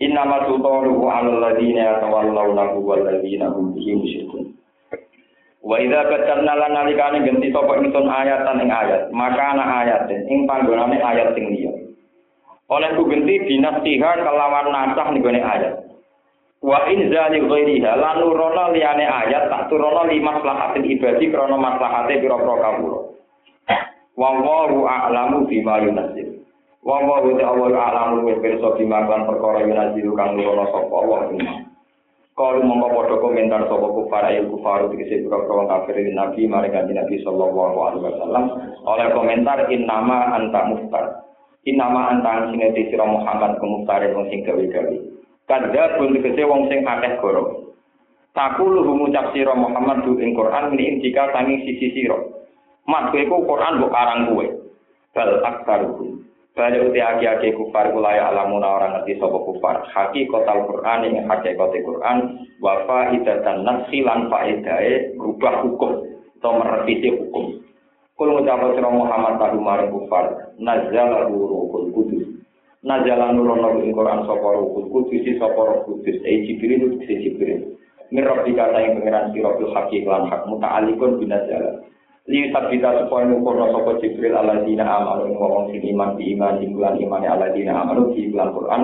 Inna 0.00 0.24
ma 0.24 0.48
sultanuhu 0.48 1.04
ala 1.04 1.52
ladina 1.52 1.92
yatawallawnahu 1.92 2.80
wal 2.80 3.04
ladina 3.04 3.52
hum 3.52 3.76
bihi. 3.76 4.00
Wa 5.60 5.76
idza 5.80 6.08
batalna 6.08 6.56
lan 6.56 6.72
nalikane 6.72 7.24
ganti 7.24 7.52
sapa 7.52 7.80
ingsun 7.84 8.08
ayatan 8.08 8.64
ing 8.64 8.68
ayat, 8.72 9.08
maka 9.12 9.44
ana 9.56 9.64
ayatin 9.84 10.24
ing 10.28 10.48
panggonane 10.48 10.96
ayat 11.00 11.36
sing 11.36 11.52
liya. 11.52 11.72
Oleh 12.72 12.96
ku 12.96 13.04
genti 13.04 13.44
dinasiha 13.44 14.24
kelawan 14.24 14.72
nasah 14.72 15.12
nih 15.12 15.44
ayat. 15.44 15.84
Wa 16.64 16.88
in 16.88 17.12
zali 17.12 17.44
ghairiha 17.44 17.92
lan 18.00 18.24
nurono 18.24 18.72
liyane 18.72 19.04
ayat 19.04 19.52
tak 19.52 19.68
turono 19.68 20.08
lima 20.08 20.40
maslahatin 20.40 20.88
ibadi 20.88 21.28
krana 21.28 21.60
maslahate 21.60 22.24
pira-pira 22.24 22.56
kawula. 22.56 23.00
Wa 24.16 24.28
wallahu 24.32 24.88
a'lamu 24.88 25.44
bima 25.44 25.84
yunzil. 25.84 26.40
Wa 26.80 27.04
wallahu 27.04 27.36
ta'ala 27.36 27.68
a'lamu 27.68 28.24
wa 28.24 28.40
pirsa 28.40 28.68
bima 28.80 29.04
kan 29.12 29.28
perkara 29.28 29.60
yunzil 29.60 30.16
kang 30.16 30.40
nurono 30.40 30.64
sapa 30.72 30.94
Allah 31.04 31.20
Kalau 32.34 32.66
mongko 32.66 32.88
padha 32.98 33.16
komentar 33.22 33.62
sapa 33.68 33.86
kufar 33.94 34.24
ayu 34.26 34.48
kufar 34.48 34.88
dikese 34.88 35.20
pira-pira 35.20 35.68
kafir 35.68 36.00
Nabi 36.16 36.48
mari 36.48 36.72
Nabi 36.72 37.20
sallallahu 37.22 37.76
alaihi 37.78 38.04
wasallam 38.08 38.44
oleh 38.88 39.06
komentar 39.12 39.68
innama 39.70 40.32
anta 40.34 40.66
muftar 40.66 41.24
Inama 41.64 42.12
antang 42.12 42.52
sineti 42.52 42.92
sira 42.92 43.08
Muhammad 43.08 43.56
kumuftare 43.56 44.12
wong 44.12 44.28
sing 44.28 44.44
gawe-gawe. 44.44 44.96
Kadha 45.48 45.96
pun 45.96 46.12
tegese 46.12 46.44
wong 46.44 46.68
sing 46.68 46.84
akeh 46.84 47.16
goro. 47.20 47.72
Takulu 48.36 48.84
ngucap 48.84 49.32
sira 49.32 49.56
Muhammad 49.56 50.04
du 50.04 50.20
ing 50.20 50.36
Quran 50.36 50.76
ini 50.76 51.00
jika 51.00 51.32
tangi 51.32 51.64
sisi 51.64 51.92
sira. 51.96 52.20
mat 52.84 53.08
kowe 53.08 53.16
iku 53.16 53.48
Quran 53.48 53.80
mbok 53.80 53.92
karang 53.96 54.20
kowe 54.28 54.44
bal 55.16 55.30
aktaruhum 55.40 56.20
Balik 56.54 56.86
uti 56.86 57.02
agi-agi 57.02 57.50
kufar 57.58 57.90
kulaya 57.90 58.30
alamuna 58.30 58.78
orang 58.78 58.94
ngerti 58.94 59.18
sopo 59.18 59.42
kufar. 59.42 59.90
Hakikotal 59.90 60.70
Quran 60.70 61.02
yang 61.02 61.26
hakikotal 61.26 61.82
Quran. 61.82 62.46
Wafa 62.62 63.10
idatan 63.10 63.66
nafsi 63.66 64.06
lan 64.06 64.30
faedae 64.30 65.18
rubah 65.18 65.66
hukum. 65.66 66.06
Atau 66.38 66.54
merevisi 66.54 67.10
hukum. 67.10 67.58
Kul 68.14 68.30
ngucapa 68.30 68.78
sira 68.78 68.90
Muhammad 68.90 69.42
tahu 69.42 69.58
maring 69.58 69.90
kufar. 69.90 70.54
Nazala 70.62 71.26
ruhul 71.26 71.90
kudus. 71.90 72.24
Nazala 72.86 73.34
nurono 73.34 73.82
ing 73.82 73.90
Quran 73.90 74.22
sapa 74.22 74.48
ruhul 74.54 74.86
kudus 74.90 75.26
sapa 75.38 75.58
roh 75.58 75.78
kudus. 75.82 76.22
E 76.22 76.46
Jibril 76.46 77.02
si 77.02 77.14
Jibril. 77.26 77.74
Mirab 78.14 78.46
dikata 78.46 78.78
yang 78.78 79.02
pengiran 79.02 79.34
sira 79.34 79.50
bil 79.58 79.74
hakik 79.74 80.06
lan 80.06 80.30
hak 80.30 80.46
muta'alikun 80.46 81.18
binazala. 81.18 81.82
li 82.24 82.48
sabita 82.48 83.04
supaya 83.04 83.28
nukurno 83.28 83.68
sopo 83.68 84.00
Jibril 84.00 84.32
ala 84.32 84.64
dina 84.64 84.88
amalu 84.88 85.36
ngomong 85.36 85.68
sing 85.68 85.84
iman 85.92 86.16
di 86.16 86.32
iman 86.32 86.56
bulan 86.72 86.96
iman 86.96 87.20
ala 87.20 87.52
dina 87.52 87.84
amalu 87.84 88.16
di 88.16 88.32
bulan 88.32 88.48
Quran 88.56 88.82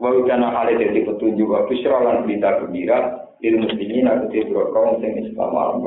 wa 0.00 0.08
udana 0.16 0.48
hale 0.48 0.80
dadi 0.80 1.04
petunjuk 1.04 1.44
wa 1.44 1.68
bisyra 1.68 2.00
lan 2.00 2.24
berita 2.24 2.56
gembira 2.56 3.28
lil 3.44 3.60
muslimin 3.60 4.08
aku 4.08 4.32
sing 4.96 5.12
Islam 5.12 5.52
alam 5.52 5.84